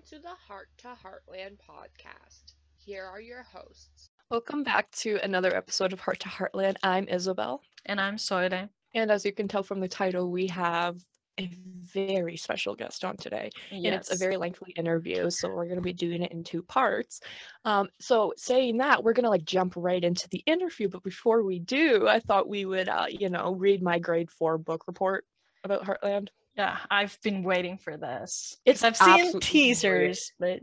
Welcome 0.00 0.18
to 0.18 0.22
the 0.22 0.34
Heart 0.48 0.68
to 0.78 0.88
Heartland 0.88 1.58
podcast. 1.58 2.54
Here 2.78 3.04
are 3.04 3.20
your 3.20 3.42
hosts. 3.42 4.08
Welcome 4.30 4.62
back 4.62 4.90
to 4.92 5.18
another 5.22 5.54
episode 5.54 5.92
of 5.92 6.00
Heart 6.00 6.20
to 6.20 6.28
Heartland. 6.28 6.76
I'm 6.82 7.06
Isabel. 7.06 7.60
And 7.84 8.00
I'm 8.00 8.16
Soide. 8.16 8.70
And 8.94 9.10
as 9.10 9.26
you 9.26 9.32
can 9.32 9.46
tell 9.46 9.62
from 9.62 9.78
the 9.78 9.88
title, 9.88 10.30
we 10.30 10.46
have 10.46 11.04
a 11.38 11.50
very 11.82 12.38
special 12.38 12.74
guest 12.74 13.04
on 13.04 13.18
today. 13.18 13.50
And 13.70 13.84
it's 13.88 14.10
a 14.10 14.16
very 14.16 14.38
lengthy 14.38 14.72
interview. 14.72 15.28
So 15.28 15.50
we're 15.50 15.66
going 15.66 15.76
to 15.76 15.82
be 15.82 15.92
doing 15.92 16.22
it 16.22 16.32
in 16.32 16.44
two 16.44 16.62
parts. 16.62 17.20
Um, 17.66 17.88
so 18.00 18.32
saying 18.38 18.78
that, 18.78 19.04
we're 19.04 19.12
going 19.12 19.24
to 19.24 19.30
like 19.30 19.44
jump 19.44 19.74
right 19.76 20.02
into 20.02 20.30
the 20.30 20.42
interview. 20.46 20.88
But 20.88 21.02
before 21.02 21.42
we 21.42 21.58
do, 21.58 22.08
I 22.08 22.20
thought 22.20 22.48
we 22.48 22.64
would, 22.64 22.88
uh, 22.88 23.06
you 23.10 23.28
know, 23.28 23.52
read 23.52 23.82
my 23.82 23.98
grade 23.98 24.30
four 24.30 24.56
book 24.56 24.84
report 24.86 25.26
about 25.62 25.84
Heartland. 25.84 26.28
Yeah, 26.60 26.76
I've 26.90 27.18
been 27.22 27.42
waiting 27.42 27.78
for 27.78 27.96
this. 27.96 28.58
It's 28.66 28.84
I've 28.84 28.94
seen 28.94 29.40
teasers, 29.40 30.32
but 30.38 30.60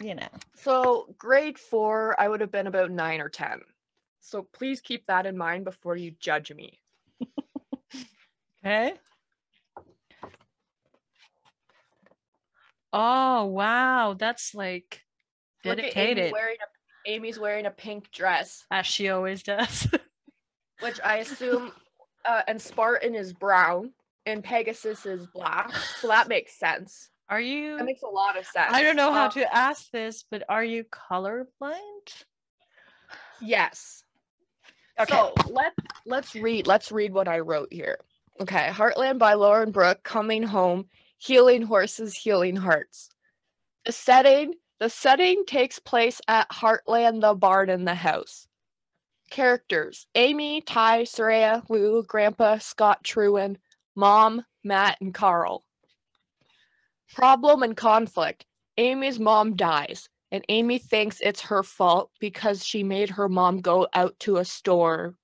you 0.00 0.14
know. 0.14 0.28
So 0.54 1.12
grade 1.18 1.58
four, 1.58 2.14
I 2.20 2.28
would 2.28 2.40
have 2.40 2.52
been 2.52 2.68
about 2.68 2.92
nine 2.92 3.20
or 3.20 3.28
10. 3.28 3.60
So 4.20 4.46
please 4.52 4.80
keep 4.80 5.04
that 5.08 5.26
in 5.26 5.36
mind 5.36 5.64
before 5.64 5.96
you 5.96 6.12
judge 6.20 6.52
me. 6.52 6.78
Okay. 8.66 8.94
Oh 12.94 13.44
wow, 13.44 14.14
that's 14.18 14.54
like 14.54 15.02
Look 15.66 15.78
at 15.78 15.84
Amy 15.84 15.92
dedicated, 15.92 16.32
wearing 16.32 16.56
a, 16.62 17.10
Amy's 17.10 17.38
wearing 17.38 17.66
a 17.66 17.70
pink 17.70 18.10
dress. 18.10 18.64
as 18.70 18.86
she 18.86 19.10
always 19.10 19.42
does. 19.42 19.86
which 20.80 20.98
I 21.04 21.18
assume, 21.18 21.72
uh, 22.24 22.40
and 22.48 22.62
Spartan 22.62 23.14
is 23.14 23.34
brown 23.34 23.92
and 24.26 24.42
Pegasus 24.42 25.06
is 25.06 25.26
black. 25.26 25.74
So 26.00 26.08
that 26.08 26.28
makes 26.28 26.58
sense. 26.58 27.10
Are 27.28 27.40
you? 27.40 27.76
That 27.78 27.84
makes 27.86 28.02
a 28.02 28.06
lot 28.06 28.38
of 28.38 28.46
sense. 28.46 28.72
I 28.72 28.82
don't 28.82 28.96
know 28.96 29.12
how 29.12 29.26
Um, 29.26 29.30
to 29.32 29.54
ask 29.54 29.90
this, 29.90 30.24
but 30.30 30.42
are 30.48 30.64
you 30.64 30.84
colorblind? 30.84 32.24
Yes. 33.40 34.04
So 35.08 35.32
let 35.48 35.72
let's 36.06 36.34
read 36.34 36.66
let's 36.66 36.92
read 36.92 37.12
what 37.12 37.26
I 37.28 37.40
wrote 37.40 37.72
here. 37.72 37.98
Okay, 38.40 38.68
Heartland 38.70 39.18
by 39.18 39.34
Lauren 39.34 39.70
Brooke, 39.72 40.02
coming 40.02 40.42
home, 40.42 40.86
healing 41.18 41.62
horses, 41.62 42.14
healing 42.14 42.56
hearts. 42.56 43.08
The 43.84 43.92
setting 43.92 44.54
the 44.80 44.90
setting 44.90 45.44
takes 45.46 45.78
place 45.78 46.20
at 46.28 46.48
Heartland, 46.50 47.22
the 47.22 47.34
barn, 47.34 47.70
and 47.70 47.86
the 47.88 47.94
house. 47.94 48.46
Characters: 49.30 50.06
Amy, 50.14 50.60
Ty, 50.60 51.02
Soraya, 51.02 51.62
Lou, 51.68 52.02
Grandpa, 52.04 52.58
Scott, 52.58 53.02
Truan, 53.02 53.56
Mom, 53.94 54.44
Matt, 54.62 55.00
and 55.00 55.14
Carl. 55.14 55.64
Problem 57.14 57.62
and 57.62 57.76
conflict. 57.76 58.44
Amy's 58.76 59.20
mom 59.20 59.54
dies, 59.54 60.08
and 60.32 60.44
Amy 60.48 60.78
thinks 60.78 61.20
it's 61.20 61.40
her 61.42 61.62
fault 61.62 62.10
because 62.18 62.64
she 62.66 62.82
made 62.82 63.10
her 63.10 63.28
mom 63.28 63.60
go 63.60 63.86
out 63.94 64.18
to 64.20 64.38
a 64.38 64.44
store, 64.44 65.14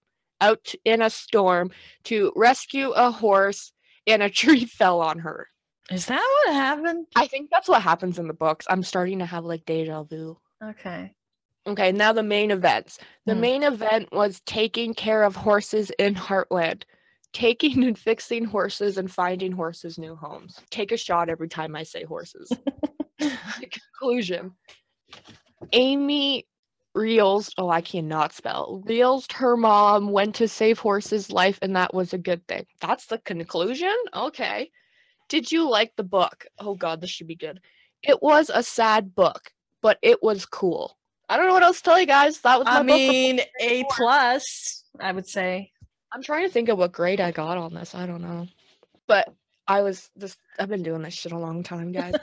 out 0.40 0.72
in 0.84 1.02
a 1.02 1.10
storm 1.10 1.70
to 2.04 2.32
rescue 2.36 2.90
a 2.90 3.10
horse, 3.10 3.72
and 4.06 4.22
a 4.22 4.30
tree 4.40 4.64
fell 4.66 5.00
on 5.00 5.18
her. 5.18 5.48
Is 5.90 6.06
that 6.06 6.42
what 6.46 6.54
happened? 6.54 7.06
I 7.16 7.26
think 7.26 7.50
that's 7.50 7.68
what 7.68 7.82
happens 7.82 8.18
in 8.18 8.28
the 8.28 8.34
books. 8.34 8.66
I'm 8.70 8.84
starting 8.84 9.18
to 9.18 9.26
have 9.26 9.44
like 9.44 9.64
deja 9.64 10.04
vu. 10.04 10.38
Okay. 10.62 11.12
Okay, 11.66 11.92
now 11.92 12.12
the 12.12 12.22
main 12.22 12.50
events. 12.52 12.98
The 13.26 13.34
Hmm. 13.34 13.40
main 13.40 13.62
event 13.64 14.12
was 14.12 14.40
taking 14.46 14.94
care 14.94 15.24
of 15.24 15.34
horses 15.36 15.90
in 15.98 16.14
Heartland. 16.14 16.84
Taking 17.32 17.84
and 17.84 17.98
fixing 17.98 18.44
horses 18.44 18.98
and 18.98 19.10
finding 19.10 19.52
horses 19.52 19.98
new 19.98 20.16
homes. 20.16 20.60
Take 20.70 20.92
a 20.92 20.96
shot 20.96 21.28
every 21.28 21.48
time 21.48 21.76
I 21.76 21.82
say 21.82 22.04
horses. 22.04 22.50
conclusion. 24.00 24.52
Amy 25.72 26.46
Reels, 26.94 27.52
oh, 27.56 27.68
I 27.68 27.80
cannot 27.82 28.32
spell. 28.32 28.82
Reels, 28.84 29.26
her 29.32 29.56
mom 29.56 30.10
went 30.10 30.34
to 30.36 30.48
save 30.48 30.78
horse's 30.78 31.30
life, 31.30 31.58
and 31.62 31.76
that 31.76 31.94
was 31.94 32.12
a 32.12 32.18
good 32.18 32.46
thing. 32.48 32.66
That's 32.80 33.06
the 33.06 33.18
conclusion? 33.18 33.94
Okay. 34.14 34.70
Did 35.28 35.52
you 35.52 35.68
like 35.68 35.94
the 35.96 36.02
book? 36.02 36.46
Oh, 36.58 36.74
God, 36.74 37.00
this 37.00 37.10
should 37.10 37.28
be 37.28 37.36
good. 37.36 37.60
It 38.02 38.20
was 38.22 38.50
a 38.52 38.62
sad 38.62 39.14
book, 39.14 39.52
but 39.82 39.98
it 40.02 40.22
was 40.22 40.46
cool. 40.46 40.96
I 41.28 41.36
don't 41.36 41.46
know 41.46 41.52
what 41.52 41.62
else 41.62 41.78
to 41.78 41.82
tell 41.84 42.00
you 42.00 42.06
guys. 42.06 42.40
That 42.40 42.58
was 42.58 42.66
my 42.66 42.78
I 42.78 42.82
mean, 42.82 43.40
A 43.60 43.84
plus, 43.90 44.82
I 44.98 45.12
would 45.12 45.28
say. 45.28 45.70
I'm 46.12 46.22
trying 46.22 46.46
to 46.46 46.52
think 46.52 46.68
of 46.68 46.78
what 46.78 46.92
grade 46.92 47.20
I 47.20 47.30
got 47.30 47.56
on 47.58 47.74
this. 47.74 47.94
I 47.94 48.06
don't 48.06 48.22
know. 48.22 48.46
But 49.06 49.32
I 49.68 49.82
was 49.82 50.10
this 50.16 50.36
I've 50.58 50.68
been 50.68 50.82
doing 50.82 51.02
this 51.02 51.14
shit 51.14 51.32
a 51.32 51.38
long 51.38 51.62
time, 51.62 51.92
guys. 51.92 52.14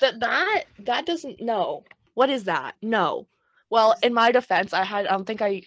That 0.00 0.20
that 0.20 0.64
that 0.80 1.06
doesn't 1.06 1.40
no. 1.40 1.84
What 2.14 2.30
is 2.30 2.44
that? 2.44 2.74
No. 2.82 3.26
Well, 3.70 3.94
in 4.02 4.14
my 4.14 4.32
defense, 4.32 4.72
I 4.72 4.84
had 4.84 5.06
I 5.06 5.10
don't 5.10 5.24
think 5.26 5.42
I 5.42 5.62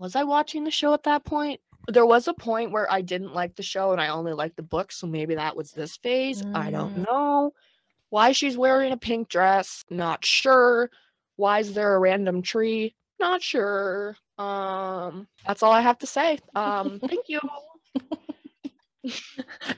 was 0.00 0.16
I 0.16 0.24
watching 0.24 0.64
the 0.64 0.70
show 0.70 0.94
at 0.94 1.04
that 1.04 1.24
point. 1.24 1.60
There 1.88 2.06
was 2.06 2.26
a 2.26 2.34
point 2.34 2.72
where 2.72 2.90
I 2.90 3.00
didn't 3.02 3.34
like 3.34 3.54
the 3.54 3.62
show 3.62 3.92
and 3.92 4.00
I 4.00 4.08
only 4.08 4.32
liked 4.32 4.56
the 4.56 4.62
book, 4.62 4.90
so 4.90 5.06
maybe 5.06 5.36
that 5.36 5.56
was 5.56 5.70
this 5.70 5.96
phase. 5.98 6.42
I 6.54 6.70
don't 6.70 6.96
Mm. 6.96 7.06
know. 7.06 7.52
Why 8.10 8.32
she's 8.32 8.56
wearing 8.58 8.92
a 8.92 8.96
pink 8.96 9.28
dress? 9.28 9.84
Not 9.90 10.24
sure. 10.24 10.90
Why 11.36 11.60
is 11.60 11.74
there 11.74 11.94
a 11.94 11.98
random 12.00 12.42
tree? 12.42 12.94
Not 13.20 13.42
sure. 13.42 14.16
Um, 14.38 15.26
that's 15.46 15.62
all 15.62 15.72
I 15.72 15.80
have 15.80 15.98
to 15.98 16.06
say. 16.06 16.38
Um, 16.54 17.00
thank 17.08 17.28
you. 17.28 17.40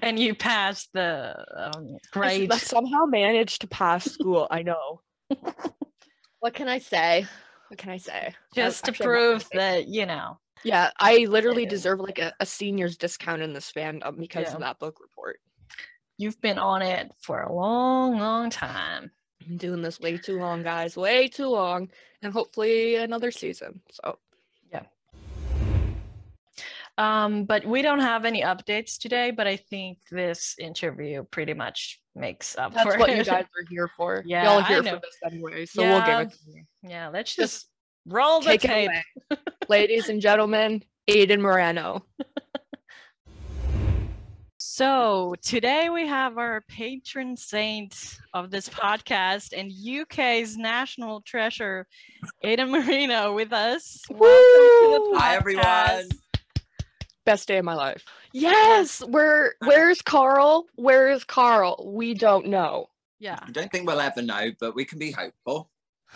and 0.03 0.19
you 0.19 0.35
passed 0.35 0.91
the 0.93 1.45
um, 1.57 1.99
grade. 2.13 2.51
I 2.53 2.57
somehow 2.57 3.05
managed 3.05 3.61
to 3.63 3.67
pass 3.69 4.07
school. 4.07 4.47
I 4.51 4.63
know. 4.63 5.01
what 6.41 6.55
can 6.55 6.69
I 6.69 6.79
say? 6.79 7.27
What 7.69 7.79
can 7.79 7.91
I 7.91 7.99
say? 7.99 8.29
I- 8.29 8.35
just 8.55 8.85
to 8.85 8.91
actually, 8.91 9.07
I'm 9.07 9.13
not 9.13 9.19
gonna 9.19 9.39
prove 9.39 9.49
that 9.55 9.89
you 9.89 10.07
know 10.07 10.39
Yeah, 10.65 10.91
I 10.99 11.27
literally 11.29 11.65
Yeah. 11.65 11.69
deserve 11.69 12.01
like 12.01 12.19
a, 12.19 12.33
a 12.41 12.47
senior's 12.47 12.97
discount 12.97 13.43
in 13.43 13.53
this 13.53 13.71
fandom 13.71 14.19
because 14.19 14.49
Yeah. 14.49 14.55
of 14.55 14.61
that 14.61 14.79
book 14.79 14.99
report. 15.01 15.41
you've 16.17 16.41
been 16.41 16.59
on 16.59 16.83
it 16.83 17.13
for 17.21 17.43
a 17.43 17.53
long 17.53 18.19
long 18.19 18.51
time 18.51 19.13
I'm 19.49 19.57
doing 19.57 19.83
this 19.83 20.01
way 20.01 20.17
too 20.19 20.39
long, 20.39 20.63
guys. 20.63 20.97
Way 20.97 21.29
too 21.29 21.47
long. 21.49 21.91
And 22.23 22.33
hopefully 22.33 22.97
another 22.97 23.31
season. 23.31 23.81
So 23.91 24.19
um 26.99 27.45
but 27.45 27.65
we 27.65 27.81
don't 27.81 28.01
have 28.01 28.25
any 28.27 28.43
updates 28.43 28.99
today 28.99 29.31
but 29.31 29.47
i 29.47 29.57
think 29.57 29.99
this 30.11 30.55
interview 30.59 31.23
pretty 31.31 31.55
much 31.55 32.01
makes 32.15 32.59
up 32.59 32.75
that's 32.75 32.93
for 32.93 32.99
what 32.99 33.09
it 33.09 33.17
you 33.19 33.25
guys 33.25 33.45
are 33.57 33.65
here 33.71 33.89
for. 33.97 34.23
Yeah, 34.27 34.43
Y'all 34.45 34.59
I 34.59 34.67
here 34.67 34.83
know. 34.83 34.97
for 34.97 35.01
this 35.01 35.17
anyway. 35.33 35.65
So 35.67 35.83
we'll 35.83 36.05
give 36.05 36.21
it 36.21 36.31
to 36.33 36.39
you. 36.53 36.65
yeah 36.83 37.09
let's 37.09 37.35
Just 37.35 37.53
just 37.53 37.67
roll 38.07 38.41
the 38.41 38.47
Take 38.51 38.65
it 38.65 38.69
tape 38.69 38.91
away. 39.31 39.39
Ladies 39.69 40.09
and 40.09 40.21
gentlemen, 40.21 40.83
Aiden 41.09 41.41
Moreno. 41.41 42.05
so 44.59 45.35
today 45.43 45.91
we 45.91 46.07
have 46.09 46.39
our 46.39 46.63
patron 46.69 47.37
saint 47.37 48.17
of 48.35 48.51
this 48.51 48.69
podcast 48.69 49.53
and 49.57 49.71
uk's 49.71 50.57
national 50.57 51.21
treasure 51.21 51.87
Aiden 52.45 52.71
Moreno 52.71 53.33
with 53.35 53.53
us 53.53 54.01
Welcome 54.11 54.27
to 54.27 55.01
Woo! 55.05 55.13
the 55.15 55.19
Hi, 55.21 55.37
everyone. 55.37 56.09
Podcast. 57.29 57.33
Best 57.33 57.49
day 57.49 57.59
of 57.59 57.65
my 57.65 57.75
life. 57.75 58.05
Yes, 58.33 59.01
where 59.01 59.55
where's 59.65 60.03
Carl? 60.03 60.67
Where 60.77 61.11
is 61.11 61.25
Carl? 61.25 61.93
We 61.95 62.15
don't 62.15 62.47
know. 62.47 62.89
yeah 63.19 63.39
I 63.43 63.51
don't 63.51 63.71
think 63.71 63.87
we'll 63.87 64.01
ever 64.01 64.23
know, 64.23 64.51
but 64.61 64.75
we 64.75 64.85
can 64.85 64.99
be 64.99 65.11
hopeful. 65.13 65.71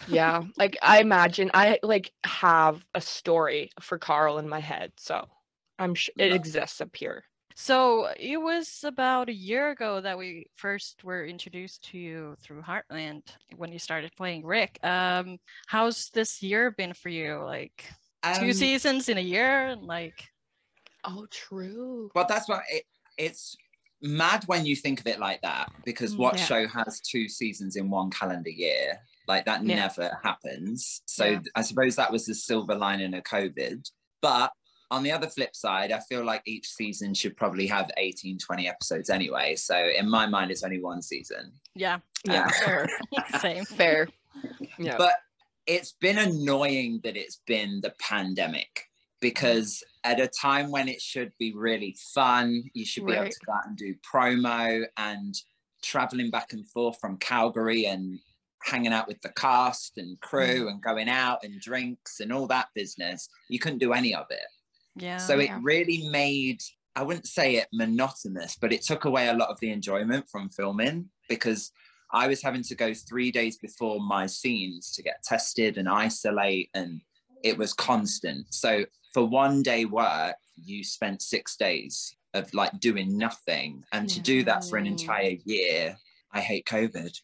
Yeah, 0.09 0.43
like 0.57 0.77
I 0.83 1.01
imagine 1.01 1.51
I 1.55 1.79
like 1.83 2.13
have 2.25 2.85
a 2.95 3.01
story 3.01 3.71
for 3.81 3.99
Carl 3.99 4.39
in 4.39 4.49
my 4.49 4.61
head, 4.61 4.93
so 4.97 5.29
I'm 5.79 5.95
sure 5.95 6.15
it 6.19 6.33
exists 6.33 6.81
up 6.81 6.95
here. 6.97 7.25
So 7.55 8.09
it 8.19 8.39
was 8.41 8.83
about 8.83 9.29
a 9.29 9.35
year 9.35 9.71
ago 9.71 10.01
that 10.01 10.17
we 10.17 10.47
first 10.57 11.05
were 11.05 11.27
introduced 11.27 11.85
to 11.91 11.99
you 11.99 12.35
through 12.43 12.63
Heartland 12.63 13.25
when 13.57 13.71
you 13.73 13.79
started 13.79 14.11
playing 14.17 14.47
Rick. 14.47 14.79
Um, 14.83 15.39
how's 15.67 16.09
this 16.11 16.43
year 16.43 16.71
been 16.71 16.95
for 16.95 17.11
you? 17.11 17.43
Like 17.45 17.85
two 18.39 18.47
Um, 18.47 18.53
seasons 18.55 19.11
in 19.11 19.19
a 19.19 19.21
year? 19.21 19.67
and, 19.67 19.83
Like 19.83 20.31
Oh, 21.05 21.27
true. 21.31 22.11
Well, 22.15 22.27
that's 22.29 22.49
what 22.49 22.63
it, 22.71 22.85
it's 23.19 23.57
mad 24.03 24.45
when 24.47 24.67
you 24.67 24.75
think 24.77 25.01
of 25.01 25.07
it 25.07 25.19
like 25.21 25.41
that 25.43 25.71
because 25.85 26.17
what 26.17 26.37
yeah. 26.37 26.45
show 26.45 26.67
has 26.69 27.01
two 27.01 27.29
seasons 27.29 27.77
in 27.77 27.89
one 27.91 28.11
calendar 28.11 28.51
year? 28.51 28.99
Like 29.29 29.45
that 29.47 29.65
Yeah. 29.65 29.77
never 29.77 30.19
happens. 30.23 31.03
So 31.07 31.25
Yeah. 31.25 31.41
I 31.55 31.63
suppose 31.63 31.97
that 31.97 32.11
was 32.13 32.27
the 32.27 32.35
silver 32.35 32.75
lining 32.75 33.15
of 33.15 33.23
COVID. 33.25 33.89
But 34.21 34.53
on 34.91 35.03
the 35.03 35.13
other 35.13 35.29
flip 35.29 35.55
side, 35.57 35.91
I 35.91 36.01
feel 36.01 36.25
like 36.25 36.43
each 36.47 36.69
season 36.69 37.15
should 37.15 37.37
probably 37.37 37.67
have 37.69 37.91
18, 37.97 38.39
20 38.39 38.69
episodes 38.69 39.09
anyway. 39.11 39.57
So 39.57 39.77
in 39.77 40.09
my 40.09 40.27
mind, 40.27 40.51
it's 40.51 40.63
only 40.65 40.81
one 40.83 41.01
season. 41.03 41.53
yeah, 41.75 41.99
Yeah, 42.27 42.47
uh, 42.47 42.65
sure. 42.65 42.89
Same. 43.41 43.65
fair. 43.65 44.09
Yeah. 44.79 44.97
But 44.99 45.15
it's 45.67 45.93
been 45.93 46.19
annoying 46.19 47.01
that 47.05 47.17
it's 47.17 47.41
been 47.47 47.81
the 47.83 47.95
pandemic 48.01 48.89
because 49.21 49.83
at 50.05 50.21
a 50.21 50.29
time 50.29 50.71
when 50.71 50.89
it 50.89 51.01
should 51.01 51.33
be 51.39 51.53
really 51.55 51.97
fun, 52.15 52.65
you 52.75 52.85
should 52.85 53.07
be 53.07 53.13
able 53.13 53.31
to 53.31 53.47
go 53.47 53.53
out 53.53 53.67
and 53.67 53.77
do 53.77 53.95
promo 54.13 54.85
and 54.97 55.35
traveling 55.83 56.31
back 56.31 56.53
and 56.53 56.69
forth 56.69 56.99
from 57.01 57.19
Calgary 57.19 57.87
and 57.87 58.19
hanging 58.65 58.93
out 58.93 59.09
with 59.09 59.21
the 59.23 59.29
cast 59.31 59.99
and 59.99 60.21
crew 60.21 60.67
mm. 60.67 60.69
and 60.69 60.83
going 60.83 61.09
out 61.09 61.39
and 61.43 61.61
drinks 61.61 62.21
and 62.21 62.33
all 62.33 62.47
that 62.47 62.69
business. 62.75 63.29
You 63.49 63.59
couldn't 63.59 63.79
do 63.79 63.93
any 63.93 64.15
of 64.15 64.27
it. 64.31 64.47
Yeah. 64.97 65.19
So 65.19 65.39
it 65.39 65.47
Yeah. 65.47 65.61
really 65.63 66.09
made, 66.09 66.61
I 66.95 67.03
wouldn't 67.03 67.27
say 67.27 67.57
it 67.57 67.69
monotonous, 67.73 68.57
but 68.61 68.73
it 68.73 68.83
took 68.83 69.05
away 69.05 69.29
a 69.29 69.35
lot 69.35 69.51
of 69.51 69.59
the 69.61 69.71
enjoyment 69.71 70.29
from 70.31 70.51
filming 70.51 71.11
because 71.29 71.73
I 72.13 72.29
was 72.29 72.43
having 72.43 72.63
to 72.65 72.75
go 72.75 72.93
three 72.93 73.31
days 73.31 73.57
before 73.57 74.01
my 74.01 74.27
scenes 74.27 74.93
to 74.93 75.03
get 75.03 75.23
tested 75.25 75.79
and 75.79 75.89
isolate, 75.89 76.69
and 76.75 77.01
it 77.43 77.57
was 77.57 77.73
constant. 77.73 78.53
So 78.53 78.85
for 79.13 79.25
one 79.25 79.63
day 79.63 79.85
work, 79.85 80.37
you 80.57 80.85
spent 80.85 81.23
six 81.23 81.57
days 81.57 82.15
of 82.35 82.53
like 82.55 82.79
doing 82.81 83.17
nothing. 83.19 83.85
And 83.93 84.09
to 84.09 84.21
do 84.21 84.43
that 84.45 84.65
for 84.65 84.77
an 84.79 84.87
entire 84.87 85.37
year, 85.45 85.97
I 86.33 86.41
hate 86.41 86.65
COVID. 86.67 87.15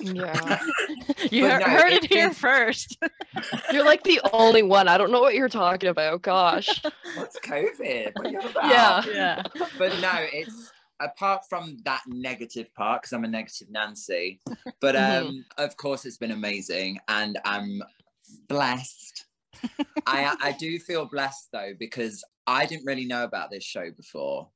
Yeah. 0.00 0.58
you 1.30 1.42
But 1.42 1.50
heard, 1.50 1.60
no, 1.60 1.66
heard 1.66 1.92
it 1.92 2.04
it 2.04 2.12
here 2.12 2.32
first. 2.32 2.96
You're 3.72 3.84
like 3.84 4.02
the 4.02 4.20
only 4.32 4.62
one. 4.62 4.88
I 4.88 4.96
don't 4.96 5.10
know 5.12 5.20
what 5.20 5.34
you're 5.34 5.48
talking 5.50 5.90
about. 5.90 6.22
Gosh. 6.22 6.82
What's 7.16 7.38
COVID? 7.40 8.12
What 8.14 8.26
are 8.26 8.30
you 8.30 8.40
about? 8.40 8.64
Yeah. 8.70 9.02
yeah. 9.12 9.42
but 9.78 10.00
no, 10.00 10.12
it's 10.32 10.72
apart 11.00 11.42
from 11.50 11.76
that 11.84 12.00
negative 12.06 12.72
part 12.74 13.02
because 13.02 13.12
I'm 13.12 13.24
a 13.24 13.28
negative 13.28 13.68
Nancy. 13.70 14.40
But 14.80 14.94
Mhm. 14.94 15.20
um, 15.26 15.44
of 15.58 15.76
course, 15.76 16.06
it's 16.06 16.16
been 16.16 16.30
amazing, 16.30 16.98
and 17.08 17.38
I'm 17.44 17.82
blessed. 18.48 19.25
I 20.06 20.36
I 20.40 20.52
do 20.52 20.78
feel 20.78 21.06
blessed 21.06 21.48
though 21.52 21.72
because 21.78 22.24
I 22.46 22.66
didn't 22.66 22.86
really 22.86 23.06
know 23.06 23.24
about 23.24 23.50
this 23.50 23.64
show 23.64 23.90
before. 23.96 24.48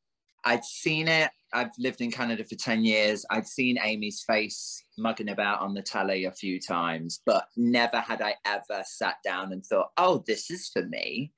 I'd 0.44 0.64
seen 0.64 1.06
it. 1.08 1.30
I've 1.52 1.70
lived 1.78 2.00
in 2.00 2.10
Canada 2.10 2.44
for 2.44 2.54
10 2.54 2.84
years. 2.84 3.26
I'd 3.30 3.46
seen 3.46 3.78
Amy's 3.82 4.22
face 4.26 4.82
mugging 4.96 5.28
about 5.28 5.60
on 5.60 5.74
the 5.74 5.82
telly 5.82 6.24
a 6.24 6.30
few 6.32 6.58
times, 6.60 7.20
but 7.26 7.44
never 7.56 7.98
had 7.98 8.22
I 8.22 8.36
ever 8.46 8.82
sat 8.86 9.16
down 9.24 9.52
and 9.52 9.66
thought, 9.66 9.90
oh, 9.98 10.22
this 10.26 10.50
is 10.50 10.68
for 10.72 10.82
me. 10.86 11.32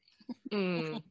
Mm, 0.53 1.03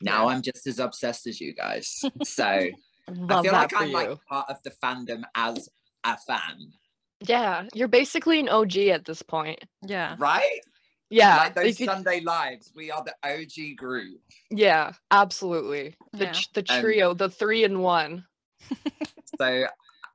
Now 0.00 0.28
I'm 0.28 0.42
just 0.42 0.66
as 0.66 0.78
obsessed 0.78 1.26
as 1.26 1.40
you 1.40 1.54
guys. 1.54 2.02
So 2.24 2.44
I 2.44 3.42
feel 3.42 3.52
like 3.52 3.72
I'm 3.74 3.88
you. 3.88 3.94
like 3.94 4.24
part 4.26 4.48
of 4.48 4.62
the 4.62 4.70
fandom 4.82 5.22
as 5.34 5.68
a 6.04 6.16
fan, 6.18 6.72
yeah, 7.26 7.64
you're 7.74 7.88
basically 7.88 8.40
an 8.40 8.48
OG 8.48 8.76
at 8.88 9.04
this 9.04 9.22
point. 9.22 9.62
Yeah. 9.82 10.16
right? 10.18 10.60
Yeah. 11.10 11.36
like 11.38 11.54
those 11.54 11.64
like 11.64 11.80
you- 11.80 11.86
Sunday 11.86 12.20
lives, 12.20 12.72
we 12.74 12.90
are 12.90 13.04
the 13.04 13.14
OG 13.24 13.74
group. 13.76 14.20
yeah, 14.50 14.92
absolutely. 15.10 15.96
The 16.12 16.24
Yeah. 16.26 16.32
ch- 16.32 16.52
the 16.52 16.64
Um, 16.68 16.80
trio, 16.80 17.14
the 17.14 17.28
three 17.28 17.64
in 17.64 17.80
one. 17.80 18.24
So 19.38 19.64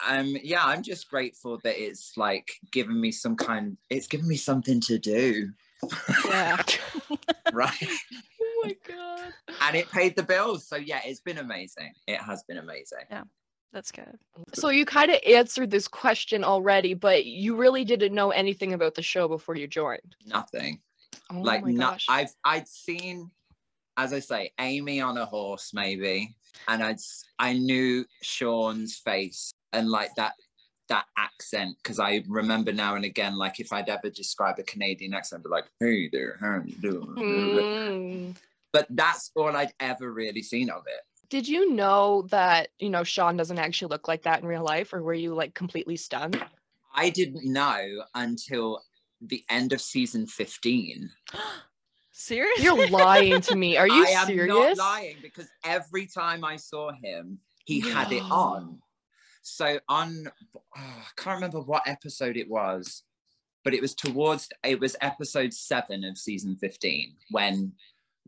um 0.07 0.35
yeah, 0.43 0.63
I'm 0.63 0.83
just 0.83 1.09
grateful 1.09 1.57
that 1.63 1.81
it's 1.83 2.15
like 2.15 2.51
giving 2.71 2.99
me 3.01 3.11
some 3.11 3.35
kind 3.35 3.75
it's 3.89 4.05
giving 4.07 4.27
me 4.27 4.35
something 4.35 4.79
to 4.81 4.99
do, 4.99 5.49
Yeah. 6.25 6.61
right? 7.53 7.73
oh 8.41 8.61
my 8.63 8.75
god. 8.87 9.33
and 9.61 9.75
it 9.75 9.89
paid 9.89 10.15
the 10.15 10.21
bills. 10.23 10.67
So 10.67 10.75
yeah, 10.75 11.01
it's 11.03 11.21
been 11.21 11.39
amazing. 11.39 11.91
It 12.07 12.19
has 12.21 12.43
been 12.43 12.57
amazing. 12.59 13.05
That's 13.73 13.91
good. 13.91 14.17
So 14.53 14.69
you 14.69 14.85
kind 14.85 15.11
of 15.11 15.19
answered 15.27 15.69
this 15.69 15.87
question 15.87 16.43
already, 16.43 16.93
but 16.93 17.25
you 17.25 17.55
really 17.55 17.83
didn't 17.83 18.13
know 18.13 18.31
anything 18.31 18.73
about 18.73 18.95
the 18.95 19.01
show 19.01 19.27
before 19.27 19.55
you 19.55 19.67
joined. 19.67 20.15
Nothing. 20.25 20.79
Oh 21.31 21.39
like 21.41 21.63
my 21.63 21.71
not. 21.71 22.01
I've 22.07 22.33
I'd 22.43 22.67
seen 22.67 23.31
as 23.97 24.11
I 24.11 24.19
say, 24.19 24.51
Amy 24.59 24.99
on 25.01 25.17
a 25.17 25.25
horse 25.25 25.71
maybe. 25.73 26.35
And 26.67 26.83
I'd 26.83 26.95
s- 26.95 27.23
I 27.39 27.53
knew 27.53 28.05
Sean's 28.21 28.97
face 28.97 29.51
and 29.73 29.89
like 29.89 30.13
that 30.15 30.33
that 30.87 31.05
accent 31.17 31.75
because 31.81 31.99
I 31.99 32.23
remember 32.27 32.71
now 32.71 32.95
and 32.95 33.05
again, 33.05 33.37
like 33.37 33.59
if 33.59 33.73
I'd 33.73 33.89
ever 33.89 34.09
describe 34.09 34.59
a 34.59 34.63
Canadian 34.63 35.13
accent, 35.13 35.39
I'd 35.41 35.43
be 35.43 35.49
like, 35.49 35.65
hey 35.79 36.09
there, 36.11 36.37
how 36.39 36.61
you 36.63 36.75
doing? 36.75 37.15
Mm. 37.17 38.35
But 38.71 38.87
that's 38.89 39.31
all 39.35 39.55
I'd 39.55 39.73
ever 39.79 40.11
really 40.11 40.43
seen 40.43 40.69
of 40.69 40.83
it. 40.87 41.01
Did 41.29 41.47
you 41.47 41.73
know 41.73 42.27
that, 42.29 42.69
you 42.79 42.89
know, 42.89 43.03
Sean 43.03 43.37
doesn't 43.37 43.57
actually 43.57 43.89
look 43.89 44.07
like 44.07 44.23
that 44.23 44.41
in 44.41 44.47
real 44.47 44.63
life, 44.63 44.93
or 44.93 45.01
were 45.01 45.13
you 45.13 45.33
like 45.33 45.53
completely 45.53 45.97
stunned? 45.97 46.43
I 46.93 47.09
didn't 47.09 47.45
know 47.45 48.03
until 48.13 48.81
the 49.21 49.43
end 49.49 49.73
of 49.73 49.81
season 49.81 50.27
15. 50.27 51.09
Seriously? 52.11 52.63
You're 52.63 52.87
lying 52.87 53.41
to 53.41 53.55
me. 53.55 53.75
Are 53.75 53.87
you 53.89 54.05
serious? 54.07 54.29
I 54.29 54.33
am 54.33 54.47
not 54.47 54.77
lying 54.77 55.17
because 55.21 55.47
every 55.65 56.05
time 56.05 56.45
I 56.45 56.55
saw 56.55 56.91
him, 57.03 57.39
he 57.65 57.81
had 57.81 58.11
it 58.11 58.23
on. 58.23 58.79
So 59.41 59.79
on, 59.89 60.27
oh, 60.55 60.61
I 60.75 61.21
can't 61.21 61.35
remember 61.35 61.59
what 61.59 61.87
episode 61.87 62.37
it 62.37 62.49
was, 62.49 63.03
but 63.63 63.73
it 63.73 63.81
was 63.81 63.93
towards, 63.93 64.47
it 64.63 64.79
was 64.79 64.95
episode 65.01 65.53
seven 65.53 66.05
of 66.05 66.17
season 66.17 66.55
15 66.55 67.15
when 67.31 67.73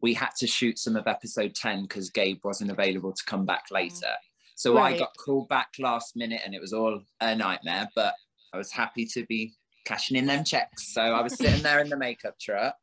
we 0.01 0.13
had 0.13 0.31
to 0.39 0.47
shoot 0.47 0.77
some 0.79 0.95
of 0.95 1.07
episode 1.07 1.55
10 1.55 1.83
because 1.83 2.09
Gabe 2.09 2.39
wasn't 2.43 2.71
available 2.71 3.13
to 3.13 3.23
come 3.25 3.45
back 3.45 3.69
mm. 3.69 3.75
later. 3.75 4.13
So 4.55 4.79
I 4.79 4.97
got 4.97 5.15
called 5.23 5.49
back 5.49 5.69
last 5.77 6.15
minute 6.15 6.41
and 6.43 6.55
it 6.55 6.61
was 6.61 6.73
all 6.73 6.99
a 7.21 7.35
nightmare, 7.35 7.89
but 7.95 8.15
I 8.51 8.57
was 8.57 8.71
happy 8.71 9.05
to 9.13 9.23
be 9.27 9.53
cashing 9.85 10.17
in 10.17 10.25
them 10.25 10.43
checks. 10.43 10.93
So 10.95 11.01
I 11.01 11.21
was 11.21 11.35
sitting 11.35 11.61
there 11.61 11.79
in 11.79 11.89
the 11.89 11.97
makeup 11.97 12.39
truck. 12.39 12.75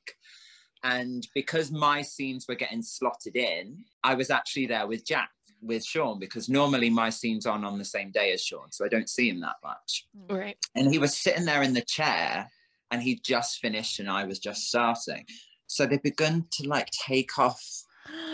And 0.84 1.26
because 1.34 1.72
my 1.72 2.02
scenes 2.02 2.46
were 2.48 2.54
getting 2.54 2.82
slotted 2.82 3.34
in, 3.34 3.84
I 4.04 4.14
was 4.14 4.30
actually 4.30 4.66
there 4.66 4.86
with 4.86 5.04
Jack, 5.04 5.30
with 5.60 5.84
Sean, 5.84 6.20
because 6.20 6.48
normally 6.48 6.90
my 6.90 7.10
scenes 7.10 7.44
on 7.44 7.64
on 7.64 7.78
the 7.78 7.84
same 7.84 8.12
day 8.12 8.32
as 8.32 8.42
Sean. 8.44 8.70
So 8.70 8.84
I 8.84 8.88
don't 8.88 9.08
see 9.08 9.28
him 9.28 9.40
that 9.40 9.56
much. 9.64 10.06
Mm. 10.16 10.38
Right. 10.38 10.56
And 10.76 10.92
he 10.92 10.98
was 10.98 11.16
sitting 11.16 11.44
there 11.44 11.62
in 11.62 11.74
the 11.74 11.82
chair 11.82 12.48
and 12.92 13.02
he 13.02 13.18
just 13.24 13.58
finished 13.58 13.98
and 13.98 14.08
I 14.08 14.24
was 14.24 14.38
just 14.38 14.68
starting. 14.68 15.24
So 15.66 15.86
they 15.86 15.98
begun 15.98 16.46
to 16.52 16.68
like 16.68 16.90
take 16.90 17.38
off 17.38 17.60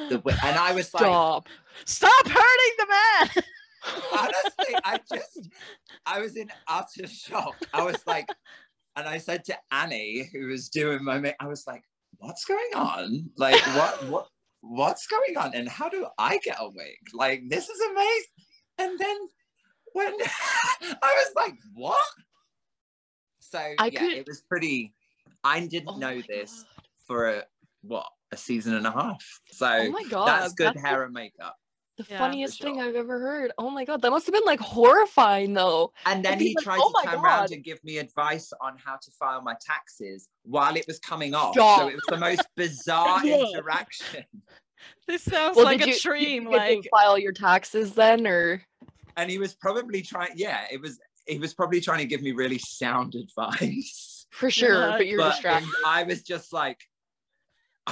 the 0.09 0.19
wi- 0.25 0.39
and 0.45 0.57
I 0.59 0.73
was 0.73 0.93
like, 0.95 1.05
Stop. 1.05 1.49
Stop 1.87 2.27
hurting 2.27 2.75
the 2.79 2.87
man. 2.87 3.45
honestly, 4.13 4.75
I 4.85 5.01
just, 5.11 5.49
I 6.07 6.21
was 6.21 6.37
in 6.37 6.51
utter 6.69 7.07
shock. 7.07 7.57
I 7.73 7.85
was 7.85 8.03
like, 8.07 8.29
and 8.97 9.09
I 9.09 9.19
said 9.19 9.45
to 9.47 9.57
Annie, 9.71 10.29
who 10.33 10.49
was 10.49 10.69
doing 10.69 11.05
my 11.05 11.35
I 11.41 11.47
was 11.47 11.67
like, 11.67 11.83
what's 12.19 12.45
going 12.45 12.71
on? 12.75 13.31
Like, 13.37 13.61
what, 13.77 14.07
what, 14.09 14.27
what's 14.61 15.07
going 15.07 15.37
on? 15.37 15.55
And 15.55 15.69
how 15.69 15.89
do 15.89 16.07
I 16.19 16.39
get 16.39 16.57
a 16.61 16.69
wig? 16.69 16.99
Like, 17.15 17.43
this 17.49 17.69
is 17.69 17.81
amazing. 17.91 18.25
And 18.79 18.99
then 18.99 19.17
when 19.93 20.13
I 21.03 21.25
was 21.25 21.33
like, 21.37 21.55
what? 21.75 21.97
So 23.41 23.59
I 23.79 23.87
yeah, 23.87 24.01
could- 24.01 24.13
it 24.13 24.27
was 24.27 24.43
pretty. 24.43 24.93
I 25.43 25.61
didn't 25.61 25.89
Oh 25.89 25.97
know 25.97 26.21
this 26.29 26.65
God. 26.77 26.80
For 27.11 27.29
a 27.29 27.43
what 27.83 28.07
a 28.31 28.37
season 28.37 28.75
and 28.75 28.87
a 28.87 28.93
half. 28.93 29.25
So 29.51 29.67
Oh 29.67 29.91
my 29.91 30.05
god. 30.05 30.27
that's 30.29 30.53
good 30.53 30.75
the- 30.77 30.81
hair 30.81 31.03
and 31.03 31.13
makeup. 31.13 31.57
The 31.97 32.05
Yeah, 32.09 32.19
for 32.19 32.25
funniest 32.25 32.63
thing. 32.63 32.81
I've 32.81 32.95
ever 32.95 33.19
heard. 33.19 33.51
Oh 33.59 33.69
my 33.69 33.85
god, 33.85 34.01
that 34.03 34.11
must 34.11 34.27
have 34.27 34.33
been 34.33 34.45
like 34.47 34.61
horrifying 34.61 35.53
though. 35.53 35.93
And 36.07 36.25
then 36.25 36.39
he 36.39 36.55
like, 36.57 36.65
tried 36.65 36.79
"Oh 36.81 36.89
to 36.89 36.93
my 37.05 37.13
turn 37.13 37.21
around 37.25 37.51
and 37.51 37.65
give 37.65 37.83
me 37.83 37.99
advice 37.99 38.53
on 38.61 38.77
how 38.79 38.95
to 38.95 39.11
file 39.19 39.43
my 39.43 39.57
taxes 39.61 40.29
while 40.45 40.77
it 40.77 40.85
was 40.87 41.01
coming 41.01 41.35
off. 41.35 41.55
Stop. 41.55 41.81
So 41.81 41.89
it 41.89 41.95
was 41.95 42.05
the 42.09 42.17
most 42.17 42.47
bizarre 42.57 43.21
Yeah. 43.27 43.45
interaction. 43.45 44.25
This 45.09 45.25
sounds 45.25 45.57
Well, 45.57 45.65
like 45.67 45.83
a 45.83 45.89
you- 45.89 45.99
dream. 45.99 46.45
you 46.45 46.51
get 46.51 46.69
to 46.69 46.75
Like 46.77 46.89
file 46.93 47.19
your 47.19 47.33
taxes 47.33 47.93
then, 47.95 48.25
or 48.27 48.63
And 49.17 49.29
he 49.29 49.39
was 49.39 49.55
probably 49.55 50.01
trying, 50.01 50.31
yeah, 50.37 50.67
it 50.71 50.81
was, 50.81 51.01
he 51.27 51.39
was 51.41 51.53
probably 51.55 51.81
trying 51.81 51.99
to 51.99 52.07
give 52.07 52.23
me 52.23 52.31
really 52.33 52.59
sound 52.61 53.15
advice. 53.25 54.27
for 54.31 54.49
sure, 54.51 54.87
not. 54.87 54.99
but 54.99 55.07
you're 55.09 55.19
but 55.19 55.33
distracted. 55.33 55.69
I 55.85 56.05
was 56.05 56.23
just 56.23 56.53
like, 56.53 56.79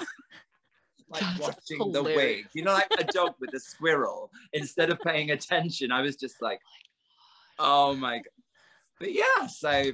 like 1.08 1.22
That's 1.22 1.40
watching 1.40 1.92
the 1.92 2.02
wig, 2.02 2.46
you 2.52 2.62
know, 2.62 2.72
like 2.72 2.88
a 2.98 3.04
dog 3.04 3.34
with 3.40 3.54
a 3.54 3.60
squirrel. 3.60 4.30
Instead 4.52 4.90
of 4.90 5.00
paying 5.00 5.30
attention, 5.30 5.90
I 5.92 6.02
was 6.02 6.16
just 6.16 6.42
like, 6.42 6.60
oh 7.58 7.94
my 7.94 8.16
god. 8.16 8.24
But 9.00 9.12
yeah, 9.12 9.46
so 9.46 9.92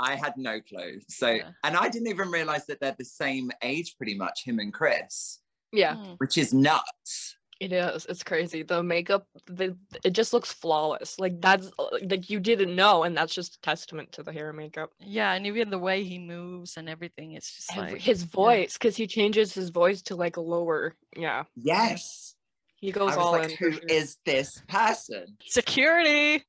I 0.00 0.14
had 0.16 0.34
no 0.36 0.60
clue. 0.60 1.00
So, 1.08 1.30
Yeah. 1.30 1.50
and 1.64 1.76
I 1.76 1.88
didn't 1.88 2.08
even 2.08 2.30
realize 2.30 2.66
that 2.66 2.80
they're 2.80 2.96
the 2.98 3.04
same 3.04 3.50
age, 3.62 3.96
pretty 3.96 4.14
much, 4.14 4.44
him 4.44 4.58
and 4.58 4.72
Chris, 4.72 5.40
Yeah, 5.72 5.94
mm, 5.94 6.16
which 6.18 6.38
is 6.38 6.54
nuts. 6.54 7.36
It 7.60 7.72
is. 7.72 8.06
It's 8.08 8.22
crazy. 8.22 8.62
The 8.62 8.82
makeup, 8.82 9.26
the 9.46 9.76
it 10.04 10.10
just 10.10 10.32
looks 10.32 10.52
flawless. 10.52 11.18
Like 11.18 11.40
that's 11.40 11.70
uh, 11.78 11.86
like 12.08 12.30
you 12.30 12.38
didn't 12.40 12.74
know, 12.76 13.02
and 13.04 13.16
that's 13.16 13.34
just 13.34 13.56
a 13.56 13.60
testament 13.60 14.12
to 14.12 14.22
the 14.22 14.32
hair 14.32 14.48
and 14.50 14.58
makeup. 14.58 14.90
yeah, 15.00 15.32
and 15.32 15.46
even 15.46 15.70
the 15.70 15.78
way 15.78 16.04
he 16.04 16.18
moves 16.18 16.76
and 16.76 16.88
everything, 16.88 17.32
it's 17.32 17.54
just 17.56 17.76
Every- 17.76 17.92
like 17.92 18.00
his 18.00 18.22
voice, 18.22 18.74
because 18.74 18.96
he 18.96 19.06
changes 19.06 19.52
his 19.52 19.70
voice 19.70 20.02
to 20.02 20.14
like 20.16 20.36
lower. 20.36 20.94
Yeah, 21.16 21.44
Yes. 21.56 22.34
he 22.76 22.92
goes 22.92 23.12
I 23.12 23.16
all 23.16 23.32
like, 23.32 23.50
in. 23.50 23.56
for 23.56 23.64
who 23.64 23.72
sure. 23.72 23.82
is 23.88 24.16
this 24.24 24.62
person? 24.68 25.36
security. 25.44 26.44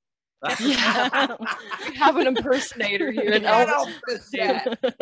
Yeah. 0.60 1.36
We 1.90 1.96
have 1.98 2.18
an 2.18 2.28
impersonator 2.28 3.12
here, 3.12 3.32
and 3.34 3.44
Yeah. 3.44 3.66
Elvis 3.66 4.74
off 4.84 4.94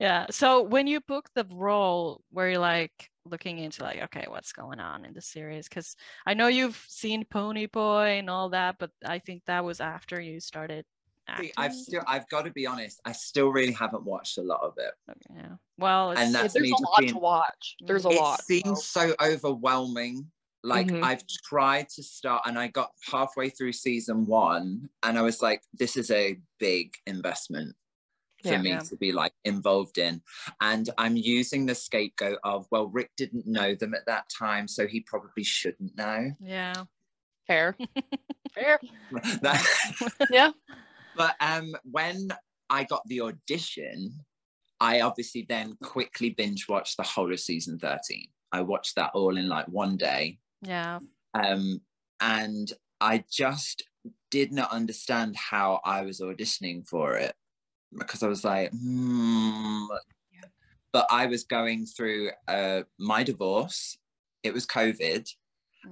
yeah. 0.00 0.26
So 0.30 0.62
when 0.62 0.86
you 0.86 1.00
booked 1.00 1.34
the 1.34 1.46
role, 1.50 2.22
were 2.32 2.50
you 2.50 2.58
like 2.58 3.10
looking 3.24 3.58
into 3.58 3.82
like, 3.82 4.02
okay, 4.04 4.26
what's 4.28 4.52
going 4.52 4.80
on 4.80 5.04
in 5.04 5.14
the 5.14 5.20
series? 5.20 5.68
Because 5.68 5.96
I 6.26 6.34
know 6.34 6.46
you've 6.46 6.82
seen 6.88 7.24
Pony 7.24 7.66
Boy 7.66 8.18
and 8.18 8.30
all 8.30 8.50
that, 8.50 8.76
but 8.78 8.90
I 9.04 9.18
think 9.18 9.42
that 9.46 9.64
was 9.64 9.80
after 9.80 10.20
you 10.20 10.40
started. 10.40 10.84
See, 11.38 11.52
I've 11.58 11.74
still, 11.74 12.02
I've 12.06 12.26
got 12.30 12.46
to 12.46 12.50
be 12.50 12.66
honest, 12.66 13.02
I 13.04 13.12
still 13.12 13.48
really 13.50 13.72
haven't 13.72 14.02
watched 14.04 14.38
a 14.38 14.42
lot 14.42 14.62
of 14.62 14.72
it. 14.78 14.92
Okay, 15.10 15.40
yeah. 15.42 15.56
Well, 15.76 16.12
it's, 16.12 16.20
And 16.22 16.32
Yeah, 16.32 16.40
there's 16.46 16.54
a 16.56 16.82
lot 16.82 17.00
being- 17.00 17.12
to 17.12 17.18
watch. 17.18 17.76
There's 17.80 18.06
a 18.06 18.08
it 18.08 18.16
lot. 18.16 18.38
It 18.40 18.44
seems 18.44 18.84
so 18.86 19.14
overwhelming. 19.22 20.30
Like 20.68 20.88
Mhm. 20.88 21.02
I've 21.02 21.26
tried 21.26 21.88
to 21.96 22.02
start, 22.02 22.42
and 22.46 22.58
I 22.58 22.68
got 22.68 22.92
halfway 23.10 23.48
through 23.48 23.72
season 23.72 24.26
one, 24.26 24.90
and 25.02 25.18
I 25.18 25.22
was 25.22 25.40
like, 25.40 25.62
"This 25.72 25.96
is 25.96 26.10
a 26.10 26.38
big 26.58 26.94
investment 27.06 27.74
for 28.42 28.50
Yeah. 28.52 28.62
me 28.62 28.70
Yeah. 28.70 28.80
to 28.80 28.96
be 28.96 29.10
like 29.12 29.32
involved 29.44 29.96
in." 29.98 30.22
And 30.60 30.90
I'm 30.98 31.16
using 31.16 31.64
the 31.66 31.74
scapegoat 31.74 32.38
of, 32.44 32.66
"Well, 32.70 32.86
Rick 32.88 33.12
didn't 33.16 33.46
know 33.46 33.74
them 33.74 33.94
at 33.94 34.04
that 34.06 34.28
time, 34.28 34.68
so 34.68 34.86
he 34.86 35.00
probably 35.00 35.42
shouldn't 35.44 35.96
know." 35.96 36.32
yeah. 36.38 36.84
Fair. 37.46 37.74
Fair. 38.54 38.78
That- 39.42 39.64
Yeah. 40.30 40.52
but 41.16 41.34
um, 41.40 41.74
when 41.84 42.28
I 42.68 42.84
got 42.84 43.02
the 43.08 43.22
audition, 43.22 44.22
I 44.80 45.00
obviously 45.00 45.46
then 45.48 45.76
quickly 45.82 46.28
binge 46.30 46.68
watched 46.68 46.98
the 46.98 47.02
whole 47.04 47.32
of 47.32 47.40
season 47.40 47.78
13. 47.78 48.28
I 48.52 48.60
watched 48.60 48.96
that 48.96 49.12
all 49.14 49.36
in 49.38 49.48
like 49.48 49.66
one 49.68 49.96
day. 49.96 50.38
Yeah. 50.62 50.98
Um, 51.34 51.80
and 52.20 52.72
I 53.00 53.24
just 53.30 53.84
did 54.30 54.52
not 54.52 54.72
understand 54.72 55.36
how 55.36 55.80
I 55.84 56.02
was 56.02 56.20
auditioning 56.20 56.86
for 56.86 57.16
it 57.16 57.34
because 57.96 58.22
I 58.22 58.28
was 58.28 58.44
like, 58.44 58.70
hmm. 58.72 59.86
But 60.90 61.06
I 61.10 61.26
was 61.26 61.44
going 61.44 61.84
through 61.84 62.30
uh, 62.48 62.82
my 62.98 63.22
divorce. 63.22 63.98
It 64.42 64.54
was 64.54 64.66
COVID 64.66 65.28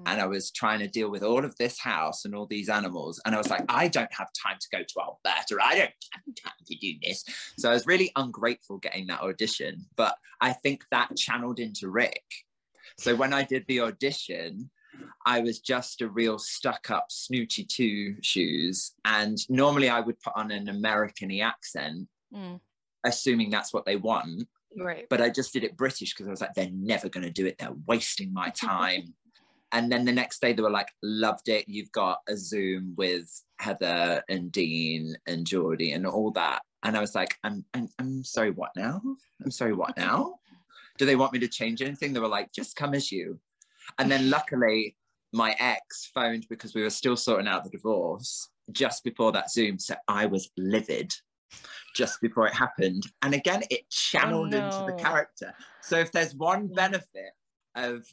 and 0.05 0.21
I 0.21 0.27
was 0.27 0.51
trying 0.51 0.81
to 0.81 0.89
deal 0.89 1.11
with 1.11 1.23
all 1.23 1.45
of 1.45 1.57
this 1.57 1.79
house 1.79 2.25
and 2.25 2.35
all 2.35 2.47
these 2.47 2.69
animals. 2.69 3.21
And 3.25 3.35
I 3.35 3.39
was 3.39 3.51
like, 3.51 3.65
I 3.69 3.89
don't 3.89 4.13
have 4.13 4.29
time 4.43 4.57
to 4.61 4.69
go 4.77 4.83
to 4.83 5.01
Alberta. 5.01 5.59
I 5.63 5.77
don't 5.77 5.93
have 6.13 6.35
time 6.43 6.53
to 6.67 6.77
do 6.77 6.95
this. 7.03 7.25
So 7.59 7.71
I 7.71 7.73
was 7.73 7.87
really 7.87 8.11
ungrateful 8.17 8.79
getting 8.79 9.07
that 9.07 9.23
audition. 9.23 9.87
But 9.97 10.17
I 10.41 10.53
think 10.53 10.85
that 10.91 11.17
channeled 11.17 11.61
into 11.61 11.89
Rick. 11.89 12.25
So 12.99 13.15
when 13.15 13.33
I 13.33 13.43
did 13.43 13.65
the 13.69 13.81
audition, 13.81 14.71
I 15.27 15.41
was 15.41 15.59
just 15.61 16.01
a 16.01 16.09
real 16.09 16.39
stuck 16.39 16.91
up 16.91 17.07
snooty 17.11 17.65
two 17.65 18.17
shoes. 18.23 18.93
And 19.05 19.39
normally 19.51 19.89
I 19.91 20.01
would 20.01 20.19
put 20.21 20.33
on 20.37 20.51
an 20.51 20.69
American 20.69 21.31
accent, 21.41 22.09
Mm. 22.35 22.61
assuming 23.05 23.51
that's 23.51 23.73
what 23.73 23.85
they 23.87 23.95
want 23.97 24.49
Right. 24.77 25.07
but 25.09 25.21
I 25.21 25.31
just 25.31 25.53
did 25.53 25.63
it 25.63 25.77
British 25.77 26.13
because 26.13 26.27
I 26.27 26.31
was 26.31 26.41
like, 26.41 26.55
they're 26.55 26.69
never 26.73 27.09
going 27.09 27.25
to 27.25 27.31
do 27.33 27.47
it. 27.47 27.57
They're 27.59 27.73
wasting 27.87 28.33
my 28.33 28.51
time. 28.57 29.15
and 29.73 29.91
then 29.93 30.05
the 30.05 30.13
next 30.13 30.41
day 30.41 30.53
they 30.53 30.63
were 30.63 30.71
like, 30.71 30.89
loved 31.03 31.49
it. 31.49 31.69
You've 31.69 31.93
got 31.93 32.19
a 32.29 32.37
Zoom 32.37 32.95
with 32.97 33.29
Heather 33.59 34.23
and 34.29 34.51
Dean 34.51 35.15
and 35.27 35.47
Geordie 35.47 35.93
and 35.93 36.07
all 36.07 36.31
that. 36.33 36.63
And 36.83 36.97
I 36.97 37.01
was 37.01 37.15
like, 37.15 37.37
I'm, 37.45 37.65
I'm, 37.75 37.89
I'm 37.99 38.23
sorry, 38.25 38.51
what 38.53 38.71
now? 38.77 39.01
I'm 39.45 39.51
sorry, 39.51 39.73
what 39.75 39.97
now? 40.07 40.39
Do 40.99 41.07
they 41.07 41.17
want 41.17 41.33
me 41.33 41.39
to 41.41 41.49
change 41.49 41.83
anything? 41.83 42.13
They 42.13 42.21
were 42.21 42.29
like, 42.29 42.53
just 42.53 42.77
come 42.77 42.95
as 42.95 43.11
you. 43.11 43.39
And 43.99 44.11
then 44.11 44.31
luckily, 44.37 44.97
my 45.33 45.55
ex 45.59 46.11
phoned 46.15 46.47
because 46.49 46.75
we 46.75 46.83
were 46.83 46.91
still 46.91 47.17
sorting 47.17 47.49
out 47.49 47.65
the 47.65 47.71
divorce 47.71 48.49
just 48.73 49.05
before 49.05 49.33
that 49.33 49.51
Zoom. 49.51 49.79
So 49.79 49.95
I 50.09 50.27
was 50.27 50.51
livid 50.57 51.13
just 51.95 52.21
before 52.21 52.47
it 52.47 52.55
happened. 52.55 53.05
And 53.23 53.35
again, 53.35 53.63
it 53.71 53.89
channeled 53.91 54.55
oh, 54.55 54.59
into 54.59 54.93
the 54.93 55.03
character. 55.03 55.55
So 55.83 55.99
if 55.99 56.13
there's 56.13 56.35
one 56.35 56.69
benefit 56.69 57.33
of 57.75 58.05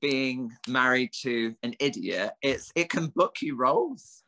being 0.00 0.52
married 0.68 1.10
to 1.22 1.54
an 1.62 1.74
idiot, 1.78 2.32
it's 2.42 2.72
it 2.74 2.90
can 2.90 3.08
book 3.08 3.36
you 3.40 3.56
roles. 3.56 4.22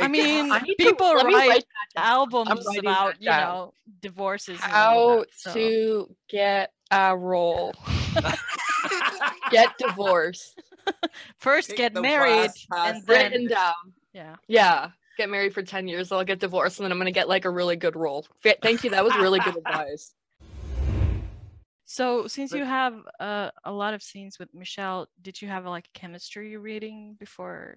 I 0.00 0.08
mean, 0.08 0.50
I 0.50 0.58
need 0.60 0.76
to- 0.76 0.84
people 0.84 1.14
me 1.14 1.34
write 1.34 1.48
write 1.48 1.64
albums 1.96 2.66
about 2.78 3.20
you 3.20 3.30
know 3.30 3.74
divorces. 4.00 4.58
How 4.60 5.20
that, 5.20 5.26
so- 5.34 5.54
to 5.54 6.16
get 6.28 6.72
a 7.12 7.16
role. 7.16 7.72
Get 9.50 9.76
divorced. 9.78 10.60
first 11.38 11.68
Pick 11.70 11.78
get 11.78 11.94
the 11.94 12.02
married 12.02 12.36
worst 12.50 12.66
and 12.76 13.02
then 13.06 13.30
Written 13.32 13.48
down. 13.48 13.74
yeah. 14.12 14.36
Yeah. 14.48 14.90
Get 15.16 15.30
married 15.30 15.54
for 15.54 15.62
10 15.62 15.86
years, 15.88 16.10
I'll 16.10 16.24
get 16.24 16.40
divorced, 16.40 16.78
and 16.80 16.84
then 16.84 16.92
I'm 16.92 16.98
going 16.98 17.06
to 17.06 17.12
get 17.12 17.28
like 17.28 17.44
a 17.44 17.50
really 17.50 17.76
good 17.76 17.94
role. 17.94 18.26
Fa- 18.42 18.56
Thank 18.60 18.82
you. 18.84 18.90
That 18.90 19.04
was 19.04 19.14
really 19.16 19.38
good 19.40 19.56
advice. 19.66 20.12
So 21.84 22.26
since 22.26 22.52
you 22.52 22.64
have 22.64 22.94
uh, 23.20 23.50
a 23.64 23.70
lot 23.72 23.94
of 23.94 24.02
scenes 24.02 24.38
with 24.38 24.52
Michelle, 24.52 25.06
did 25.22 25.40
you 25.40 25.48
have 25.48 25.66
like 25.66 25.88
chemistry 25.94 26.56
reading 26.56 27.16
before 27.20 27.76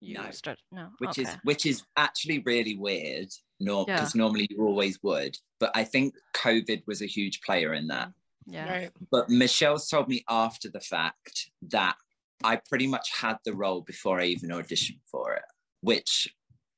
you 0.00 0.14
No. 0.14 0.30
start? 0.30 0.58
No. 0.72 0.90
which 0.98 1.10
okay. 1.10 1.22
is 1.22 1.36
which 1.44 1.66
is 1.66 1.82
actually 1.96 2.40
really 2.40 2.76
weird. 2.76 3.28
No, 3.58 3.84
Yeah. 3.86 3.96
because 3.96 4.14
normally 4.14 4.46
you 4.50 4.64
always 4.64 5.02
would. 5.02 5.36
But 5.58 5.70
I 5.74 5.84
think 5.84 6.14
COVID 6.34 6.86
was 6.86 7.02
a 7.02 7.06
huge 7.06 7.40
player 7.42 7.74
in 7.74 7.86
that. 7.88 8.08
Mm, 8.08 8.12
yeah. 8.54 8.72
Right. 8.72 8.90
But 9.10 9.28
Michelle's 9.28 9.88
told 9.88 10.08
me 10.08 10.24
after 10.28 10.70
the 10.70 10.80
fact 10.80 11.50
that 11.62 11.96
I 12.42 12.56
pretty 12.56 12.86
much 12.86 13.10
had 13.20 13.36
the 13.44 13.54
role 13.54 13.82
before 13.82 14.18
I 14.20 14.24
even 14.26 14.50
auditioned 14.50 15.00
for 15.10 15.34
it, 15.34 15.42
which 15.82 16.34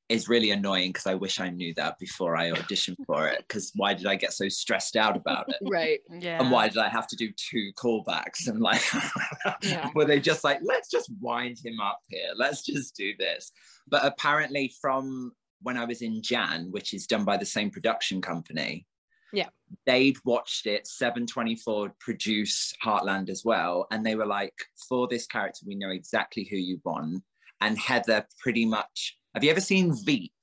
is 0.09 0.27
really 0.27 0.51
annoying 0.51 0.89
because 0.91 1.07
I 1.07 1.15
wish 1.15 1.39
I 1.39 1.49
knew 1.49 1.73
that 1.75 1.97
before 1.97 2.35
I 2.35 2.51
auditioned 2.51 2.97
for 3.07 3.27
it. 3.27 3.39
Because 3.47 3.71
why 3.75 3.93
did 3.93 4.05
I 4.05 4.15
get 4.15 4.33
so 4.33 4.49
stressed 4.49 4.95
out 4.95 5.15
about 5.15 5.49
it? 5.49 5.55
Right. 5.61 5.99
Yeah. 6.11 6.39
And 6.41 6.51
why 6.51 6.67
did 6.67 6.77
I 6.77 6.89
have 6.89 7.07
to 7.07 7.15
do 7.15 7.31
two 7.35 7.71
callbacks? 7.75 8.47
And 8.47 8.59
like, 8.59 8.81
Yeah. 9.61 9.89
were 9.95 10.05
they 10.05 10.19
just 10.19 10.43
like, 10.43 10.59
let's 10.63 10.89
just 10.89 11.11
wind 11.21 11.57
him 11.63 11.79
up 11.79 11.99
here? 12.09 12.29
Let's 12.35 12.63
just 12.63 12.95
do 12.95 13.13
this. 13.17 13.51
But 13.87 14.05
apparently, 14.05 14.73
from 14.81 15.31
when 15.61 15.77
I 15.77 15.85
was 15.85 16.01
in 16.01 16.21
Jann, 16.21 16.67
which 16.71 16.93
is 16.93 17.07
done 17.07 17.23
by 17.23 17.37
the 17.37 17.45
same 17.45 17.69
production 17.69 18.21
company, 18.21 18.85
Yeah. 19.31 19.47
they'd 19.85 20.17
watched 20.25 20.67
it. 20.67 20.85
724 20.85 21.95
produce 21.99 22.73
Heartland 22.83 23.29
as 23.29 23.43
well. 23.45 23.87
And 23.89 24.05
they 24.05 24.15
were 24.15 24.25
like, 24.25 24.53
for 24.89 25.07
this 25.07 25.25
character, 25.25 25.61
we 25.65 25.75
know 25.75 25.89
exactly 25.91 26.43
who 26.49 26.57
you 26.57 26.81
want. 26.83 27.23
And 27.61 27.77
Heather 27.79 28.27
pretty 28.41 28.65
much, 28.65 29.17
have 29.33 29.43
you 29.43 29.51
ever 29.51 29.61
seen 29.61 29.93
Veep? 30.05 30.33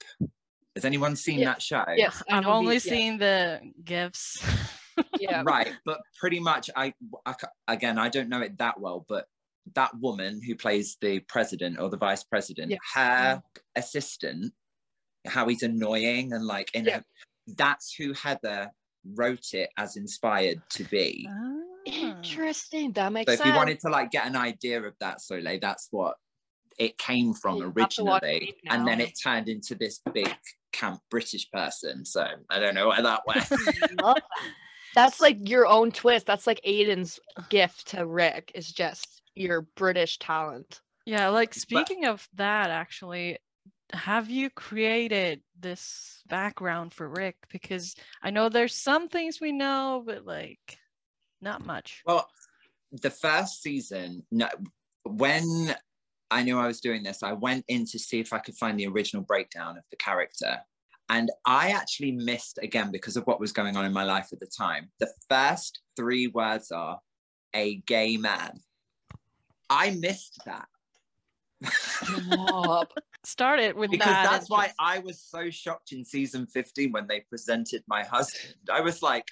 Has 0.77 0.85
anyone 0.85 1.17
seen 1.17 1.41
Yeah. 1.41 1.47
that 1.47 1.63
show? 1.63 1.85
Yes. 1.97 2.23
I 2.31 2.39
I've 2.39 2.45
know 2.45 2.53
only 2.53 2.77
these- 2.77 2.87
yeah. 2.87 2.93
seen 2.93 3.19
the 3.19 3.61
gifs. 3.85 4.43
Yeah. 5.19 5.43
right 5.47 5.73
but 5.87 5.99
pretty 6.19 6.41
much 6.41 6.69
I, 6.77 6.93
I 7.25 7.35
again 7.69 7.97
i 7.97 8.11
don't 8.11 8.29
know 8.29 8.41
it 8.43 8.59
that 8.59 8.79
well 8.79 9.07
but 9.09 9.25
that 9.75 9.91
woman 9.99 10.43
who 10.47 10.55
plays 10.55 10.99
the 11.01 11.21
president 11.21 11.79
or 11.79 11.89
the 11.89 11.97
vice 11.97 12.23
president 12.23 12.71
Yeah. 12.71 12.79
her 12.95 13.43
assistant 13.77 14.53
how 15.27 15.49
he's 15.49 15.63
annoying 15.63 16.35
and 16.35 16.45
like 16.45 16.69
in 16.75 16.85
Yeah. 16.85 16.99
a, 16.99 17.53
that's 17.57 17.95
who 17.95 18.13
heather 18.13 18.71
wrote 19.15 19.55
it 19.55 19.71
as 19.79 19.97
inspired 19.97 20.61
to 20.71 20.85
be 20.85 21.27
Ah. 21.31 21.57
Interesting. 21.87 22.93
That 22.93 23.11
makes 23.13 23.29
so 23.31 23.33
if 23.35 23.39
sense. 23.39 23.49
you 23.51 23.57
wanted 23.57 23.81
to 23.81 23.89
like 23.89 24.11
get 24.11 24.27
an 24.27 24.37
idea 24.37 24.83
of 24.83 24.95
that 25.01 25.23
Soleil, 25.23 25.59
that's 25.63 25.89
what 25.91 26.17
it 26.81 26.99
came 26.99 27.33
from 27.35 27.59
You'll 27.59 27.73
have 27.79 27.89
to 27.91 28.05
watch 28.05 28.23
originally 28.25 28.57
and 28.69 28.89
then 28.89 29.01
it 29.01 29.13
turned 29.23 29.49
into 29.49 29.75
this 29.75 30.01
big 30.13 30.35
camp 30.73 31.01
british 31.11 31.51
person 31.51 32.05
so 32.05 32.27
i 32.49 32.59
don't 32.59 32.75
know 32.75 32.89
where 32.89 33.03
that 33.03 33.23
went 33.27 33.49
that. 33.49 34.23
That's 34.95 35.21
like 35.21 35.49
your 35.49 35.67
own 35.67 35.93
twist. 35.93 36.27
That's 36.27 36.47
like 36.47 36.61
Aiden's 36.67 37.21
gift 37.49 37.89
to 37.89 38.07
Rick 38.07 38.53
is 38.55 38.71
just 38.73 39.23
your 39.35 39.63
British 39.77 40.19
talent. 40.19 40.81
Yeah, 41.07 41.29
like 41.29 41.55
speaking 41.55 42.07
of 42.07 42.29
that, 42.35 42.71
actually, 42.71 43.39
have 43.93 44.31
you 44.31 44.51
created 44.51 45.43
this 45.59 46.23
background 46.29 46.93
for 46.93 47.09
Rick? 47.09 47.37
Because 47.51 47.95
I 48.23 48.31
know 48.31 48.49
there's 48.49 48.75
some 48.75 49.09
things 49.09 49.41
we 49.41 49.53
know, 49.53 50.03
but 50.05 50.27
like 50.27 50.79
not 51.41 51.65
much. 51.65 52.03
Well, 52.05 52.29
the 52.93 53.11
first 53.11 53.63
season, 53.63 54.25
no, 54.31 54.49
when 55.05 55.75
I 56.31 56.43
knew 56.43 56.59
I 56.59 56.67
was 56.67 56.81
doing 56.81 57.03
this, 57.03 57.23
I 57.23 57.33
went 57.33 57.65
in 57.69 57.85
to 57.87 57.99
see 57.99 58.21
if 58.21 58.33
I 58.33 58.39
could 58.39 58.57
find 58.57 58.79
the 58.79 58.87
original 58.87 59.23
breakdown 59.23 59.77
of 59.77 59.85
the 59.91 59.97
character. 59.97 60.59
And 61.09 61.29
I 61.45 61.71
actually 61.71 62.13
missed 62.13 62.59
again 62.63 62.93
because 62.93 63.17
of 63.17 63.27
what 63.27 63.41
was 63.41 63.53
going 63.53 63.77
on 63.77 63.85
in 63.85 63.93
my 63.93 64.05
life 64.05 64.29
at 64.33 64.39
the 64.39 64.47
time. 64.47 64.91
The 65.01 65.13
first 65.29 65.81
three 65.97 66.29
words 66.29 66.71
are 66.71 67.01
a 67.55 67.77
gay 67.87 68.17
man. 68.17 68.61
I 69.69 69.91
missed 69.91 70.41
that. 70.47 70.67
Stop. 71.65 72.93
Started 73.25 73.77
with 73.77 73.91
because 73.91 74.07
that. 74.07 74.31
that's 74.31 74.49
why 74.49 74.71
I 74.79 75.01
was 75.01 75.21
so 75.21 75.51
shocked 75.51 75.93
in 75.93 76.05
season 76.05 76.47
15 76.47 76.93
when 76.93 77.07
they 77.07 77.21
presented 77.29 77.83
my 77.87 78.03
husband. 78.05 78.55
I 78.73 78.81
was 78.81 79.03
like, 79.03 79.27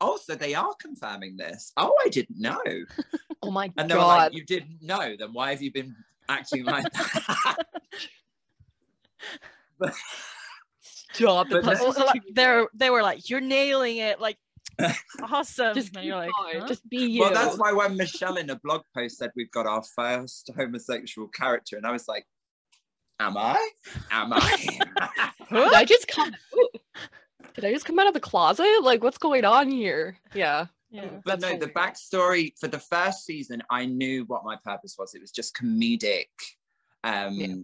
oh, 0.00 0.18
so 0.22 0.34
they 0.34 0.54
are 0.54 0.72
confirming 0.80 1.36
this. 1.36 1.72
Oh, 1.76 1.94
I 2.04 2.08
didn't 2.08 2.40
know. 2.40 2.62
oh 3.42 3.50
my 3.50 3.70
And 3.76 3.90
they 3.90 3.94
were 3.94 4.00
god. 4.00 4.16
like, 4.16 4.34
you 4.34 4.44
didn't 4.44 4.82
know, 4.82 5.14
then 5.18 5.32
why 5.32 5.50
have 5.50 5.60
you 5.62 5.72
been 5.72 5.94
acting 6.28 6.64
like 6.64 6.90
that? 6.92 7.56
but, 9.78 9.94
job. 11.14 11.48
But 11.50 11.64
That's 11.64 11.80
that's- 11.80 12.20
They're 12.32 12.68
they 12.74 12.90
were 12.90 13.02
like, 13.02 13.28
you're 13.28 13.40
nailing 13.40 13.98
it, 13.98 14.20
like 14.20 14.38
awesome. 15.30 15.74
just 15.74 15.96
and 15.96 16.04
you're 16.04 16.16
like, 16.16 16.30
huh? 16.34 16.66
just 16.66 16.88
be 16.88 16.98
you. 16.98 17.20
Well, 17.20 17.32
that's 17.32 17.58
why 17.58 17.72
when 17.72 17.96
Michelle 17.96 18.36
in 18.36 18.50
a 18.50 18.56
blog 18.56 18.82
post 18.94 19.18
said 19.18 19.30
we've 19.36 19.50
got 19.50 19.66
our 19.66 19.82
first 19.82 20.50
homosexual 20.56 21.28
character, 21.28 21.76
and 21.76 21.86
I 21.86 21.92
was 21.92 22.08
like, 22.08 22.26
"Am 23.20 23.36
I? 23.36 23.70
Am 24.10 24.32
I?" 24.32 24.80
Did 25.50 25.74
I 25.74 25.84
just 25.84 26.08
come? 26.08 26.34
Did 27.54 27.64
I 27.64 27.72
just 27.72 27.84
come 27.84 27.98
out 27.98 28.08
of 28.08 28.14
the 28.14 28.20
closet? 28.20 28.66
Like, 28.82 29.02
what's 29.02 29.18
going 29.18 29.44
on 29.44 29.70
here? 29.70 30.18
Yeah. 30.34 30.66
Yeah. 30.94 31.08
but 31.24 31.40
no, 31.40 31.56
the 31.56 31.68
backstory 31.68 32.52
for 32.58 32.68
the 32.68 32.78
first 32.78 33.24
season, 33.24 33.62
I 33.70 33.84
knew 33.86 34.24
what 34.26 34.44
my 34.44 34.56
purpose 34.64 34.96
was. 34.98 35.14
It 35.14 35.20
was 35.20 35.30
just 35.32 35.56
comedic. 35.56 36.26
Um, 37.02 37.34
Yeah. 37.34 37.54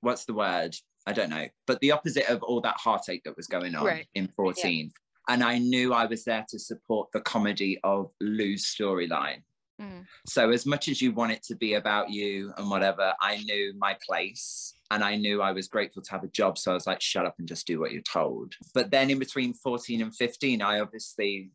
what's 0.00 0.24
the 0.24 0.34
word? 0.34 0.74
I 1.06 1.12
don't 1.12 1.30
know. 1.30 1.46
But 1.66 1.80
the 1.80 1.92
opposite 1.92 2.28
of 2.28 2.42
all 2.42 2.60
that 2.62 2.76
heartache 2.78 3.22
that 3.24 3.36
was 3.36 3.46
going 3.46 3.74
on 3.74 3.84
Right. 3.84 4.06
in 4.14 4.28
14. 4.28 4.92
And 5.28 5.44
I 5.44 5.58
knew 5.58 5.92
I 5.92 6.06
was 6.06 6.24
there 6.24 6.44
to 6.48 6.58
support 6.58 7.10
the 7.12 7.20
comedy 7.20 7.78
of 7.84 8.10
Lou's 8.20 8.64
storyline. 8.64 9.42
Mm. 9.80 10.04
So 10.26 10.50
as 10.50 10.66
much 10.66 10.88
as 10.88 11.00
you 11.00 11.12
want 11.12 11.32
it 11.32 11.42
to 11.44 11.54
be 11.54 11.74
about 11.74 12.10
you 12.10 12.52
and 12.58 12.68
whatever, 12.68 13.14
I 13.20 13.36
knew 13.38 13.72
my 13.78 13.96
place 14.06 14.74
and 14.90 15.02
I 15.04 15.16
knew 15.16 15.40
I 15.40 15.52
was 15.52 15.68
grateful 15.68 16.02
to 16.02 16.10
have 16.10 16.24
a 16.24 16.28
job. 16.28 16.58
So 16.58 16.70
I 16.72 16.74
was 16.74 16.86
like, 16.86 17.00
shut 17.00 17.24
up 17.24 17.36
and 17.38 17.48
just 17.48 17.66
do 17.66 17.78
what 17.80 17.92
you're 17.92 18.02
told. 18.02 18.54
But 18.74 18.90
then 18.90 19.08
in 19.10 19.18
between 19.18 19.54
14 19.54 20.02
and 20.02 20.14
15, 20.14 20.60
I 20.62 20.80
obviously 20.80 21.50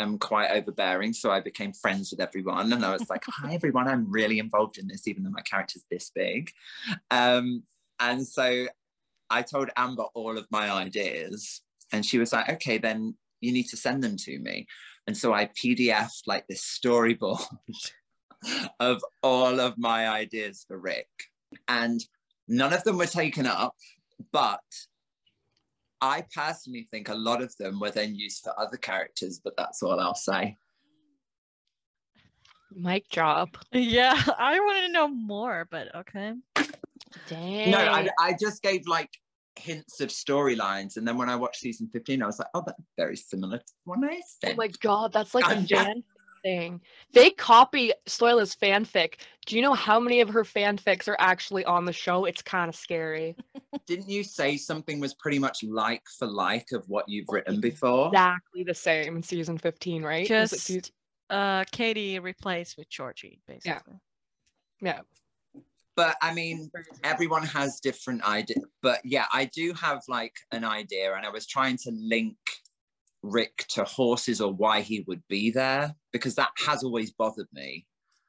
am 0.00 0.18
quite 0.18 0.50
overbearing. 0.50 1.12
So 1.12 1.30
I 1.30 1.40
became 1.40 1.72
friends 1.72 2.10
with 2.10 2.20
everyone. 2.20 2.72
And 2.72 2.84
I 2.84 2.92
was 2.92 3.08
like, 3.08 3.24
hi 3.26 3.54
everyone, 3.54 3.88
I'm 3.88 4.10
really 4.10 4.38
involved 4.38 4.78
in 4.78 4.88
this, 4.88 5.06
even 5.06 5.22
though 5.22 5.30
my 5.30 5.42
character's 5.42 5.84
this 5.90 6.10
big. 6.14 6.50
Um, 7.10 7.62
and 7.98 8.26
so 8.26 8.66
I 9.28 9.42
told 9.42 9.70
Amber 9.76 10.04
all 10.14 10.36
of 10.36 10.46
my 10.50 10.70
ideas. 10.70 11.60
And 11.92 12.04
she 12.04 12.18
was 12.18 12.32
like, 12.32 12.48
okay, 12.48 12.78
then 12.78 13.14
you 13.40 13.52
need 13.52 13.68
to 13.68 13.76
send 13.76 14.02
them 14.02 14.16
to 14.18 14.38
me. 14.38 14.66
And 15.06 15.16
so 15.16 15.32
I 15.32 15.46
PDF'd 15.46 16.26
like 16.26 16.46
this 16.46 16.62
storyboard 16.62 17.44
of 18.80 19.02
all 19.22 19.60
of 19.60 19.78
my 19.78 20.08
ideas 20.08 20.64
for 20.66 20.78
Rick. 20.78 21.08
And 21.68 22.04
none 22.46 22.72
of 22.72 22.84
them 22.84 22.98
were 22.98 23.06
taken 23.06 23.46
up, 23.46 23.74
but 24.32 24.60
I 26.02 26.24
personally 26.34 26.88
think 26.90 27.08
a 27.08 27.14
lot 27.14 27.42
of 27.42 27.54
them 27.56 27.78
were 27.80 27.90
then 27.90 28.14
used 28.14 28.42
for 28.42 28.58
other 28.58 28.76
characters, 28.76 29.40
but 29.42 29.54
that's 29.56 29.82
all 29.82 30.00
I'll 30.00 30.14
say. 30.14 30.56
Mic 32.74 33.08
drop. 33.10 33.56
Yeah, 33.72 34.20
I 34.38 34.58
want 34.60 34.86
to 34.86 34.92
know 34.92 35.08
more, 35.08 35.66
but 35.70 35.94
okay. 35.94 36.34
Dang. 37.28 37.70
No, 37.70 37.78
I, 37.78 38.08
I 38.20 38.34
just 38.40 38.62
gave 38.62 38.86
like 38.86 39.10
hints 39.56 40.00
of 40.00 40.08
storylines. 40.10 40.96
And 40.96 41.06
then 41.06 41.18
when 41.18 41.28
I 41.28 41.36
watched 41.36 41.60
season 41.60 41.88
15, 41.92 42.22
I 42.22 42.26
was 42.26 42.38
like, 42.38 42.48
oh, 42.54 42.62
that's 42.64 42.80
very 42.96 43.16
similar 43.16 43.58
to 43.58 43.64
one 43.84 44.04
I 44.04 44.20
said." 44.40 44.52
Oh 44.52 44.56
my 44.56 44.68
god, 44.80 45.12
that's 45.12 45.34
like 45.34 45.44
a 45.44 45.48
I'm 45.48 45.66
just- 45.66 45.84
fan 45.84 46.02
thing. 46.42 46.80
They 47.12 47.30
copy 47.30 47.92
Stoila's 48.06 48.54
fanfic. 48.54 49.14
Do 49.46 49.56
you 49.56 49.62
know 49.62 49.74
how 49.74 49.98
many 50.00 50.20
of 50.20 50.28
her 50.30 50.44
fanfics 50.44 51.08
are 51.08 51.16
actually 51.18 51.64
on 51.64 51.84
the 51.84 51.92
show? 51.92 52.24
It's 52.24 52.42
kind 52.42 52.68
of 52.68 52.76
scary. 52.76 53.36
Didn't 53.86 54.08
you 54.08 54.22
say 54.24 54.56
something 54.56 55.00
was 55.00 55.14
pretty 55.14 55.38
much 55.38 55.62
like 55.62 56.02
for 56.18 56.26
like 56.26 56.68
of 56.72 56.84
what 56.88 57.08
you've 57.08 57.28
written 57.28 57.60
before? 57.60 58.08
Exactly 58.08 58.64
the 58.64 58.74
same 58.74 59.16
in 59.16 59.22
season 59.22 59.58
15, 59.58 60.02
right? 60.02 60.20
Was 60.20 60.26
it 60.26 60.56
Just 60.56 60.66
season- 60.66 60.92
uh 61.30 61.64
Katie 61.70 62.18
replaced 62.18 62.76
with 62.76 62.88
Georgie, 62.88 63.40
basically. 63.46 63.94
Yeah. 64.80 65.00
yeah. 65.54 65.62
but 65.94 66.16
I 66.22 66.34
mean, 66.34 66.70
everyone 67.04 67.44
has 67.44 67.78
different 67.80 68.22
ideas. 68.24 68.64
But 68.82 69.00
yeah, 69.04 69.26
I 69.32 69.44
do 69.44 69.72
have 69.74 70.02
like 70.08 70.34
an 70.50 70.64
idea, 70.64 71.14
and 71.14 71.24
I 71.24 71.30
was 71.30 71.46
trying 71.46 71.76
to 71.84 71.90
link 71.92 72.36
Rick 73.22 73.66
to 73.70 73.84
horses 73.84 74.40
or 74.40 74.52
why 74.52 74.80
he 74.80 75.04
would 75.06 75.22
be 75.28 75.50
there 75.50 75.94
because 76.12 76.34
that 76.36 76.50
has 76.66 76.82
always 76.82 77.12
bothered 77.12 77.48
me. 77.52 77.86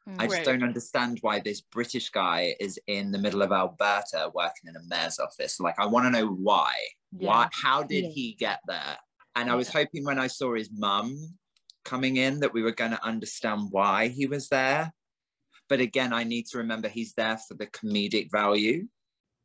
Mm. 0.08 0.16
I 0.20 0.26
just 0.26 0.38
Right. 0.38 0.46
don't 0.46 0.63
understand 0.63 1.20
why 1.22 1.39
this 1.39 1.62
British 1.62 2.10
guy 2.10 2.56
is 2.60 2.80
in 2.88 3.12
the 3.12 3.18
middle 3.20 3.42
of 3.42 3.52
Alberta 3.52 4.32
working 4.34 4.68
in 4.70 4.76
a 4.76 4.84
mayor's 4.88 5.20
office. 5.20 5.60
Like, 5.60 5.80
I 5.80 5.86
want 5.86 6.06
to 6.08 6.10
know 6.12 6.28
why. 6.28 6.74
Why? 7.12 7.50
How 7.52 7.84
did 7.84 8.06
Yeah. 8.06 8.10
he 8.10 8.34
get 8.34 8.60
there? 8.68 8.98
And 9.36 9.50
I 9.50 9.56
was 9.56 9.70
hoping 9.70 10.04
when 10.04 10.20
I 10.20 10.28
saw 10.28 10.56
his 10.56 10.70
mum 10.72 11.38
coming 11.86 12.18
in 12.18 12.39
that 12.42 12.54
we 12.54 12.62
were 12.62 12.72
going 12.74 12.92
to 12.92 13.04
understand 13.04 13.72
why 13.72 14.08
he 14.10 14.26
was 14.26 14.50
there. 14.50 14.94
But 15.70 15.80
again, 15.80 16.12
I 16.13 16.24
need 16.26 16.48
to 16.48 16.58
remember 16.58 16.89
he's 16.89 17.13
there 17.13 17.38
for 17.38 17.54
the 17.54 17.68
comedic 17.68 18.30
value. 18.32 18.88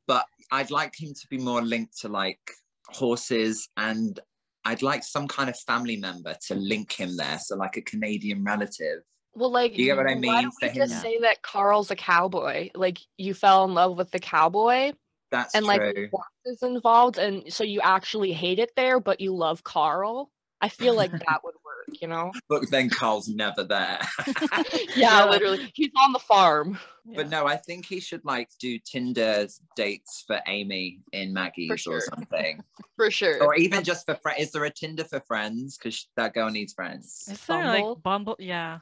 But 0.09 0.27
I'd 0.51 0.71
like 0.71 0.95
him 1.01 1.15
to 1.15 1.27
be 1.29 1.39
more 1.39 1.63
linked 1.63 1.99
to 1.99 2.09
like 2.09 2.41
horses 2.89 3.69
and 3.77 4.19
I'd 4.67 4.83
like 4.83 5.05
some 5.05 5.29
kind 5.29 5.49
of 5.49 5.57
family 5.61 5.97
member 5.97 6.35
to 6.49 6.55
link 6.57 6.93
him 6.93 7.17
there. 7.17 7.39
So 7.39 7.57
like 7.57 7.77
a 7.77 7.83
Canadian 7.83 8.43
relative. 8.43 9.03
Well, 9.35 9.51
like, 9.51 9.77
You 9.77 9.85
get 9.85 9.97
what 9.97 10.07
I 10.11 10.15
why 10.15 10.21
mean? 10.21 10.43
don't 10.43 10.55
we 10.61 10.69
just 10.71 11.01
say 11.03 11.19
that 11.21 11.43
Carl's 11.43 11.91
a 11.91 11.97
cowboy? 11.97 12.71
Like, 12.75 12.99
you 13.17 13.35
fell 13.35 13.65
in 13.65 13.75
love 13.75 13.97
with 13.97 14.11
the 14.11 14.19
cowboy, 14.19 14.93
That's 15.31 15.55
and 15.55 15.67
like 15.67 15.83
true. 15.83 16.09
horses 16.11 16.63
involved, 16.63 17.19
and 17.19 17.53
so 17.53 17.63
you 17.63 17.81
actually 17.83 18.33
hate 18.33 18.59
it 18.59 18.73
there, 18.77 18.99
but 18.99 19.21
you 19.21 19.35
love 19.35 19.63
Carl. 19.63 20.31
I 20.61 20.69
feel 20.71 20.95
like 20.97 21.11
that 21.29 21.41
would 21.45 21.55
work, 21.65 21.66
you 22.01 22.09
know? 22.09 22.33
But 22.49 22.71
then 22.71 22.91
Carl's 22.91 23.29
never 23.29 23.65
there. 23.65 23.99
yeah, 24.73 24.87
Yeah. 24.97 25.25
literally, 25.27 25.71
he's 25.75 25.91
on 26.05 26.13
the 26.13 26.19
farm. 26.19 26.79
But 27.15 27.29
no, 27.29 27.47
I 27.47 27.57
think 27.57 27.87
he 27.87 28.01
should 28.01 28.25
like 28.25 28.51
do 28.59 28.79
Tinder 28.79 29.47
dates 29.77 30.25
for 30.27 30.41
Amy 30.49 31.01
in 31.13 31.33
Maggie's 31.33 31.81
sure. 31.81 31.99
or 31.99 32.01
something. 32.01 32.63
For 32.97 33.11
sure. 33.11 33.43
or 33.43 33.55
even 33.55 33.85
just 33.85 34.07
for 34.07 34.17
friends. 34.17 34.41
Is 34.41 34.53
there 34.53 34.65
a 34.65 34.71
Tinder 34.71 35.05
for 35.05 35.21
friends? 35.21 35.77
Because 35.77 36.09
that 36.17 36.35
girl 36.35 36.51
needs 36.51 36.73
friends. 36.73 37.29
Is 37.31 37.45
there 37.47 37.63
Bumble? 37.63 37.89
like 37.95 38.03
Bumble? 38.03 38.37
Yeah. 38.39 38.79